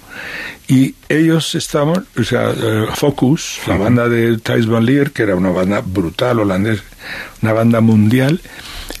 y 0.68 0.94
ellos 1.08 1.54
estaban, 1.54 2.06
o 2.18 2.22
sea, 2.22 2.50
eh, 2.50 2.86
Focus, 2.94 3.60
la 3.66 3.76
banda 3.76 4.08
de 4.08 4.38
Thijs 4.38 4.66
Van 4.66 4.84
Leer, 4.84 5.10
que 5.10 5.24
era 5.24 5.34
una 5.34 5.50
banda 5.50 5.82
brutal 5.84 6.40
holandesa, 6.40 6.82
una 7.42 7.52
banda 7.52 7.80
mundial, 7.80 8.40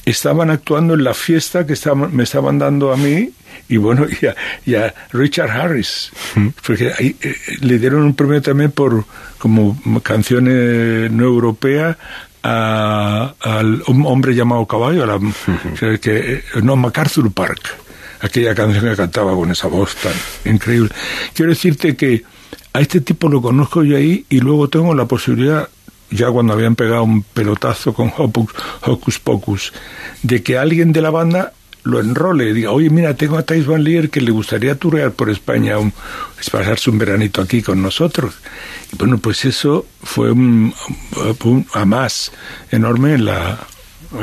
estaban 0.04 0.50
actuando 0.50 0.94
en 0.94 1.04
la 1.04 1.14
fiesta 1.14 1.66
que 1.66 1.74
estaban, 1.74 2.14
me 2.14 2.24
estaban 2.24 2.58
dando 2.58 2.92
a 2.92 2.96
mí 2.96 3.30
y 3.68 3.76
bueno, 3.76 4.06
y 4.66 4.74
a, 4.74 4.94
Richard 5.12 5.50
Harris, 5.50 6.10
porque 6.66 6.92
ahí, 6.98 7.16
eh, 7.20 7.34
le 7.60 7.78
dieron 7.78 8.02
un 8.02 8.14
premio 8.14 8.42
también 8.42 8.72
por 8.72 9.04
como 9.38 9.78
canción 10.02 10.44
no 10.44 11.24
europea 11.24 11.96
al 12.42 13.82
un 13.86 14.06
hombre 14.06 14.34
llamado 14.34 14.66
Caballo, 14.66 15.06
la, 15.06 15.18
que, 15.98 16.42
no, 16.62 16.76
MacArthur 16.76 17.32
Park, 17.32 17.76
aquella 18.20 18.54
canción 18.54 18.84
que 18.84 18.96
cantaba 18.96 19.34
con 19.34 19.50
esa 19.50 19.68
voz 19.68 19.96
tan 19.96 20.12
increíble. 20.44 20.90
Quiero 21.34 21.50
decirte 21.50 21.96
que 21.96 22.22
a 22.72 22.80
este 22.80 23.00
tipo 23.00 23.28
lo 23.28 23.42
conozco 23.42 23.82
yo 23.82 23.96
ahí 23.96 24.24
y 24.28 24.40
luego 24.40 24.68
tengo 24.68 24.94
la 24.94 25.06
posibilidad, 25.06 25.68
ya 26.10 26.30
cuando 26.30 26.52
habían 26.52 26.76
pegado 26.76 27.04
un 27.04 27.22
pelotazo 27.22 27.92
con 27.94 28.12
Hocus 28.16 29.18
Pocus, 29.18 29.72
de 30.22 30.42
que 30.42 30.58
alguien 30.58 30.92
de 30.92 31.02
la 31.02 31.10
banda 31.10 31.52
lo 31.82 32.00
enrole, 32.00 32.52
diga, 32.52 32.72
oye, 32.72 32.90
mira, 32.90 33.14
tengo 33.14 33.38
a 33.38 33.42
Thijs 33.42 33.66
Van 33.66 33.82
Leer 33.82 34.10
que 34.10 34.20
le 34.20 34.30
gustaría 34.30 34.74
turear 34.74 35.12
por 35.12 35.30
España, 35.30 35.78
un, 35.78 35.92
pasarse 36.52 36.90
un 36.90 36.98
veranito 36.98 37.40
aquí 37.40 37.62
con 37.62 37.80
nosotros. 37.80 38.34
Y 38.92 38.96
bueno, 38.96 39.18
pues 39.18 39.44
eso 39.44 39.86
fue 40.02 40.30
un, 40.30 40.74
a 41.72 41.84
más 41.84 42.32
enorme 42.70 43.14
en 43.14 43.24
la, 43.24 43.58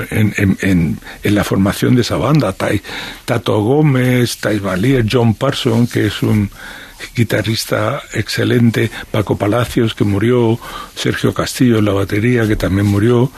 en, 0.09 0.33
en, 0.37 0.99
en, 1.23 1.35
la 1.35 1.43
formación 1.43 1.95
de 1.95 2.01
esa 2.01 2.17
banda. 2.17 2.55
Tato 3.25 3.61
Gómez, 3.61 4.37
Thijs 4.37 4.61
Van 4.61 4.81
Leer, 4.81 5.05
John 5.09 5.35
Parson, 5.35 5.87
que 5.87 6.07
es 6.07 6.21
un 6.23 6.49
guitarrista 7.15 8.01
excelente, 8.13 8.89
Paco 9.11 9.37
Palacios, 9.37 9.93
que 9.93 10.03
murió, 10.03 10.59
Sergio 10.95 11.33
Castillo 11.33 11.79
en 11.79 11.85
la 11.85 11.93
batería, 11.93 12.47
que 12.47 12.55
también 12.55 12.87
murió, 12.87 13.31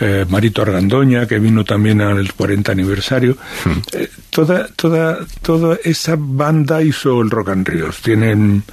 eh, 0.00 0.24
Marito 0.28 0.62
Argandoña, 0.62 1.26
que 1.26 1.38
vino 1.38 1.64
también 1.64 2.00
al 2.00 2.32
40 2.32 2.72
aniversario. 2.72 3.36
Hmm. 3.64 3.80
Eh, 3.92 4.10
toda, 4.30 4.68
toda, 4.68 5.18
toda 5.42 5.78
esa 5.84 6.16
banda 6.18 6.82
hizo 6.82 7.20
el 7.20 7.30
Rock 7.30 7.50
and 7.50 7.68
Ríos. 7.68 7.98
Tienen 8.02 8.64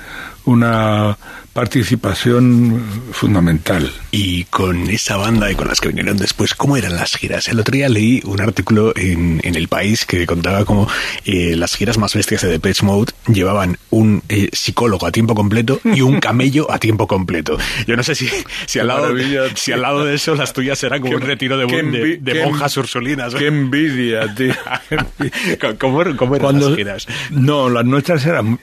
una 0.46 1.18
participación 1.54 2.84
fundamental. 3.12 3.91
Y 4.12 4.46
con 4.46 4.89
esa 4.89 5.18
banda 5.18 5.52
y 5.52 5.56
con 5.56 5.68
las 5.68 5.80
que 5.82 5.89
vinieron 5.89 6.18
después, 6.18 6.56
¿cómo 6.56 6.78
eran 6.78 6.96
las 6.96 7.16
giras? 7.16 7.48
El 7.48 7.60
otro 7.60 7.74
día 7.74 7.89
leí 7.89 8.22
un 8.26 8.41
artículo 8.41 8.94
en, 8.96 9.39
en 9.44 9.56
El 9.56 9.68
País 9.68 10.06
que 10.06 10.26
contaba 10.26 10.66
cómo 10.66 10.88
eh, 11.26 11.56
las 11.56 11.76
giras 11.76 11.98
más 11.98 12.14
bestias 12.16 12.41
de 12.41 12.50
Depeche 12.50 12.86
Mode 12.86 13.14
llevaban 13.28 13.78
un 13.91 14.24
eh, 14.30 14.50
psicólogo 14.52 15.06
a 15.06 15.12
tiempo 15.12 15.36
completo 15.36 15.80
y 15.84 16.02
un 16.02 16.20
camello 16.20 16.72
a 16.72 16.80
tiempo 16.80 17.08
completo. 17.08 17.58
Yo 17.88 17.96
no 17.96 18.04
sé 18.04 18.16
si, 18.16 18.28
si, 18.66 18.80
al, 18.80 18.88
lado, 18.88 19.14
si 19.56 19.72
al 19.72 19.82
lado 19.82 20.06
de 20.06 20.16
eso 20.16 20.36
las 20.36 20.54
tuyas 20.54 20.80
serán 20.80 21.02
como 21.02 21.16
un 21.16 21.22
retiro 21.22 21.58
de, 21.58 21.66
de, 21.68 22.18
de 22.18 22.46
monjas 22.46 22.76
ursulinas. 22.78 23.36
Qué 23.36 23.48
envidia, 23.48 24.34
tío. 24.36 24.54
¿Cómo, 25.80 26.04
cómo 26.18 26.36
eran 26.36 26.44
Cuando- 26.46 26.70
las 26.70 26.78
giras? 26.78 27.08
No, 27.32 27.70
las 27.70 27.86
nuestras 27.86 28.26
eran, 28.26 28.60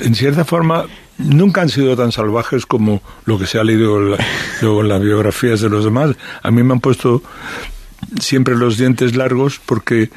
en 0.00 0.14
cierta 0.14 0.44
forma, 0.44 0.86
nunca 1.18 1.62
han 1.62 1.68
sido 1.68 1.96
tan 1.96 2.12
salvajes 2.12 2.66
como 2.66 3.02
lo 3.24 3.38
que 3.38 3.46
se 3.46 3.58
ha 3.58 3.64
leído 3.64 3.98
en 3.98 4.10
la- 4.12 4.26
luego 4.62 4.80
en 4.82 4.88
las 4.88 5.00
biografías 5.00 5.60
de 5.60 5.68
los 5.68 5.84
demás. 5.84 6.16
A 6.42 6.50
mí 6.50 6.62
me 6.62 6.72
han 6.74 6.80
puesto 6.80 7.22
siempre 8.20 8.56
los 8.56 8.76
dientes 8.78 9.14
largos 9.16 9.60
porque 9.64 10.10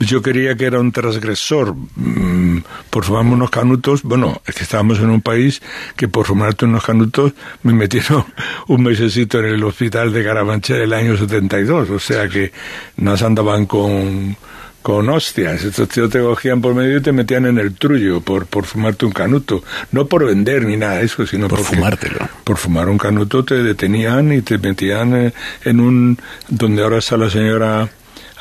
yo 0.00 0.20
quería 0.20 0.56
que 0.56 0.64
era 0.64 0.80
un 0.80 0.90
transgresor 0.90 1.76
mm, 1.94 2.58
por 2.90 3.04
fumarme 3.04 3.34
unos 3.34 3.50
canutos. 3.50 4.02
Bueno, 4.02 4.42
es 4.46 4.54
que 4.56 4.64
estábamos 4.64 4.98
en 4.98 5.10
un 5.10 5.20
país 5.20 5.62
que 5.94 6.08
por 6.08 6.26
fumarte 6.26 6.64
unos 6.64 6.84
canutos 6.84 7.32
me 7.62 7.72
metieron 7.72 8.24
un 8.66 8.82
mesecito 8.82 9.38
en 9.38 9.44
el 9.46 9.62
hospital 9.64 10.12
de 10.12 10.24
Carabanchel 10.24 10.80
el 10.82 10.92
año 10.92 11.16
72. 11.16 11.90
O 11.90 11.98
sea 12.00 12.28
que 12.28 12.52
nos 12.96 13.22
andaban 13.22 13.66
con 13.66 14.36
con 14.82 15.08
hostias. 15.08 15.64
Estos 15.64 15.88
tíos 15.88 16.10
te 16.10 16.20
cogían 16.20 16.60
por 16.60 16.74
medio 16.74 16.98
y 16.98 17.00
te 17.00 17.12
metían 17.12 17.46
en 17.46 17.58
el 17.58 17.74
trullo 17.74 18.20
por, 18.20 18.46
por 18.46 18.64
fumarte 18.64 19.06
un 19.06 19.12
canuto. 19.12 19.62
No 19.92 20.06
por 20.06 20.26
vender 20.26 20.64
ni 20.64 20.76
nada 20.76 20.96
de 20.98 21.04
eso, 21.04 21.26
sino 21.26 21.48
Por 21.48 21.60
fumártelo. 21.60 22.28
Por 22.44 22.56
fumar 22.56 22.88
un 22.88 22.98
canuto 22.98 23.44
te 23.44 23.62
detenían 23.62 24.32
y 24.32 24.42
te 24.42 24.58
metían 24.58 25.14
eh, 25.14 25.32
en 25.64 25.80
un... 25.80 26.18
donde 26.48 26.82
ahora 26.82 26.98
está 26.98 27.16
la 27.16 27.30
señora 27.30 27.88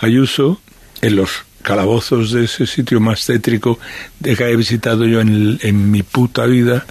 Ayuso, 0.02 0.60
en 1.02 1.16
los 1.16 1.44
calabozos 1.62 2.32
de 2.32 2.46
ese 2.46 2.66
sitio 2.66 3.00
más 3.00 3.24
tétrico 3.26 3.78
de 4.20 4.36
que 4.36 4.46
he 4.46 4.56
visitado 4.56 5.06
yo 5.06 5.22
en 5.22 5.92
mi 5.92 6.02
puta 6.02 6.48
vida, 6.48 6.86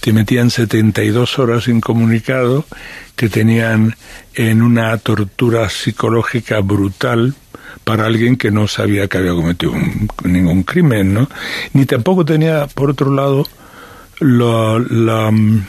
te 0.00 0.14
metían 0.14 0.50
72 0.50 1.38
horas 1.38 1.68
incomunicado, 1.68 2.64
te 3.14 3.28
tenían 3.28 3.94
en 4.34 4.62
una 4.62 4.96
tortura 4.98 5.68
psicológica 5.68 6.60
brutal 6.60 7.34
para 7.86 8.04
alguien 8.06 8.34
que 8.36 8.50
no 8.50 8.66
sabía 8.66 9.06
que 9.06 9.18
había 9.18 9.30
cometido 9.30 9.70
un- 9.70 10.08
ningún 10.24 10.64
crimen, 10.64 11.14
¿no? 11.14 11.30
Ni 11.72 11.86
tampoco 11.86 12.24
tenía, 12.24 12.66
por 12.66 12.90
otro 12.90 13.14
lado, 13.14 13.46
la, 14.18 14.82
la, 14.90 15.30
mm, 15.30 15.66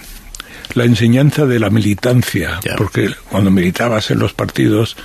la 0.73 0.83
enseñanza 0.85 1.45
de 1.45 1.59
la 1.59 1.69
militancia, 1.69 2.59
porque 2.75 3.09
cuando 3.29 3.51
militabas 3.51 4.09
en 4.09 4.17
los 4.17 4.33
partidos, 4.33 4.97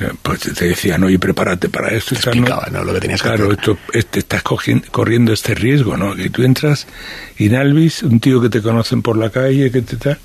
eh, 0.00 0.10
pues 0.22 0.40
te 0.40 0.64
decían, 0.68 1.04
oye, 1.04 1.18
prepárate 1.18 1.68
para 1.68 1.90
esto. 1.90 2.14
y 2.14 2.18
tal, 2.40 2.72
¿no? 2.72 2.84
Lo 2.84 2.94
que 2.94 3.00
tenías 3.00 3.20
que 3.20 3.28
claro, 3.28 3.44
hacer. 3.46 3.58
esto, 3.58 3.78
este, 3.92 4.18
estás 4.20 4.42
corriendo 4.42 5.34
este 5.34 5.54
riesgo, 5.54 5.96
¿no? 5.98 6.14
Que 6.16 6.30
tú 6.30 6.42
entras 6.42 6.86
inalvis, 7.38 8.02
un 8.02 8.18
tío 8.18 8.40
que 8.40 8.48
te 8.48 8.62
conocen 8.62 9.02
por 9.02 9.18
la 9.18 9.28
calle, 9.28 9.70
que 9.70 9.82
te 9.82 9.96
tal, 9.98 10.18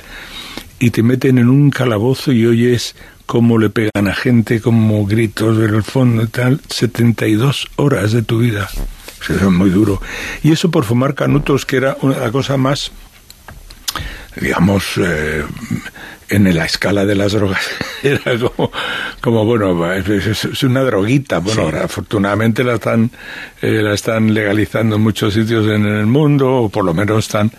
y 0.80 0.92
te 0.92 1.04
meten 1.04 1.38
en 1.40 1.50
un 1.50 1.70
calabozo 1.72 2.32
y 2.32 2.46
oyes 2.46 2.96
cómo 3.32 3.58
le 3.58 3.70
pegan 3.70 4.10
a 4.10 4.14
gente, 4.14 4.60
como 4.60 5.06
gritos 5.06 5.58
en 5.58 5.74
el 5.74 5.84
fondo 5.84 6.24
y 6.24 6.28
tal, 6.28 6.60
72 6.68 7.70
horas 7.78 8.12
de 8.12 8.24
tu 8.24 8.40
vida. 8.40 8.68
Eso 9.22 9.34
es 9.34 9.42
muy 9.44 9.70
duro. 9.70 10.02
Y 10.44 10.52
eso 10.52 10.70
por 10.70 10.84
fumar 10.84 11.16
canutos, 11.16 11.66
que 11.66 11.78
era 11.78 11.96
una 12.02 12.30
cosa 12.34 12.58
más, 12.58 12.92
digamos, 14.40 14.84
eh, 14.98 15.44
en 16.30 16.56
la 16.56 16.66
escala 16.66 17.06
de 17.06 17.16
las 17.16 17.34
drogas. 17.34 17.62
Era 18.04 18.22
como, 18.40 18.72
como 19.20 19.46
bueno, 19.46 19.92
es, 19.94 20.64
una 20.64 20.82
droguita. 20.82 21.40
Bueno, 21.40 21.56
Sí. 21.62 21.66
ahora 21.66 21.84
afortunadamente 21.84 22.64
la 22.64 22.76
están, 22.76 23.12
eh, 23.62 23.82
la 23.84 23.94
están 23.94 24.34
legalizando 24.34 24.96
en 24.96 25.02
muchos 25.02 25.34
sitios 25.34 25.66
en 25.68 25.86
el 25.86 26.06
mundo, 26.06 26.50
o 26.64 26.70
por 26.70 26.86
lo 26.86 26.94
menos 26.94 27.26
están 27.26 27.52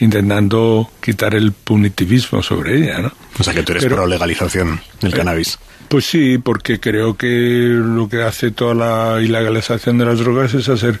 intentando 0.00 0.90
quitar 1.00 1.34
el 1.34 1.52
punitivismo 1.52 2.42
sobre 2.42 2.76
ella, 2.78 2.98
¿no? 3.00 3.12
O 3.38 3.42
sea 3.42 3.52
que 3.52 3.62
tú 3.62 3.72
eres 3.72 3.84
Pero- 3.84 3.96
pro 3.96 4.06
legalización 4.06 4.80
del 5.00 5.12
Eh, 5.12 5.16
cannabis. 5.16 5.58
Pues 5.88 6.06
sí, 6.06 6.38
porque 6.38 6.80
creo 6.80 7.16
que 7.16 7.26
lo 7.26 8.08
que 8.08 8.22
hace 8.22 8.50
toda 8.50 8.74
la 8.74 9.22
ilegalización 9.22 9.98
de 9.98 10.06
las 10.06 10.18
drogas 10.18 10.54
es 10.54 10.68
hacer 10.68 10.98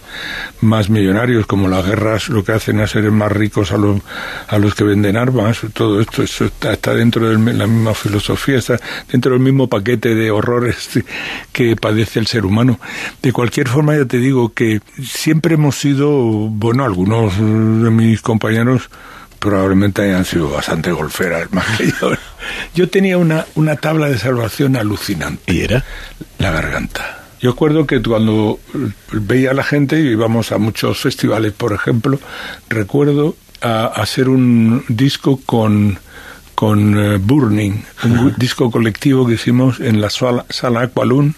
más 0.60 0.88
millonarios, 0.88 1.46
como 1.46 1.68
las 1.68 1.84
guerras 1.84 2.28
lo 2.28 2.44
que 2.44 2.52
hacen 2.52 2.80
es 2.80 2.90
hacer 2.90 3.10
más 3.10 3.32
ricos 3.32 3.72
a 3.72 3.76
los, 3.76 4.00
a 4.46 4.58
los 4.58 4.74
que 4.74 4.84
venden 4.84 5.16
armas. 5.16 5.60
Todo 5.72 6.00
esto 6.00 6.22
eso 6.22 6.44
está, 6.44 6.74
está 6.74 6.94
dentro 6.94 7.28
de 7.28 7.54
la 7.54 7.66
misma 7.66 7.94
filosofía, 7.94 8.58
está 8.58 8.78
dentro 9.10 9.32
del 9.32 9.40
mismo 9.40 9.68
paquete 9.68 10.14
de 10.14 10.30
horrores 10.30 10.90
que 11.52 11.76
padece 11.76 12.20
el 12.20 12.26
ser 12.26 12.44
humano. 12.44 12.78
De 13.22 13.32
cualquier 13.32 13.68
forma, 13.68 13.96
ya 13.96 14.04
te 14.04 14.18
digo 14.18 14.52
que 14.52 14.80
siempre 15.02 15.54
hemos 15.54 15.76
sido, 15.76 16.10
bueno, 16.12 16.84
algunos 16.84 17.36
de 17.36 17.90
mis 17.90 18.20
compañeros 18.20 18.90
probablemente 19.44 20.00
hayan 20.00 20.24
sido 20.24 20.48
bastante 20.48 20.90
golferas 20.90 21.52
más 21.52 21.66
que 21.76 21.92
yo. 22.00 22.12
Yo 22.74 22.88
tenía 22.88 23.18
una, 23.18 23.44
una 23.56 23.76
tabla 23.76 24.08
de 24.08 24.16
salvación 24.16 24.74
alucinante. 24.74 25.52
¿Y 25.52 25.60
era? 25.60 25.84
La 26.38 26.50
garganta. 26.50 27.24
Yo 27.42 27.50
acuerdo 27.50 27.86
que 27.86 28.02
cuando 28.02 28.58
veía 29.12 29.50
a 29.50 29.54
la 29.54 29.62
gente, 29.62 30.00
y 30.00 30.12
íbamos 30.12 30.50
a 30.50 30.56
muchos 30.56 30.98
festivales, 30.98 31.52
por 31.52 31.74
ejemplo, 31.74 32.18
recuerdo 32.70 33.36
a, 33.60 33.84
hacer 33.84 34.30
un 34.30 34.82
disco 34.88 35.38
con, 35.44 35.98
con 36.54 36.98
eh, 36.98 37.18
Burning, 37.18 37.82
un 38.04 38.34
disco 38.38 38.70
colectivo 38.70 39.26
que 39.26 39.34
hicimos 39.34 39.78
en 39.78 40.00
la 40.00 40.08
sala, 40.08 40.46
sala 40.48 40.80
Aqualun, 40.80 41.34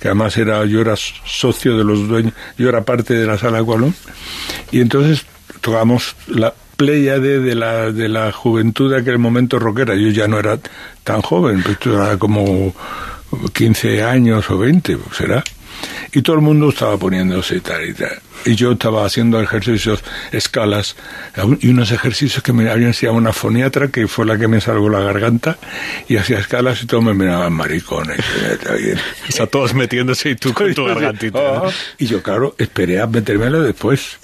que 0.00 0.08
además 0.08 0.38
era, 0.38 0.64
yo 0.64 0.80
era 0.80 0.94
socio 0.96 1.76
de 1.76 1.84
los 1.84 2.08
dueños, 2.08 2.32
yo 2.56 2.70
era 2.70 2.86
parte 2.86 3.12
de 3.12 3.26
la 3.26 3.36
sala 3.36 3.58
Aqualun, 3.58 3.94
y 4.72 4.80
entonces 4.80 5.26
tocamos 5.60 6.16
la 6.26 6.54
pléyade 6.80 7.40
de 7.40 7.54
la, 7.54 7.92
de 7.92 8.08
la 8.08 8.32
juventud 8.32 8.90
de 8.90 9.00
aquel 9.00 9.18
momento 9.18 9.58
rockera. 9.58 9.94
Yo 9.96 10.08
ya 10.08 10.26
no 10.26 10.38
era 10.38 10.58
tan 11.04 11.20
joven, 11.20 11.62
pues 11.62 11.76
era 11.84 12.16
como 12.16 12.74
15 13.52 14.02
años 14.02 14.48
o 14.48 14.56
20, 14.56 14.96
pues, 14.96 15.14
será. 15.14 15.44
Y 16.14 16.22
todo 16.22 16.36
el 16.36 16.42
mundo 16.42 16.70
estaba 16.70 16.96
poniéndose 16.96 17.60
tal 17.60 17.86
y 17.86 17.92
tal. 17.92 18.18
Y 18.46 18.54
yo 18.54 18.72
estaba 18.72 19.04
haciendo 19.04 19.42
ejercicios, 19.42 20.02
escalas, 20.32 20.96
y 21.60 21.68
unos 21.68 21.92
ejercicios 21.92 22.42
que 22.42 22.54
me 22.54 22.70
habían 22.70 22.88
enseñado 22.88 23.18
una 23.18 23.34
foniatra, 23.34 23.88
que 23.88 24.08
fue 24.08 24.24
la 24.24 24.38
que 24.38 24.48
me 24.48 24.62
salvó 24.62 24.88
la 24.88 25.00
garganta, 25.00 25.58
y 26.08 26.16
hacía 26.16 26.38
escalas 26.38 26.82
y 26.82 26.86
todos 26.86 27.04
me 27.04 27.12
miraban 27.12 27.52
maricones. 27.52 28.20
O 29.28 29.32
sea, 29.32 29.46
todos 29.46 29.74
metiéndose 29.74 30.30
y 30.30 30.36
tú 30.36 30.54
con 30.54 30.72
tu 30.74 30.86
gargantita. 30.86 31.38
Ah, 31.38 31.70
y 31.98 32.06
yo, 32.06 32.22
claro, 32.22 32.54
esperé 32.56 33.00
a 33.00 33.06
metérmelo 33.06 33.62
después. 33.62 34.18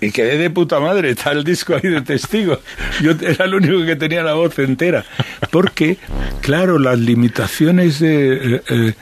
Y 0.00 0.10
quedé 0.10 0.36
de 0.36 0.50
puta 0.50 0.78
madre, 0.78 1.10
está 1.10 1.32
el 1.32 1.42
disco 1.42 1.74
ahí 1.74 1.90
de 1.90 2.02
testigo. 2.02 2.60
Yo 3.02 3.12
era 3.12 3.46
el 3.46 3.54
único 3.54 3.86
que 3.86 3.96
tenía 3.96 4.22
la 4.22 4.34
voz 4.34 4.58
entera. 4.58 5.04
Porque, 5.50 5.98
claro, 6.42 6.78
las 6.78 6.98
limitaciones 6.98 7.98
de... 7.98 8.56
eh, 8.56 8.62
eh, 8.68 8.94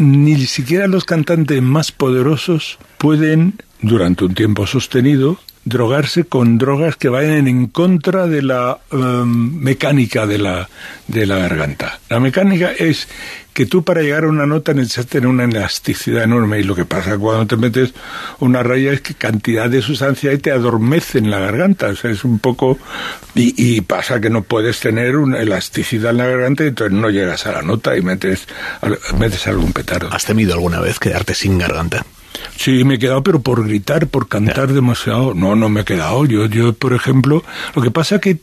ni 0.00 0.46
siquiera 0.46 0.86
los 0.86 1.04
cantantes 1.04 1.60
más 1.60 1.92
poderosos 1.92 2.78
pueden, 2.96 3.54
durante 3.82 4.24
un 4.24 4.34
tiempo 4.34 4.66
sostenido, 4.66 5.38
drogarse 5.64 6.24
con 6.24 6.58
drogas 6.58 6.96
que 6.96 7.08
vayan 7.08 7.46
en 7.46 7.66
contra 7.66 8.26
de 8.26 8.42
la 8.42 8.78
em, 8.90 9.60
mecánica 9.60 10.26
de 10.26 10.38
la, 10.38 10.68
de 11.06 11.26
la 11.26 11.36
garganta. 11.36 12.00
La 12.08 12.18
mecánica 12.18 12.72
es 12.72 13.08
que 13.52 13.66
tú 13.66 13.84
para 13.84 14.00
llegar 14.00 14.24
a 14.24 14.28
una 14.28 14.46
nota 14.46 14.72
necesitas 14.72 15.06
tener 15.06 15.26
una 15.26 15.44
elasticidad 15.44 16.22
enorme 16.22 16.60
y 16.60 16.62
lo 16.62 16.74
que 16.74 16.84
pasa 16.84 17.18
cuando 17.18 17.46
te 17.46 17.56
metes 17.56 17.92
una 18.38 18.62
raya 18.62 18.92
es 18.92 19.00
que 19.00 19.14
cantidad 19.14 19.68
de 19.68 19.82
sustancia 19.82 20.30
ahí 20.30 20.38
te 20.38 20.50
adormece 20.50 21.18
en 21.18 21.30
la 21.30 21.40
garganta, 21.40 21.88
o 21.88 21.96
sea, 21.96 22.10
es 22.10 22.24
un 22.24 22.38
poco... 22.38 22.78
Y, 23.34 23.54
y 23.56 23.80
pasa 23.82 24.20
que 24.20 24.30
no 24.30 24.42
puedes 24.42 24.80
tener 24.80 25.16
una 25.16 25.40
elasticidad 25.40 26.12
en 26.12 26.16
la 26.16 26.26
garganta 26.26 26.64
y 26.64 26.68
entonces 26.68 26.98
no 26.98 27.10
llegas 27.10 27.46
a 27.46 27.52
la 27.52 27.62
nota 27.62 27.96
y 27.96 28.02
metes, 28.02 28.48
metes 29.18 29.46
algún 29.46 29.72
petardo. 29.72 30.08
¿Has 30.12 30.24
temido 30.24 30.54
alguna 30.54 30.80
vez 30.80 30.98
quedarte 30.98 31.34
sin 31.34 31.58
garganta? 31.58 32.04
Sí, 32.60 32.84
me 32.84 32.96
he 32.96 32.98
quedado, 32.98 33.22
pero 33.22 33.40
por 33.40 33.66
gritar, 33.66 34.06
por 34.06 34.28
cantar 34.28 34.70
demasiado. 34.74 35.32
No, 35.32 35.56
no 35.56 35.70
me 35.70 35.80
he 35.80 35.84
quedado. 35.84 36.26
Yo, 36.26 36.44
yo, 36.44 36.74
por 36.74 36.92
ejemplo, 36.92 37.42
lo 37.74 37.80
que 37.80 37.90
pasa 37.90 38.20
que 38.20 38.36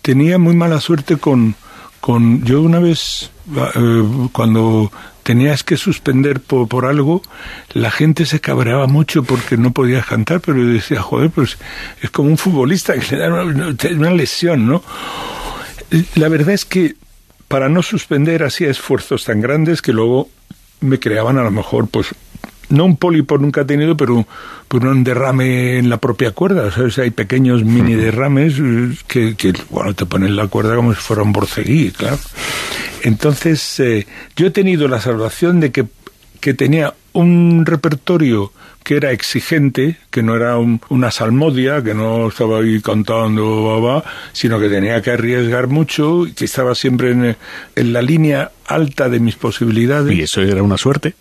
tenía 0.00 0.38
muy 0.38 0.54
mala 0.54 0.80
suerte 0.80 1.16
con, 1.16 1.56
con 2.00 2.44
yo 2.44 2.62
una 2.62 2.78
vez, 2.78 3.32
eh, 3.74 4.28
cuando 4.30 4.92
tenías 5.24 5.64
que 5.64 5.76
suspender 5.76 6.38
por, 6.38 6.68
por, 6.68 6.86
algo, 6.86 7.20
la 7.72 7.90
gente 7.90 8.26
se 8.26 8.40
cabreaba 8.40 8.86
mucho 8.86 9.24
porque 9.24 9.56
no 9.56 9.72
podías 9.72 10.06
cantar, 10.06 10.40
pero 10.40 10.58
yo 10.58 10.68
decía, 10.68 11.02
joder, 11.02 11.30
pues 11.30 11.58
es 12.00 12.10
como 12.10 12.28
un 12.28 12.38
futbolista 12.38 12.94
que 12.94 13.16
le 13.16 13.22
da 13.22 13.42
una, 13.42 13.74
una 13.90 14.10
lesión, 14.12 14.68
¿no? 14.68 14.84
La 16.14 16.28
verdad 16.28 16.54
es 16.54 16.64
que 16.64 16.94
para 17.48 17.68
no 17.68 17.82
suspender 17.82 18.44
hacía 18.44 18.70
esfuerzos 18.70 19.24
tan 19.24 19.40
grandes 19.40 19.82
que 19.82 19.92
luego 19.92 20.28
me 20.80 21.00
creaban 21.00 21.38
a 21.38 21.42
lo 21.42 21.50
mejor 21.50 21.88
pues 21.88 22.14
no 22.68 22.84
un 22.84 22.96
pólipo 22.96 23.38
nunca 23.38 23.62
he 23.62 23.64
tenido, 23.64 23.96
pero, 23.96 24.26
pero 24.68 24.90
un 24.90 25.04
derrame 25.04 25.78
en 25.78 25.90
la 25.90 25.98
propia 25.98 26.32
cuerda. 26.32 26.70
¿sabes? 26.70 26.98
Hay 26.98 27.10
pequeños 27.10 27.64
mini 27.64 27.94
derrames 27.94 28.54
que, 29.06 29.36
que, 29.36 29.52
bueno, 29.70 29.94
te 29.94 30.06
ponen 30.06 30.36
la 30.36 30.46
cuerda 30.48 30.76
como 30.76 30.94
si 30.94 31.00
fuera 31.00 31.22
un 31.22 31.32
borceguí, 31.32 31.90
claro. 31.90 32.18
Entonces, 33.02 33.80
eh, 33.80 34.06
yo 34.36 34.46
he 34.46 34.50
tenido 34.50 34.88
la 34.88 35.00
salvación 35.00 35.60
de 35.60 35.72
que, 35.72 35.86
que 36.40 36.54
tenía 36.54 36.94
un 37.12 37.64
repertorio 37.66 38.52
que 38.84 38.96
era 38.96 39.10
exigente, 39.12 39.96
que 40.10 40.22
no 40.22 40.36
era 40.36 40.58
un, 40.58 40.80
una 40.90 41.10
salmodia, 41.10 41.82
que 41.82 41.94
no 41.94 42.28
estaba 42.28 42.60
ahí 42.60 42.80
cantando, 42.80 43.64
baba, 43.64 44.04
sino 44.32 44.60
que 44.60 44.68
tenía 44.68 45.00
que 45.00 45.10
arriesgar 45.10 45.68
mucho, 45.68 46.26
y 46.26 46.32
que 46.32 46.44
estaba 46.44 46.74
siempre 46.74 47.10
en, 47.10 47.36
en 47.74 47.92
la 47.94 48.02
línea 48.02 48.52
alta 48.66 49.08
de 49.08 49.20
mis 49.20 49.36
posibilidades. 49.36 50.14
¿Y 50.14 50.22
eso 50.22 50.42
era 50.42 50.62
una 50.62 50.76
suerte? 50.76 51.14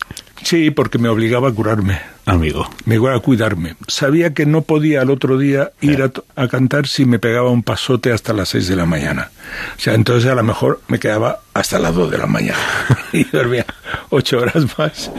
Sí, 0.44 0.72
porque 0.72 0.98
me 0.98 1.08
obligaba 1.08 1.50
a 1.50 1.52
curarme. 1.54 2.02
Amigo. 2.26 2.70
Me 2.86 2.96
iba 2.96 3.16
a 3.16 3.20
cuidarme. 3.20 3.76
Sabía 3.88 4.34
que 4.34 4.46
no 4.46 4.62
podía 4.62 5.02
al 5.02 5.10
otro 5.10 5.38
día 5.38 5.72
ir 5.80 6.02
a, 6.04 6.12
a, 6.36 6.48
cantar 6.50 6.88
si 6.88 7.06
me 7.06 7.20
pegaba 7.20 7.50
un 7.50 7.64
pasote 7.64 8.12
hasta 8.12 8.34
las 8.34 8.50
seis 8.50 8.68
de 8.68 8.76
la 8.76 8.86
mañana. 8.86 9.32
O 9.78 9.80
sea, 9.80 9.94
entonces 9.94 10.30
a 10.30 10.36
lo 10.36 10.44
mejor 10.44 10.82
me 10.88 11.00
quedaba 11.00 11.40
hasta 11.54 11.80
las 11.80 11.96
dos 11.96 12.12
de 12.12 12.18
la 12.18 12.28
mañana 12.28 12.60
y 13.14 13.24
dormía 13.26 13.66
ocho 14.14 14.40
horas 14.40 14.78
más. 14.78 15.12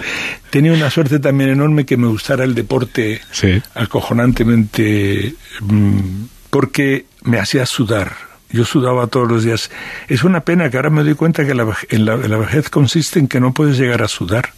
Tenía 0.51 0.73
una 0.73 0.91
suerte 0.91 1.19
también 1.19 1.51
enorme 1.51 1.85
que 1.85 1.97
me 1.97 2.07
gustara 2.07 2.45
el 2.45 2.55
deporte 2.55 3.21
sí. 3.31 3.63
acojonantemente 3.75 5.35
mmm, 5.61 6.25
porque 6.51 7.07
me 7.23 7.39
hacía 7.39 7.67
sudar. 7.67 8.13
Yo 8.51 8.65
sudaba 8.65 9.09
todos 9.09 9.29
los 9.29 9.45
días. 9.45 9.71
Es 10.09 10.23
una 10.23 10.41
pena 10.41 10.71
que 10.71 10.77
ahora 10.77 10.91
me 10.91 11.03
doy 11.03 11.15
cuenta 11.15 11.45
que 11.45 11.55
la, 11.55 11.77
en 11.91 12.05
la, 12.05 12.17
la 12.17 12.37
vejez 12.37 12.71
consiste 12.71 13.19
en 13.19 13.27
que 13.27 13.41
no 13.41 13.53
puedes 13.53 13.77
llegar 13.79 14.03
a 14.03 14.09
sudar 14.09 14.53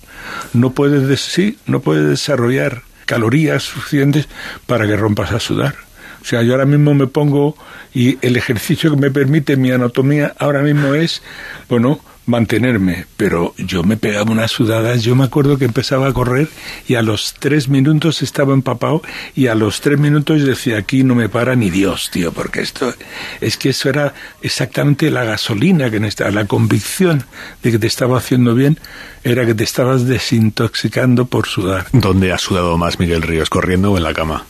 no 0.53 0.71
puedes, 0.71 1.21
sí, 1.21 1.59
no 1.67 1.81
puedes 1.81 2.09
desarrollar 2.09 2.83
calorías 3.05 3.63
suficientes 3.63 4.29
para 4.67 4.87
que 4.87 4.97
rompas 4.97 5.33
a 5.33 5.41
sudar. 5.41 5.75
O 6.23 6.25
sea, 6.25 6.43
yo 6.43 6.53
ahora 6.53 6.67
mismo 6.67 6.93
me 6.95 7.07
pongo 7.07 7.57
y 7.95 8.19
el 8.27 8.37
ejercicio 8.37 8.91
que 8.91 8.97
me 8.97 9.11
permite 9.11 9.57
mi 9.57 9.71
anatomía 9.71 10.35
ahora 10.39 10.63
mismo 10.63 10.95
es, 10.95 11.23
bueno, 11.69 12.01
mantenerme, 12.27 13.07
pero 13.17 13.55
yo 13.57 13.83
me 13.85 13.97
pegaba 13.97 14.31
unas 14.31 14.51
sudadas, 14.51 15.03
yo 15.03 15.15
me 15.15 15.25
acuerdo 15.25 15.59
que 15.59 15.65
empezaba 15.65 16.09
a 16.09 16.13
correr 16.13 16.49
y 16.89 16.97
a 16.97 17.03
los 17.03 17.35
tres 17.39 17.69
minutos 17.69 18.21
estaba 18.23 18.53
empapado 18.53 19.03
y 19.35 19.47
a 19.47 19.55
los 19.55 19.81
tres 19.81 19.99
minutos 19.99 20.45
decía, 20.45 20.79
aquí 20.79 21.05
no 21.05 21.15
me 21.15 21.29
para 21.29 21.55
ni 21.55 21.71
Dios, 21.71 22.11
tío, 22.11 22.33
porque 22.33 22.61
esto, 22.61 22.93
es 23.41 23.57
que 23.57 23.71
eso 23.71 23.89
era 23.89 24.13
exactamente 24.43 25.11
la 25.11 25.25
gasolina 25.25 25.91
que 25.91 26.01
necesitaba, 26.01 26.31
la 26.33 26.47
convicción 26.47 27.25
de 27.63 27.71
que 27.71 27.79
te 27.79 27.87
estaba 27.87 28.19
haciendo 28.19 28.55
bien, 28.55 28.79
era 29.23 29.47
que 29.47 29.55
te 29.55 29.65
estabas 29.65 30.07
desintoxicando 30.07 31.27
por 31.27 31.47
sudar. 31.47 31.87
¿Dónde 31.93 32.33
has 32.33 32.43
sudado 32.43 32.77
más, 32.77 32.99
Miguel 32.99 33.23
Ríos, 33.23 33.51
corriendo 33.51 33.93
o 33.93 33.97
en 33.97 34.03
la 34.03 34.15
cama? 34.15 34.47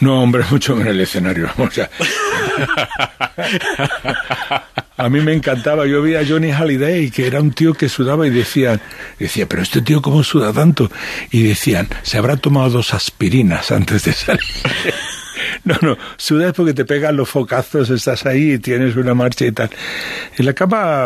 No, 0.00 0.22
hombre, 0.22 0.44
mucho 0.50 0.80
en 0.80 0.86
el 0.86 1.00
escenario. 1.00 1.48
O 1.58 1.70
sea, 1.70 1.90
a 4.96 5.08
mí 5.08 5.20
me 5.20 5.32
encantaba. 5.32 5.86
Yo 5.86 6.02
vi 6.02 6.14
a 6.14 6.26
Johnny 6.26 6.50
Halliday, 6.50 7.10
que 7.10 7.26
era 7.26 7.40
un 7.40 7.52
tío 7.52 7.74
que 7.74 7.88
sudaba 7.88 8.26
y 8.26 8.30
decían, 8.30 8.80
decía, 9.18 9.46
pero 9.46 9.62
este 9.62 9.82
tío 9.82 10.02
cómo 10.02 10.22
suda 10.24 10.52
tanto. 10.52 10.90
Y 11.30 11.42
decían, 11.42 11.88
se 12.02 12.18
habrá 12.18 12.36
tomado 12.36 12.70
dos 12.70 12.94
aspirinas 12.94 13.70
antes 13.70 14.04
de 14.04 14.12
salir. 14.12 14.40
No, 15.64 15.76
no, 15.82 15.96
sudas 16.16 16.52
porque 16.54 16.72
te 16.74 16.84
pegan 16.84 17.16
los 17.16 17.28
focazos, 17.28 17.90
estás 17.90 18.24
ahí 18.24 18.52
y 18.52 18.58
tienes 18.58 18.96
una 18.96 19.14
marcha 19.14 19.44
y 19.44 19.52
tal. 19.52 19.70
En 20.36 20.46
la 20.46 20.54
cama 20.54 21.04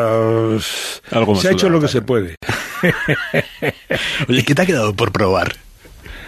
Algo 1.11 1.37
se 1.41 1.49
ha 1.49 1.53
hecho 1.53 1.69
lo 1.69 1.81
que 1.81 1.89
se 1.89 2.03
puede. 2.03 2.37
Oye, 4.29 4.45
¿qué 4.45 4.55
te 4.55 4.63
ha 4.63 4.67
quedado 4.67 4.95
por 4.95 5.13
probar? 5.13 5.57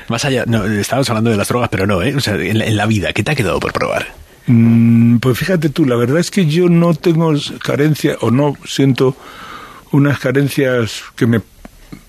Más 0.09 0.25
allá, 0.25 0.45
no, 0.47 0.65
estábamos 0.65 1.09
hablando 1.11 1.31
de 1.31 1.37
las 1.37 1.49
drogas, 1.49 1.69
pero 1.69 1.87
no, 1.87 2.03
¿eh? 2.03 2.15
O 2.15 2.21
sea, 2.21 2.35
en 2.37 2.77
la, 2.77 2.87
vida, 2.87 3.13
¿qué 3.13 3.23
te 3.23 3.33
ha 3.33 3.35
quedado 3.35 3.61
por 3.61 3.73
probar? 3.73 4.07
Mm, 4.47 5.19
pues 5.19 5.39
fíjate 5.39 5.71
tú, 5.71 5.85
la 5.85 5.97
verdad 5.97 6.19
es 6.19 6.31
que 6.31 6.47
yo 6.47 6.69
no 6.69 6.95
tengo 6.95 7.33
carencia 7.63 8.17
o 8.21 8.31
no 8.31 8.55
siento 8.65 9.17
unas 9.93 10.19
carencias 10.19 11.03
que 11.17 11.27
me 11.27 11.41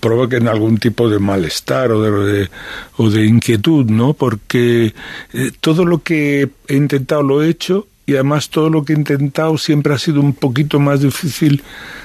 provoquen 0.00 0.48
algún 0.48 0.78
tipo 0.78 1.08
de 1.08 1.18
malestar 1.18 1.92
o 1.92 2.02
de, 2.02 2.32
de, 2.32 2.50
o 2.96 3.10
de 3.10 3.24
inquietud, 3.26 3.86
¿no? 3.86 4.14
Porque 4.14 4.94
eh, 5.32 5.50
todo 5.60 5.84
lo 5.84 6.02
que 6.02 6.48
he 6.68 6.76
intentado 6.76 7.22
lo 7.22 7.42
he 7.42 7.48
hecho 7.48 7.86
y 8.06 8.14
además 8.14 8.48
todo 8.48 8.70
lo 8.70 8.84
que 8.84 8.92
he 8.92 8.96
intentado 8.96 9.58
siempre 9.58 9.92
ha 9.92 9.98
sido 9.98 10.20
un 10.20 10.32
poquito 10.32 10.80
más 10.80 11.02
difícil 11.02 11.62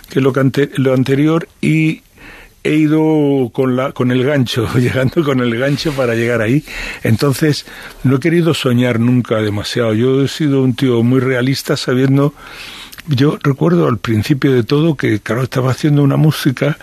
que 0.09 0.21
lo, 0.21 0.33
que 0.33 0.69
lo 0.75 0.93
anterior 0.93 1.47
y 1.61 2.01
he 2.63 2.75
ido 2.75 3.49
con 3.51 3.75
la 3.75 3.91
con 3.91 4.11
el 4.11 4.23
gancho, 4.23 4.67
llegando 4.75 5.23
con 5.23 5.39
el 5.39 5.57
gancho 5.57 5.93
para 5.93 6.15
llegar 6.15 6.41
ahí. 6.41 6.63
Entonces, 7.03 7.65
no 8.03 8.17
he 8.17 8.19
querido 8.19 8.53
soñar 8.53 8.99
nunca 8.99 9.37
demasiado. 9.37 9.93
Yo 9.93 10.23
he 10.23 10.27
sido 10.27 10.63
un 10.63 10.75
tío 10.75 11.03
muy 11.03 11.19
realista 11.19 11.77
sabiendo 11.77 12.33
yo 13.07 13.37
recuerdo 13.41 13.87
al 13.87 13.97
principio 13.97 14.53
de 14.53 14.63
todo 14.63 14.95
que, 14.95 15.19
claro, 15.19 15.43
estaba 15.43 15.71
haciendo 15.71 16.03
una 16.03 16.15
música 16.15 16.77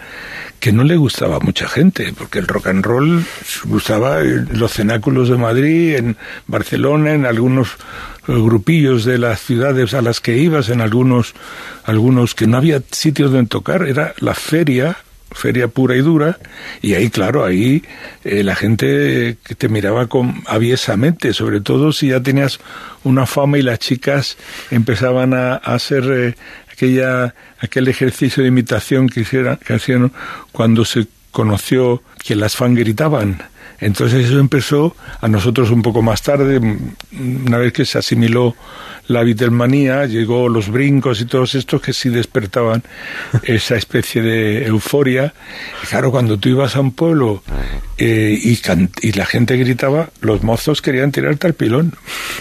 que 0.59 0.73
no 0.73 0.85
le 0.85 0.97
gustaba 0.97 1.37
a 1.37 1.41
mucha 1.41 1.67
gente, 1.67 2.13
porque 2.17 2.39
el 2.39 2.47
rock 2.47 2.67
and 2.67 2.85
roll 2.85 3.25
gustaba 3.65 4.21
en 4.21 4.47
los 4.53 4.75
cenáculos 4.75 5.31
de 5.31 5.39
Madrid, 5.39 5.97
en 5.97 6.17
Barcelona, 6.47 7.15
en 7.15 7.25
algunos 7.25 7.71
grupillos 8.27 9.07
de 9.07 9.17
las 9.17 9.41
ciudades 9.41 9.95
a 9.95 10.03
las 10.03 10.21
que 10.21 10.37
ibas, 10.37 10.69
en 10.69 10.83
algunos, 10.83 11.35
algunos 11.85 12.35
que 12.35 12.47
no 12.47 12.59
había 12.59 12.83
sitios 12.91 13.33
donde 13.33 13.49
tocar, 13.49 13.89
era 13.89 14.15
la 14.19 14.35
feria, 14.35 14.99
feria 15.33 15.69
pura 15.69 15.97
y 15.97 16.01
dura, 16.01 16.39
y 16.83 16.95
ahí, 16.95 17.11
claro, 17.11 17.45
ahí 17.45 17.83
eh, 18.25 18.43
la 18.43 18.55
gente 18.55 19.37
te 19.57 19.69
miraba 19.69 20.07
con 20.07 20.43
aviesamente, 20.47 21.33
sobre 21.33 21.61
todo 21.61 21.93
si 21.93 22.09
ya 22.09 22.21
tenías 22.21 22.61
una 23.05 23.27
fama 23.27 23.59
y 23.59 23.63
las 23.63 23.79
chicas 23.79 24.37
empezaban 24.71 25.35
a, 25.35 25.55
a 25.55 25.75
hacer 25.75 26.05
eh, 26.11 26.35
aquella, 26.71 27.35
aquel 27.59 27.89
ejercicio 27.89 28.43
de 28.43 28.49
imitación 28.49 29.09
que, 29.09 29.21
hicieron, 29.21 29.57
que 29.59 29.75
hacían 29.75 30.13
cuando 30.53 30.85
se 30.85 31.07
conoció 31.31 32.03
que 32.25 32.35
las 32.35 32.57
fan 32.57 32.75
gritaban. 32.75 33.39
Entonces 33.81 34.27
eso 34.27 34.39
empezó 34.39 34.97
a 35.21 35.29
nosotros 35.29 35.71
un 35.71 35.83
poco 35.83 36.03
más 36.03 36.23
tarde, 36.23 36.61
una 37.13 37.59
vez 37.59 37.73
que 37.73 37.85
se 37.85 37.99
asimiló 37.99 38.55
la 39.11 39.25
Beatlemanía, 39.25 40.07
llegó 40.07 40.49
los 40.49 40.69
brincos 40.69 41.21
y 41.21 41.25
todos 41.25 41.55
estos 41.57 41.83
que 41.83 41.93
sí 41.93 42.11
despertaban 42.11 42.83
esa 43.43 43.77
especie 43.77 44.23
de 44.23 44.67
euforia. 44.67 45.35
Y 45.83 45.87
claro, 45.87 46.11
cuando 46.11 46.39
tú 46.39 46.49
ibas 46.49 46.77
a 46.77 46.81
un 46.81 46.93
pueblo 46.93 47.43
eh, 47.99 48.39
y, 48.41 48.59
y, 49.03 49.13
la 49.13 49.27
gente 49.27 49.57
gritaba, 49.57 50.11
los 50.21 50.43
mozos 50.43 50.81
querían 50.81 51.11
tirarte 51.11 51.49
al 51.49 51.55
pilón. 51.55 51.95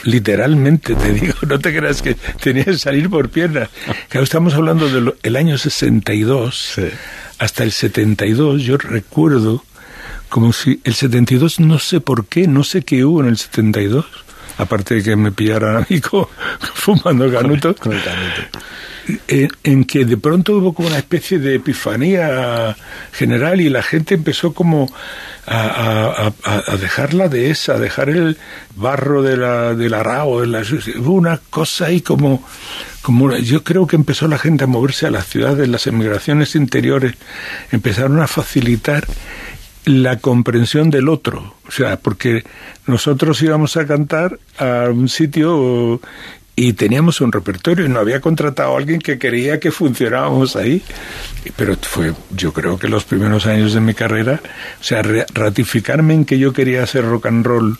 Literalmente, 0.03 0.93
te 0.95 1.11
digo, 1.11 1.33
no 1.47 1.59
te 1.59 1.75
creas 1.75 2.01
que 2.01 2.15
tenías 2.41 2.67
que 2.67 2.77
salir 2.77 3.09
por 3.09 3.29
piernas. 3.29 3.69
Claro, 4.09 4.23
estamos 4.23 4.53
hablando 4.53 4.89
del 4.89 5.15
el 5.23 5.35
año 5.35 5.57
62. 5.57 6.73
Sí. 6.75 6.89
Hasta 7.39 7.63
el 7.63 7.71
72, 7.71 8.63
yo 8.63 8.77
recuerdo 8.77 9.63
como 10.29 10.53
si 10.53 10.79
el 10.83 10.93
72, 10.93 11.59
no 11.59 11.79
sé 11.79 11.99
por 11.99 12.27
qué, 12.27 12.47
no 12.47 12.63
sé 12.63 12.83
qué 12.83 13.03
hubo 13.03 13.21
en 13.21 13.27
el 13.27 13.37
72 13.37 14.05
aparte 14.59 14.95
de 14.95 15.03
que 15.03 15.15
me 15.15 15.31
pillaran 15.31 15.77
a 15.77 15.87
mí 15.89 16.01
fumando 16.73 17.31
canuto, 17.31 17.75
con 17.75 17.93
el 17.93 18.03
canuto. 18.03 18.59
En, 19.27 19.47
en, 19.63 19.85
que 19.85 20.05
de 20.05 20.17
pronto 20.17 20.57
hubo 20.57 20.73
como 20.73 20.89
una 20.89 20.99
especie 20.99 21.39
de 21.39 21.55
epifanía 21.55 22.75
general 23.11 23.59
y 23.59 23.69
la 23.69 23.81
gente 23.81 24.13
empezó 24.13 24.53
como 24.53 24.87
a, 25.47 26.31
a 26.43 26.77
dejar 26.77 27.15
la 27.15 27.27
dehesa, 27.27 27.73
a 27.73 27.79
dejar 27.79 28.09
el 28.09 28.37
barro 28.75 29.23
de 29.23 29.35
la, 29.35 29.73
del 29.73 29.95
arao, 29.95 30.41
de 30.41 30.47
la, 30.47 30.61
hubo 30.99 31.13
una 31.13 31.39
cosa 31.49 31.85
ahí 31.87 32.01
como, 32.01 32.45
como 33.01 33.35
yo 33.37 33.63
creo 33.63 33.87
que 33.87 33.95
empezó 33.95 34.27
la 34.27 34.37
gente 34.37 34.65
a 34.65 34.67
moverse 34.67 35.07
a 35.07 35.11
las 35.11 35.25
ciudades, 35.25 35.67
las 35.67 35.87
emigraciones 35.87 36.53
interiores 36.53 37.15
empezaron 37.71 38.21
a 38.21 38.27
facilitar 38.27 39.07
la 39.89 40.19
comprensión 40.19 40.91
del 40.91 41.09
otro, 41.09 41.55
o 41.67 41.71
sea, 41.71 41.97
porque 41.97 42.43
nosotros 42.85 43.41
íbamos 43.41 43.75
a 43.75 43.87
cantar 43.87 44.37
a 44.59 44.89
un 44.91 45.09
sitio 45.09 45.99
y 46.55 46.73
teníamos 46.73 47.21
un 47.21 47.31
repertorio 47.31 47.85
y 47.85 47.89
no 47.89 47.99
había 47.99 48.21
contratado 48.21 48.75
a 48.75 48.77
alguien 48.77 48.99
que 48.99 49.17
quería 49.17 49.59
que 49.59 49.71
funcionáramos 49.71 50.55
ahí. 50.55 50.83
Pero 51.55 51.75
fue, 51.81 52.13
yo 52.29 52.53
creo 52.53 52.77
que 52.77 52.87
los 52.87 53.03
primeros 53.03 53.47
años 53.47 53.73
de 53.73 53.79
mi 53.79 53.95
carrera, 53.95 54.41
o 54.79 54.83
sea, 54.83 55.01
ratificarme 55.01 56.13
en 56.13 56.25
que 56.25 56.37
yo 56.37 56.53
quería 56.53 56.83
hacer 56.83 57.03
rock 57.05 57.25
and 57.25 57.45
roll 57.45 57.79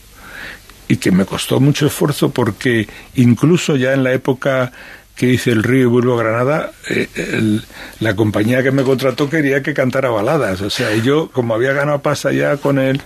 y 0.87 0.97
que 0.97 1.11
me 1.11 1.25
costó 1.25 1.59
mucho 1.59 1.85
esfuerzo 1.85 2.31
porque 2.31 2.87
incluso 3.13 3.75
ya 3.75 3.93
en 3.93 4.03
la 4.03 4.13
época 4.13 4.71
que 5.19 5.25
dice 5.27 5.51
el 5.51 5.63
río 5.63 5.81
y 5.81 5.85
vuelvo 5.85 6.17
a 6.17 6.23
Granada, 6.23 6.71
eh, 6.89 7.09
el- 7.15 7.63
la 7.99 8.15
compañía 8.15 8.63
que 8.63 8.71
me 8.71 8.83
contrató 8.83 9.29
quería 9.29 9.61
que 9.61 9.73
cantara 9.73 10.09
baladas. 10.09 10.61
O 10.61 10.69
sea, 10.69 10.95
y 10.95 11.01
yo, 11.01 11.29
como 11.29 11.53
había 11.53 11.73
ganado 11.73 12.01
pasta 12.01 12.31
ya 12.31 12.55
con 12.55 12.79
el, 12.79 13.01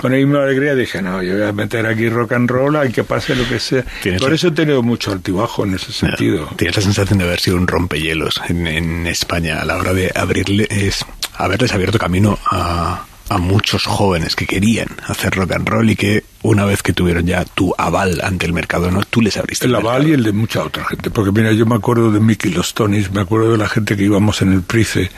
con 0.00 0.14
el 0.14 0.30
de 0.30 0.38
alegría, 0.38 0.74
dije, 0.76 1.02
no, 1.02 1.22
yo 1.24 1.34
voy 1.34 1.42
a 1.42 1.52
meter 1.52 1.84
aquí 1.86 2.08
rock 2.08 2.32
and 2.34 2.48
roll, 2.48 2.76
hay 2.76 2.92
que 2.92 3.02
pase 3.02 3.34
lo 3.34 3.48
que 3.48 3.58
sea. 3.58 3.84
Por 4.20 4.32
eso 4.32 4.48
he 4.48 4.52
tenido 4.52 4.82
mucho 4.82 5.10
altibajo 5.10 5.64
en 5.64 5.74
ese 5.74 5.92
sentido. 5.92 6.48
Tienes 6.56 6.76
la 6.76 6.82
sensación 6.82 7.18
de 7.18 7.24
haber 7.24 7.40
sido 7.40 7.56
un 7.56 7.66
rompehielos 7.66 8.40
en, 8.48 8.66
en 8.68 9.06
España 9.08 9.60
a 9.60 9.64
la 9.64 9.76
hora 9.76 9.92
de 9.92 10.12
abrirle, 10.14 10.68
es, 10.70 11.04
haberles 11.36 11.72
abierto 11.72 11.98
camino 11.98 12.38
a, 12.48 13.04
a 13.28 13.38
muchos 13.38 13.84
jóvenes 13.84 14.36
que 14.36 14.46
querían 14.46 14.88
hacer 15.08 15.34
rock 15.34 15.52
and 15.52 15.68
roll 15.68 15.90
y 15.90 15.96
que 15.96 16.24
una 16.42 16.64
vez 16.64 16.82
que 16.82 16.92
tuvieron 16.92 17.26
ya 17.26 17.44
tu 17.44 17.74
aval 17.76 18.20
ante 18.22 18.46
el 18.46 18.52
mercado, 18.52 18.90
no, 18.90 19.02
tú 19.02 19.20
les 19.20 19.36
abriste 19.36 19.64
El 19.66 19.72
el 19.72 19.76
aval 19.76 20.06
y 20.08 20.12
el 20.12 20.22
de 20.22 20.32
mucha 20.32 20.62
otra 20.62 20.84
gente. 20.84 21.10
Porque 21.10 21.32
mira, 21.32 21.52
yo 21.52 21.66
me 21.66 21.74
acuerdo 21.74 22.12
de 22.12 22.20
Mickey 22.20 22.52
los 22.52 22.72
Tonys, 22.74 23.10
me 23.10 23.20
acuerdo 23.20 23.52
de 23.52 23.58
la 23.58 23.68
gente 23.68 23.96
que 23.96 24.04
íbamos 24.04 24.42
en 24.42 24.52
el 24.52 24.62
Price, 24.62 25.10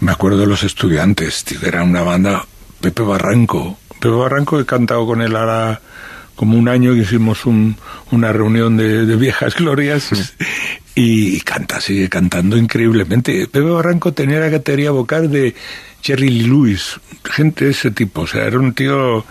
me 0.00 0.12
acuerdo 0.12 0.38
de 0.38 0.46
los 0.46 0.62
estudiantes, 0.62 1.42
tío, 1.44 1.58
era 1.64 1.82
una 1.82 2.02
banda, 2.02 2.46
Pepe 2.80 3.02
Barranco. 3.02 3.78
Pepe 3.98 4.14
Barranco 4.14 4.60
he 4.60 4.64
cantado 4.66 5.04
con 5.06 5.20
él 5.20 5.34
ahora 5.34 5.80
como 6.36 6.56
un 6.56 6.68
año 6.68 6.94
que 6.94 7.00
hicimos 7.00 7.44
un- 7.46 7.76
una 8.12 8.32
reunión 8.32 8.76
de, 8.76 9.04
de 9.04 9.16
viejas 9.16 9.54
glorias 9.56 10.34
y 10.94 11.40
canta, 11.40 11.80
sigue 11.80 12.08
cantando 12.08 12.56
increíblemente. 12.56 13.46
Pepe 13.46 13.68
Barranco 13.68 14.12
tenía 14.14 14.38
la 14.40 14.50
categoría 14.50 14.90
vocal 14.90 15.30
de 15.30 15.54
Jerry 16.02 16.42
Lewis, 16.42 17.00
gente 17.24 17.66
de 17.66 17.70
ese 17.72 17.90
tipo, 17.90 18.22
o 18.22 18.26
sea, 18.26 18.44
era 18.44 18.58
un 18.58 18.74
tío... 18.74 19.24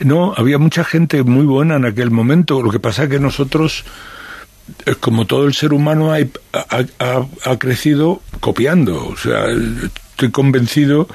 No, 0.00 0.34
había 0.36 0.58
mucha 0.58 0.84
gente 0.84 1.22
muy 1.22 1.46
buena 1.46 1.76
en 1.76 1.84
aquel 1.84 2.10
momento, 2.10 2.62
lo 2.62 2.70
que 2.70 2.80
pasa 2.80 3.08
que 3.08 3.18
nosotros 3.18 3.84
eh, 4.86 4.94
como 4.98 5.26
todo 5.26 5.46
el 5.46 5.54
ser 5.54 5.72
humano 5.72 6.12
ha, 6.12 7.56
crecido 7.58 8.22
copiando. 8.40 9.06
O 9.08 9.16
sea, 9.16 9.46
estoy 9.50 10.30
convencido 10.30 11.08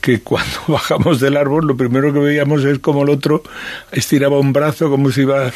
que 0.00 0.20
cuando 0.20 0.52
bajamos 0.68 1.20
del 1.20 1.36
árbol 1.36 1.66
lo 1.66 1.76
primero 1.76 2.12
que 2.12 2.20
veíamos 2.20 2.64
es 2.64 2.78
como 2.78 3.02
el 3.02 3.10
otro 3.10 3.42
estiraba 3.90 4.38
un 4.38 4.52
brazo 4.52 4.90
como 4.90 5.10
si 5.10 5.22
iba... 5.22 5.50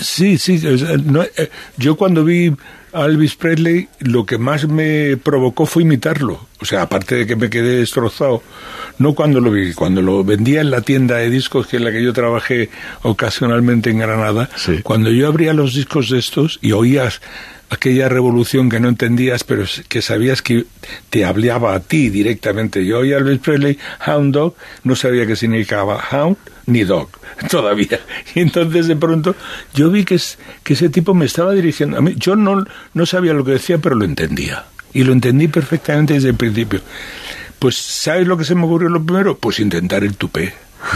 Sí, 0.00 0.38
sí. 0.38 0.60
eh, 0.64 1.50
yo 1.76 1.96
cuando 1.96 2.24
vi 2.24 2.54
a 2.92 3.04
Elvis 3.06 3.36
Presley 3.36 3.88
lo 4.00 4.26
que 4.26 4.38
más 4.38 4.68
me 4.68 5.16
provocó 5.16 5.66
fue 5.66 5.82
imitarlo. 5.82 6.46
O 6.60 6.64
sea, 6.64 6.82
aparte 6.82 7.14
de 7.16 7.26
que 7.26 7.36
me 7.36 7.50
quedé 7.50 7.78
destrozado. 7.78 8.42
No 8.98 9.14
cuando 9.14 9.40
lo 9.40 9.50
vi, 9.50 9.72
cuando 9.72 10.02
lo 10.02 10.22
vendía 10.22 10.60
en 10.60 10.70
la 10.70 10.82
tienda 10.82 11.16
de 11.16 11.30
discos 11.30 11.66
que 11.66 11.78
en 11.78 11.84
la 11.84 11.92
que 11.92 12.02
yo 12.02 12.12
trabajé 12.12 12.70
ocasionalmente 13.02 13.90
en 13.90 13.98
Granada. 13.98 14.48
Cuando 14.82 15.10
yo 15.10 15.26
abría 15.26 15.54
los 15.54 15.74
discos 15.74 16.10
de 16.10 16.18
estos 16.18 16.58
y 16.62 16.72
oías 16.72 17.20
aquella 17.72 18.08
revolución 18.10 18.68
que 18.68 18.80
no 18.80 18.90
entendías, 18.90 19.44
pero 19.44 19.64
que 19.88 20.02
sabías 20.02 20.42
que 20.42 20.66
te 21.08 21.24
hablaba 21.24 21.74
a 21.74 21.80
ti 21.80 22.10
directamente. 22.10 22.84
Yo 22.84 22.98
oía 22.98 23.16
a 23.16 23.18
Elvis 23.20 23.38
Presley, 23.38 23.78
Hound 24.06 24.34
Dog, 24.34 24.54
no 24.84 24.94
sabía 24.94 25.26
qué 25.26 25.36
significaba 25.36 25.98
Hound 26.10 26.36
ni 26.66 26.84
Dog 26.84 27.08
todavía. 27.50 28.00
Y 28.34 28.40
entonces 28.40 28.88
de 28.88 28.96
pronto 28.96 29.34
yo 29.74 29.90
vi 29.90 30.04
que, 30.04 30.16
es, 30.16 30.38
que 30.62 30.74
ese 30.74 30.90
tipo 30.90 31.14
me 31.14 31.24
estaba 31.24 31.52
dirigiendo 31.52 31.96
a 31.96 32.02
mí. 32.02 32.14
Yo 32.16 32.36
no, 32.36 32.62
no 32.92 33.06
sabía 33.06 33.32
lo 33.32 33.42
que 33.42 33.52
decía, 33.52 33.78
pero 33.78 33.94
lo 33.96 34.04
entendía. 34.04 34.66
Y 34.92 35.04
lo 35.04 35.14
entendí 35.14 35.48
perfectamente 35.48 36.12
desde 36.12 36.28
el 36.28 36.34
principio. 36.34 36.82
Pues, 37.58 37.76
¿sabes 37.76 38.26
lo 38.26 38.36
que 38.36 38.44
se 38.44 38.54
me 38.54 38.64
ocurrió 38.64 38.90
lo 38.90 39.02
primero? 39.02 39.38
Pues 39.38 39.60
intentar 39.60 40.04
el 40.04 40.16
tupé. 40.16 40.52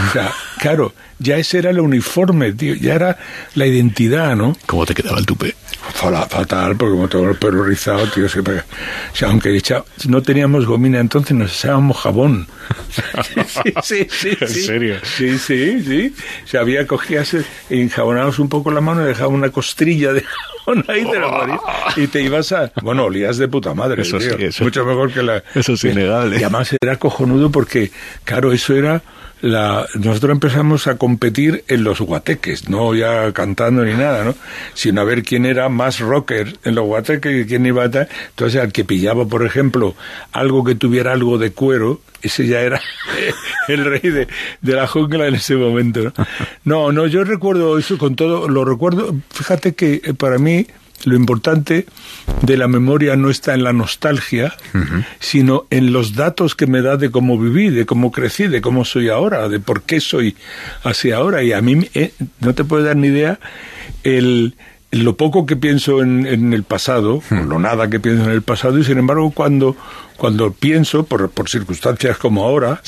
O 0.09 0.11
sea, 0.11 0.31
claro, 0.59 0.93
ya 1.19 1.37
ese 1.37 1.59
era 1.59 1.69
el 1.69 1.79
uniforme, 1.79 2.51
tío, 2.53 2.75
ya 2.75 2.93
era 2.95 3.17
la 3.55 3.65
identidad, 3.65 4.35
¿no? 4.35 4.55
¿Cómo 4.65 4.85
te 4.85 4.93
quedaba 4.93 5.17
el 5.19 5.25
tupé? 5.25 5.55
Fatal, 5.93 6.75
porque 6.75 6.91
como 6.95 7.07
todo 7.07 7.29
el 7.29 7.35
pelo 7.37 7.63
rizado, 7.63 8.05
tío, 8.07 8.27
pega. 8.43 8.65
O 9.13 9.15
sea, 9.15 9.29
aunque 9.29 9.55
echa- 9.55 9.83
no 10.07 10.21
teníamos 10.21 10.65
gomina 10.65 10.99
entonces, 10.99 11.35
nos 11.35 11.51
echábamos 11.57 11.97
jabón. 11.97 12.47
sí, 13.23 13.73
sí, 13.83 14.07
sí. 14.09 14.37
¿En 14.39 14.47
sí. 14.47 14.61
serio? 14.63 14.95
Sí, 15.03 15.37
sí, 15.39 15.81
sí. 15.83 16.13
O 16.43 16.47
sea, 16.47 16.61
había 16.61 16.85
cogías, 16.85 17.35
enjabonabas 17.69 18.39
un 18.39 18.49
poco 18.49 18.71
la 18.71 18.81
mano 18.81 19.03
y 19.03 19.07
dejaba 19.07 19.29
una 19.29 19.49
costrilla 19.49 20.13
de 20.13 20.21
jabón 20.23 20.83
ahí 20.89 21.05
te 21.09 21.17
lo 21.19 21.31
ponías, 21.31 21.59
y 21.95 22.07
te 22.07 22.21
ibas 22.21 22.51
a... 22.51 22.71
Bueno, 22.81 23.05
olías 23.05 23.37
de 23.37 23.47
puta 23.47 23.73
madre, 23.73 24.01
Eso 24.01 24.17
tío. 24.17 24.37
sí, 24.37 24.43
eso- 24.45 24.63
Mucho 24.65 24.83
mejor 24.85 25.13
que 25.13 25.23
la... 25.23 25.41
eso 25.55 25.73
es 25.73 25.83
innegable. 25.85 26.35
Y 26.39 26.43
además 26.43 26.75
era 26.81 26.97
cojonudo 26.97 27.49
porque, 27.49 27.91
claro, 28.25 28.51
eso 28.51 28.75
era... 28.75 29.01
La, 29.41 29.85
nosotros 29.93 30.31
empezamos 30.31 30.87
a 30.87 30.97
competir 30.97 31.63
en 31.67 31.83
los 31.83 32.01
guateques, 32.01 32.69
no 32.69 32.95
ya 32.95 33.31
cantando 33.33 33.85
ni 33.85 33.93
nada, 33.93 34.23
¿no? 34.23 34.35
Sino 34.73 35.01
a 35.01 35.03
ver 35.03 35.21
quién 35.23 35.45
era 35.45 35.69
más 35.69 35.99
rocker 35.99 36.57
en 36.63 36.73
los 36.73 36.85
guateques 36.85 37.45
y 37.45 37.47
quién 37.47 37.65
iba 37.65 37.83
a 37.83 37.91
tal. 37.91 38.09
Entonces, 38.29 38.59
al 38.59 38.71
que 38.71 38.83
pillaba, 38.83 39.27
por 39.27 39.45
ejemplo, 39.45 39.95
algo 40.31 40.63
que 40.63 40.73
tuviera 40.73 41.13
algo 41.13 41.37
de 41.37 41.51
cuero, 41.51 42.01
ese 42.21 42.47
ya 42.47 42.61
era 42.61 42.81
el 43.67 43.85
rey 43.85 44.01
de, 44.01 44.27
la 44.61 44.87
jungla 44.87 45.27
en 45.27 45.35
ese 45.35 45.55
momento, 45.55 46.01
¿no? 46.03 46.13
No, 46.63 46.91
no, 46.91 47.05
yo 47.07 47.23
recuerdo 47.23 47.77
eso 47.77 47.97
con 47.97 48.15
todo, 48.15 48.47
lo 48.47 48.65
recuerdo, 48.65 49.15
fíjate 49.29 49.75
que 49.75 50.01
eh, 50.03 50.13
para 50.13 50.39
mí 50.39 50.65
lo 51.05 51.15
importante 51.15 51.85
de 52.41 52.57
la 52.57 52.67
memoria 52.67 53.15
no 53.15 53.29
está 53.29 53.53
en 53.53 53.63
la 53.63 53.73
nostalgia, 53.73 54.55
sino 55.19 55.65
en 55.69 55.93
los 55.93 56.15
datos 56.15 56.55
que 56.55 56.67
me 56.67 56.81
da 56.81 56.97
de 56.97 57.11
cómo 57.11 57.37
viví, 57.37 57.69
de 57.69 57.85
cómo 57.85 58.11
crecí, 58.11 58.47
de 58.47 58.61
cómo 58.61 58.85
soy 58.85 59.09
ahora, 59.09 59.47
de 59.49 59.59
por 59.59 59.83
qué 59.83 59.99
soy 59.99 60.35
así 60.83 61.11
ahora. 61.11 61.43
Y 61.43 61.53
a 61.53 61.61
mí 61.61 61.87
eh, 61.93 62.13
no 62.39 62.55
te 62.55 62.63
puedes 62.63 62.85
dar 62.85 62.95
ni 62.95 63.07
idea 63.07 63.39
el 64.03 64.55
lo 64.89 65.17
poco 65.17 65.45
que 65.45 65.55
pienso 65.55 66.01
en, 66.01 66.25
en 66.25 66.53
el 66.53 66.63
pasado, 66.63 67.21
o 67.29 67.35
lo 67.35 67.59
nada 67.59 67.89
que 67.89 67.99
pienso 67.99 68.23
en 68.23 68.31
el 68.31 68.41
pasado, 68.41 68.79
y 68.79 68.85
sin 68.85 68.97
embargo 68.97 69.31
cuando, 69.31 69.75
cuando 70.15 70.51
pienso, 70.53 71.03
por, 71.03 71.29
por 71.29 71.49
circunstancias 71.49 72.17
como 72.17 72.45
ahora, 72.45 72.81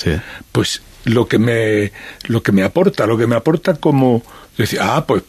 pues 0.52 0.82
lo 1.04 1.28
que 1.28 1.40
me 1.40 1.92
lo 2.28 2.42
que 2.42 2.52
me 2.52 2.64
aporta, 2.64 3.06
lo 3.06 3.18
que 3.18 3.28
me 3.28 3.36
aporta 3.36 3.76
como 3.76 4.24
decir, 4.58 4.80
ah, 4.82 5.06
pues 5.06 5.24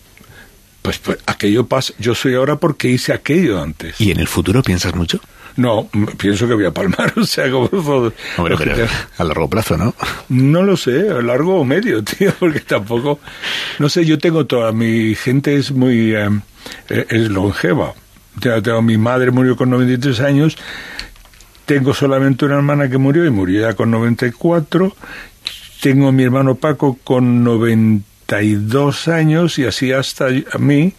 pues, 0.82 0.98
pues 0.98 1.18
aquello 1.26 1.66
pasa, 1.66 1.92
yo 1.98 2.14
soy 2.14 2.34
ahora 2.34 2.56
porque 2.56 2.88
hice 2.88 3.12
aquello 3.12 3.60
antes. 3.62 4.00
¿Y 4.00 4.10
en 4.10 4.20
el 4.20 4.28
futuro 4.28 4.62
piensas 4.62 4.94
mucho? 4.94 5.20
No, 5.56 5.88
pienso 6.16 6.48
que 6.48 6.54
voy 6.54 6.64
a 6.64 6.70
palmar, 6.70 7.12
o 7.16 7.24
sea, 7.24 7.50
como. 7.50 7.66
Hombre, 7.66 8.56
pero 8.56 8.86
a 9.18 9.24
largo 9.24 9.48
plazo, 9.48 9.76
¿no? 9.76 9.94
No 10.28 10.62
lo 10.62 10.76
sé, 10.76 11.10
a 11.10 11.20
largo 11.20 11.60
o 11.60 11.64
medio, 11.64 12.02
tío, 12.04 12.32
porque 12.38 12.60
tampoco, 12.60 13.20
no 13.78 13.88
sé, 13.88 14.04
yo 14.04 14.18
tengo 14.18 14.46
toda 14.46 14.72
mi 14.72 15.14
gente 15.14 15.56
es 15.56 15.72
muy, 15.72 16.14
eh, 16.14 16.28
eh, 16.88 17.06
es 17.08 17.28
longeva. 17.28 17.94
Tengo, 18.40 18.80
mi 18.80 18.96
madre 18.96 19.32
murió 19.32 19.56
con 19.56 19.70
93 19.70 20.20
años, 20.20 20.56
tengo 21.66 21.92
solamente 21.92 22.46
una 22.46 22.56
hermana 22.56 22.88
que 22.88 22.96
murió 22.96 23.26
y 23.26 23.30
murió 23.30 23.60
ya 23.62 23.74
con 23.74 23.90
94, 23.90 24.96
tengo 25.82 26.08
a 26.08 26.12
mi 26.12 26.22
hermano 26.22 26.54
Paco 26.54 26.98
con 27.04 27.44
92 28.30 29.08
años 29.08 29.58
y 29.58 29.64
así 29.64 29.92
hasta 29.92 30.26
a 30.28 30.58
mí, 30.58 30.92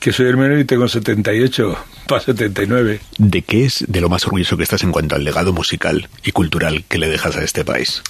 que 0.00 0.12
soy 0.12 0.26
el 0.26 0.36
menor 0.36 0.58
y 0.58 0.64
tengo 0.64 0.88
78 0.88 1.78
para 2.08 2.20
79. 2.20 3.00
¿De 3.18 3.42
qué 3.42 3.64
es 3.64 3.84
de 3.88 4.00
lo 4.00 4.08
más 4.08 4.24
orgulloso 4.26 4.56
que 4.56 4.64
estás 4.64 4.82
en 4.82 4.92
cuanto 4.92 5.14
al 5.14 5.24
legado 5.24 5.52
musical 5.52 6.08
y 6.24 6.32
cultural 6.32 6.84
que 6.88 6.98
le 6.98 7.08
dejas 7.08 7.36
a 7.36 7.42
este 7.44 7.64
país? 7.64 8.02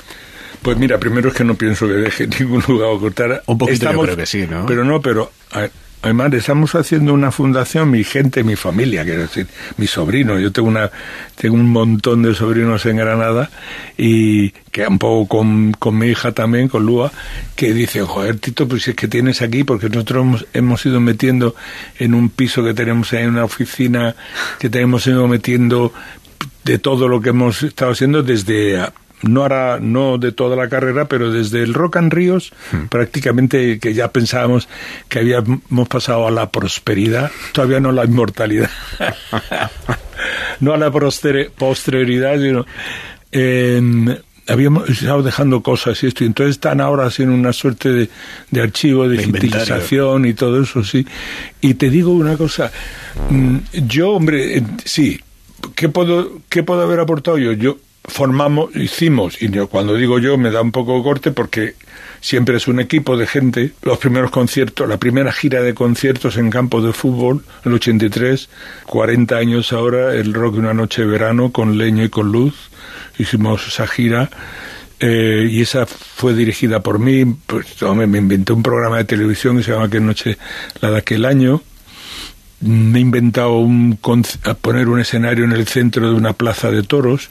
Pues 0.63 0.79
mira, 0.79 0.99
primero 0.99 1.29
es 1.29 1.35
que 1.35 1.45
no 1.45 1.55
pienso 1.57 1.87
que 1.87 1.93
deje 1.95 2.27
ningún 2.41 2.63
lugar 2.67 2.97
a 2.97 2.99
cortar. 2.99 3.43
Un 3.47 3.59
poquito 3.59 3.93
yo 3.93 4.01
creo 4.03 4.17
que 4.17 4.27
sí, 4.27 4.47
¿no? 4.49 4.65
Pero 4.67 4.85
no, 4.85 5.01
pero 5.03 5.31
a- 5.53 5.69
además 6.05 6.35
estamos 6.35 6.75
haciendo 6.75 7.15
una 7.15 7.31
fundación, 7.31 7.91
mi 7.91 8.05
gente, 8.05 8.45
mi 8.45 8.57
familia, 8.57 9.05
quiero 9.05 9.23
decir, 9.23 9.47
mi 9.79 9.87
sobrino. 9.87 10.39
Yo 10.39 10.53
tengo 10.53 10.69
una, 10.69 10.91
tengo 11.35 11.55
un 11.55 11.71
montón 11.71 12.23
de 12.23 12.35
sobrinos 12.35 12.85
en 12.85 12.99
Granada 12.99 13.51
y 13.97 14.51
que 14.71 14.87
un 14.87 14.99
poco 14.99 15.39
con, 15.39 15.73
con 15.73 15.97
mi 15.97 16.09
hija 16.09 16.33
también, 16.33 16.69
con 16.69 16.85
Lua, 16.85 17.11
que 17.57 17.73
dicen, 17.73 18.05
joder, 18.05 18.39
Tito, 18.39 18.69
pues 18.69 18.83
si 18.83 18.91
es 18.91 18.97
que 18.97 19.09
tienes 19.09 19.41
aquí, 19.41 19.65
porque 19.65 19.89
nosotros 19.89 20.23
hemos, 20.23 20.47
hemos 20.53 20.85
ido 20.85 21.01
metiendo 21.01 21.55
en 21.99 22.13
un 22.13 22.29
piso 22.29 22.63
que 22.63 22.75
tenemos 22.75 23.11
en 23.15 23.31
una 23.31 23.45
oficina, 23.45 24.15
que 24.59 24.69
tenemos 24.69 25.07
ido 25.07 25.27
metiendo 25.27 25.95
de 26.65 26.79
todo 26.79 27.09
lo 27.09 27.23
que 27.23 27.31
hemos 27.31 27.63
estado 27.63 27.93
haciendo 27.93 28.23
desde 28.23 28.79
no 29.29 29.45
hará 29.45 29.79
no 29.81 30.19
de 30.19 30.33
toda 30.33 30.57
la 30.57 30.69
carrera 30.69 31.07
pero 31.07 31.31
desde 31.33 31.63
el 31.63 31.75
Rock 31.75 31.97
and 31.97 32.13
Ríos 32.13 32.53
prácticamente 32.91 33.79
que 33.79 33.95
ya 33.95 34.09
pensábamos 34.13 34.69
que 35.09 35.19
habíamos 35.21 35.89
pasado 35.89 36.27
a 36.27 36.31
la 36.31 36.51
prosperidad 36.51 37.31
todavía 37.53 37.81
no 37.81 37.89
a 37.91 37.93
la 37.93 38.05
inmortalidad. 38.05 38.71
No 40.61 40.73
a 40.73 40.79
la 40.79 40.91
posterioridad 40.91 42.39
sino 42.41 42.65
en- 43.33 44.19
habíamos 44.47 44.89
estado 44.91 45.23
dejando 45.23 45.63
cosas 45.63 46.03
y 46.03 46.07
esto 46.07 46.23
y 46.23 46.27
entonces 46.27 46.57
están 46.57 46.81
ahora 46.81 47.07
haciendo 47.07 47.35
una 47.35 47.53
suerte 47.53 47.89
de, 47.91 48.11
de 48.51 48.61
archivo 48.61 49.09
de 49.09 49.17
digitalización 49.17 50.27
y 50.27 50.35
todo 50.35 50.63
eso 50.63 50.85
sí. 50.85 51.07
Y 51.63 51.75
te 51.75 51.89
digo 51.91 52.13
una 52.13 52.37
cosa 52.37 52.71
mm, 53.31 53.57
yo 53.87 54.11
hombre 54.13 54.59
eh, 54.59 54.63
sí 54.85 55.21
¿Qué 55.75 55.89
puedo, 55.89 56.41
¿Qué 56.51 56.63
puedo 56.63 56.83
haber 56.83 57.01
aportado 57.01 57.39
yo? 57.39 57.53
Yo 57.53 57.79
formamos, 58.05 58.75
hicimos, 58.77 59.41
y 59.41 59.49
cuando 59.67 59.95
digo 59.95 60.19
yo 60.19 60.37
me 60.37 60.51
da 60.51 60.61
un 60.61 60.73
poco 60.73 61.03
corte 61.03 61.33
porque 61.33 61.75
siempre 62.21 62.57
es 62.57 62.69
un 62.69 62.81
equipo 62.81 63.17
de 63.17 63.27
gente. 63.27 63.73
Los 63.83 63.99
primeros 63.99 64.31
conciertos, 64.31 64.89
la 64.89 64.99
primera 64.99 65.33
gira 65.33 65.63
de 65.63 65.75
conciertos 65.75 66.37
en 66.37 66.51
campos 66.51 66.85
de 66.85 66.93
fútbol, 66.93 67.45
el 67.65 67.75
83, 67.75 68.49
40 68.87 69.37
años 69.37 69.73
ahora, 69.73 70.15
el 70.15 70.33
rock 70.33 70.55
de 70.55 70.61
una 70.61 70.75
noche 70.75 71.03
de 71.03 71.09
verano 71.09 71.53
con 71.53 71.79
leño 71.79 72.05
y 72.05 72.09
con 72.09 72.33
luz. 72.33 72.71
Hicimos 73.19 73.69
esa 73.69 73.87
gira 73.87 74.31
eh, 75.01 75.49
y 75.51 75.61
esa 75.61 75.87
fue 75.87 76.35
dirigida 76.35 76.81
por 76.81 76.99
mí. 76.99 77.25
Pues, 77.47 77.67
me, 77.95 78.07
me 78.07 78.19
inventé 78.19 78.53
un 78.53 78.63
programa 78.63 78.99
de 78.99 79.05
televisión 79.05 79.57
que 79.57 79.63
se 79.63 79.73
llama 79.73 79.85
Aquel 79.85 80.07
Noche, 80.07 80.39
la 80.81 80.91
de 80.91 80.99
aquel 80.99 81.25
año 81.25 81.63
me 82.61 82.99
he 82.99 83.03
inventado 83.03 83.59
un, 83.59 83.99
poner 84.63 84.89
un 84.89 84.99
escenario 84.99 85.45
en 85.45 85.53
el 85.53 85.67
centro 85.67 86.09
de 86.09 86.15
una 86.15 86.33
plaza 86.33 86.71
de 86.71 86.83
toros 86.83 87.29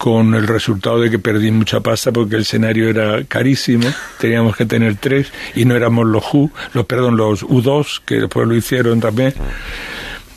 con 0.00 0.34
el 0.34 0.46
resultado 0.46 0.98
de 0.98 1.10
que 1.10 1.18
perdí 1.18 1.50
mucha 1.50 1.80
pasta 1.80 2.10
porque 2.10 2.36
el 2.36 2.40
escenario 2.40 2.88
era 2.88 3.22
carísimo, 3.24 3.86
teníamos 4.18 4.56
que 4.56 4.64
tener 4.64 4.96
tres 4.96 5.26
y 5.54 5.66
no 5.66 5.76
éramos 5.76 6.06
los 6.06 6.24
U, 6.32 6.50
los 6.72 6.86
perdón, 6.86 7.18
los 7.18 7.42
U2 7.42 8.00
que 8.06 8.14
después 8.14 8.48
lo 8.48 8.56
hicieron 8.56 8.98
también. 8.98 9.34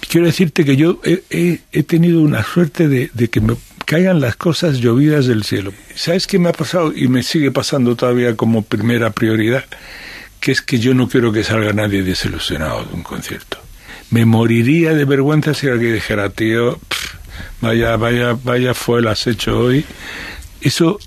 Quiero 0.09 0.25
decirte 0.25 0.65
que 0.65 0.75
yo 0.75 0.99
he, 1.05 1.61
he, 1.71 1.83
tenido 1.83 2.19
una 2.19 2.43
suerte 2.43 2.89
de, 2.89 3.09
de, 3.13 3.29
que 3.29 3.39
me 3.39 3.55
caigan 3.85 4.19
las 4.19 4.35
cosas 4.35 4.79
llovidas 4.79 5.27
del 5.27 5.45
cielo. 5.45 5.71
¿Sabes 5.95 6.27
qué 6.27 6.39
me 6.39 6.49
ha 6.49 6.53
pasado 6.53 6.91
y 6.93 7.07
me 7.07 7.23
sigue 7.23 7.49
pasando 7.49 7.95
todavía 7.95 8.35
como 8.35 8.63
primera 8.63 9.11
prioridad? 9.11 9.63
Que 10.41 10.51
es 10.51 10.61
que 10.61 10.77
yo 10.77 10.93
no 10.93 11.07
quiero 11.07 11.31
que 11.31 11.45
salga 11.45 11.71
nadie 11.71 12.03
desilusionado 12.03 12.83
de 12.83 12.95
un 12.95 13.03
concierto. 13.03 13.59
Me 14.09 14.25
moriría 14.25 14.93
de 14.93 15.05
vergüenza 15.05 15.53
si 15.53 15.69
alguien 15.69 15.93
dijera, 15.93 16.29
tío, 16.31 16.81
vaya, 17.61 17.95
vaya, 17.97 18.37
vaya 18.43 18.73
fue 18.73 18.99
el 18.99 19.07
has 19.07 19.27
hecho 19.27 19.59
hoy. 19.59 19.85
Eso 20.61 20.99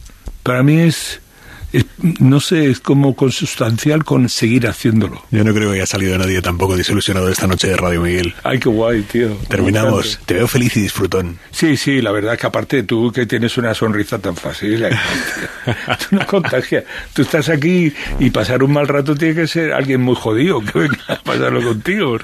para 0.42 0.62
mí 0.62 0.80
es 0.80 1.20
no 2.20 2.40
sé, 2.40 2.70
es 2.70 2.80
como 2.80 3.14
consustancial 3.14 4.04
con 4.04 4.28
seguir 4.28 4.66
haciéndolo. 4.66 5.22
Yo 5.30 5.44
no 5.44 5.52
creo 5.54 5.70
que 5.70 5.76
haya 5.76 5.86
salido 5.86 6.16
nadie 6.18 6.40
tampoco 6.42 6.76
desilusionado 6.76 7.26
de 7.26 7.32
esta 7.32 7.46
noche 7.46 7.68
de 7.68 7.76
Radio 7.76 8.02
Miguel. 8.02 8.34
Ay, 8.42 8.58
qué 8.58 8.68
guay, 8.68 9.02
tío. 9.02 9.36
Terminamos. 9.48 10.18
Te 10.26 10.34
veo 10.34 10.48
feliz 10.48 10.76
y 10.76 10.82
disfrutón. 10.82 11.38
Sí, 11.50 11.76
sí, 11.76 12.00
la 12.00 12.12
verdad 12.12 12.38
que 12.38 12.46
aparte 12.46 12.82
tú 12.82 13.12
que 13.12 13.26
tienes 13.26 13.56
una 13.58 13.74
sonrisa 13.74 14.18
tan 14.18 14.36
fácil, 14.36 14.86
tú 16.08 16.16
no 16.16 16.26
contagias. 16.26 16.84
Tú 17.12 17.22
estás 17.22 17.48
aquí 17.48 17.92
y 18.18 18.30
pasar 18.30 18.62
un 18.62 18.72
mal 18.72 18.88
rato 18.88 19.14
tiene 19.14 19.34
que 19.34 19.46
ser 19.46 19.72
alguien 19.72 20.00
muy 20.00 20.14
jodido 20.14 20.60
que 20.60 20.78
venga 20.78 20.98
a 21.08 21.16
pasarlo 21.16 21.62
contigo. 21.62 22.18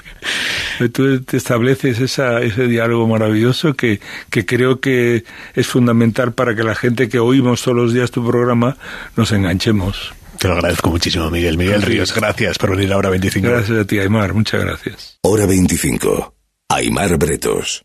Porque 0.77 0.89
tú 0.89 1.21
te 1.21 1.37
estableces 1.37 1.99
esa, 1.99 2.41
ese 2.41 2.67
diálogo 2.67 3.07
maravilloso 3.07 3.73
que, 3.73 3.99
que 4.29 4.45
creo 4.45 4.79
que 4.79 5.23
es 5.53 5.67
fundamental 5.67 6.33
para 6.33 6.55
que 6.55 6.63
la 6.63 6.75
gente 6.75 7.09
que 7.09 7.19
oímos 7.19 7.61
todos 7.61 7.77
los 7.77 7.93
días 7.93 8.11
tu 8.11 8.25
programa 8.25 8.77
nos 9.15 9.31
enganchemos. 9.43 10.13
Te 10.39 10.47
lo 10.47 10.55
agradezco 10.55 10.89
muchísimo, 10.89 11.29
Miguel. 11.29 11.57
Miguel 11.57 11.81
Ríos, 11.81 12.13
gracias 12.13 12.57
por 12.57 12.71
venir 12.71 12.91
a 12.91 12.97
Hora 12.97 13.09
25. 13.09 13.47
Gracias 13.47 13.79
a 13.79 13.85
ti, 13.85 13.99
Aymar. 13.99 14.33
Muchas 14.33 14.61
gracias. 14.61 15.19
Hora 15.21 15.45
25. 15.45 16.33
Aymar 16.69 17.17
Bretos. 17.17 17.83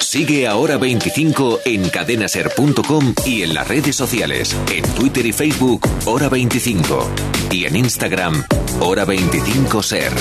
Sigue 0.00 0.46
a 0.46 0.56
Hora 0.56 0.78
25 0.78 1.60
en 1.64 1.88
cadenaser.com 1.90 3.14
y 3.26 3.42
en 3.42 3.54
las 3.54 3.68
redes 3.68 3.94
sociales, 3.94 4.56
en 4.72 4.82
Twitter 4.94 5.26
y 5.26 5.32
Facebook, 5.32 5.86
Hora 6.06 6.28
25. 6.28 7.10
Y 7.50 7.66
en 7.66 7.76
Instagram, 7.76 8.42
Hora 8.80 9.04
25 9.04 9.82
Ser. 9.82 10.12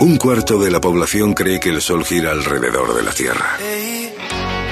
Un 0.00 0.16
cuarto 0.16 0.60
de 0.60 0.70
la 0.70 0.80
población 0.80 1.34
cree 1.34 1.58
que 1.58 1.70
el 1.70 1.82
Sol 1.82 2.04
gira 2.04 2.30
alrededor 2.30 2.94
de 2.94 3.02
la 3.02 3.10
Tierra. 3.12 3.56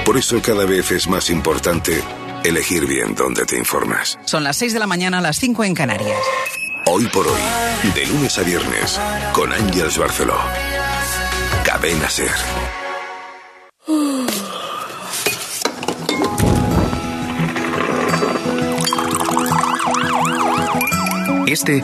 Por 0.05 0.15
eso 0.15 0.41
cada 0.41 0.65
vez 0.65 0.89
es 0.91 1.09
más 1.09 1.29
importante 1.29 2.01
elegir 2.45 2.87
bien 2.87 3.13
dónde 3.13 3.45
te 3.45 3.57
informas. 3.57 4.17
Son 4.23 4.45
las 4.45 4.55
6 4.55 4.71
de 4.71 4.79
la 4.79 4.87
mañana, 4.87 5.19
las 5.19 5.37
5 5.37 5.65
en 5.65 5.73
Canarias. 5.73 6.17
Hoy 6.85 7.07
por 7.07 7.27
hoy, 7.27 7.41
de 7.93 8.05
lunes 8.05 8.37
a 8.37 8.43
viernes, 8.43 8.97
con 9.33 9.51
Ángels 9.51 9.97
Barceló. 9.97 10.37
Cadena 11.65 12.09
Ser. 12.09 12.31
Este 21.47 21.81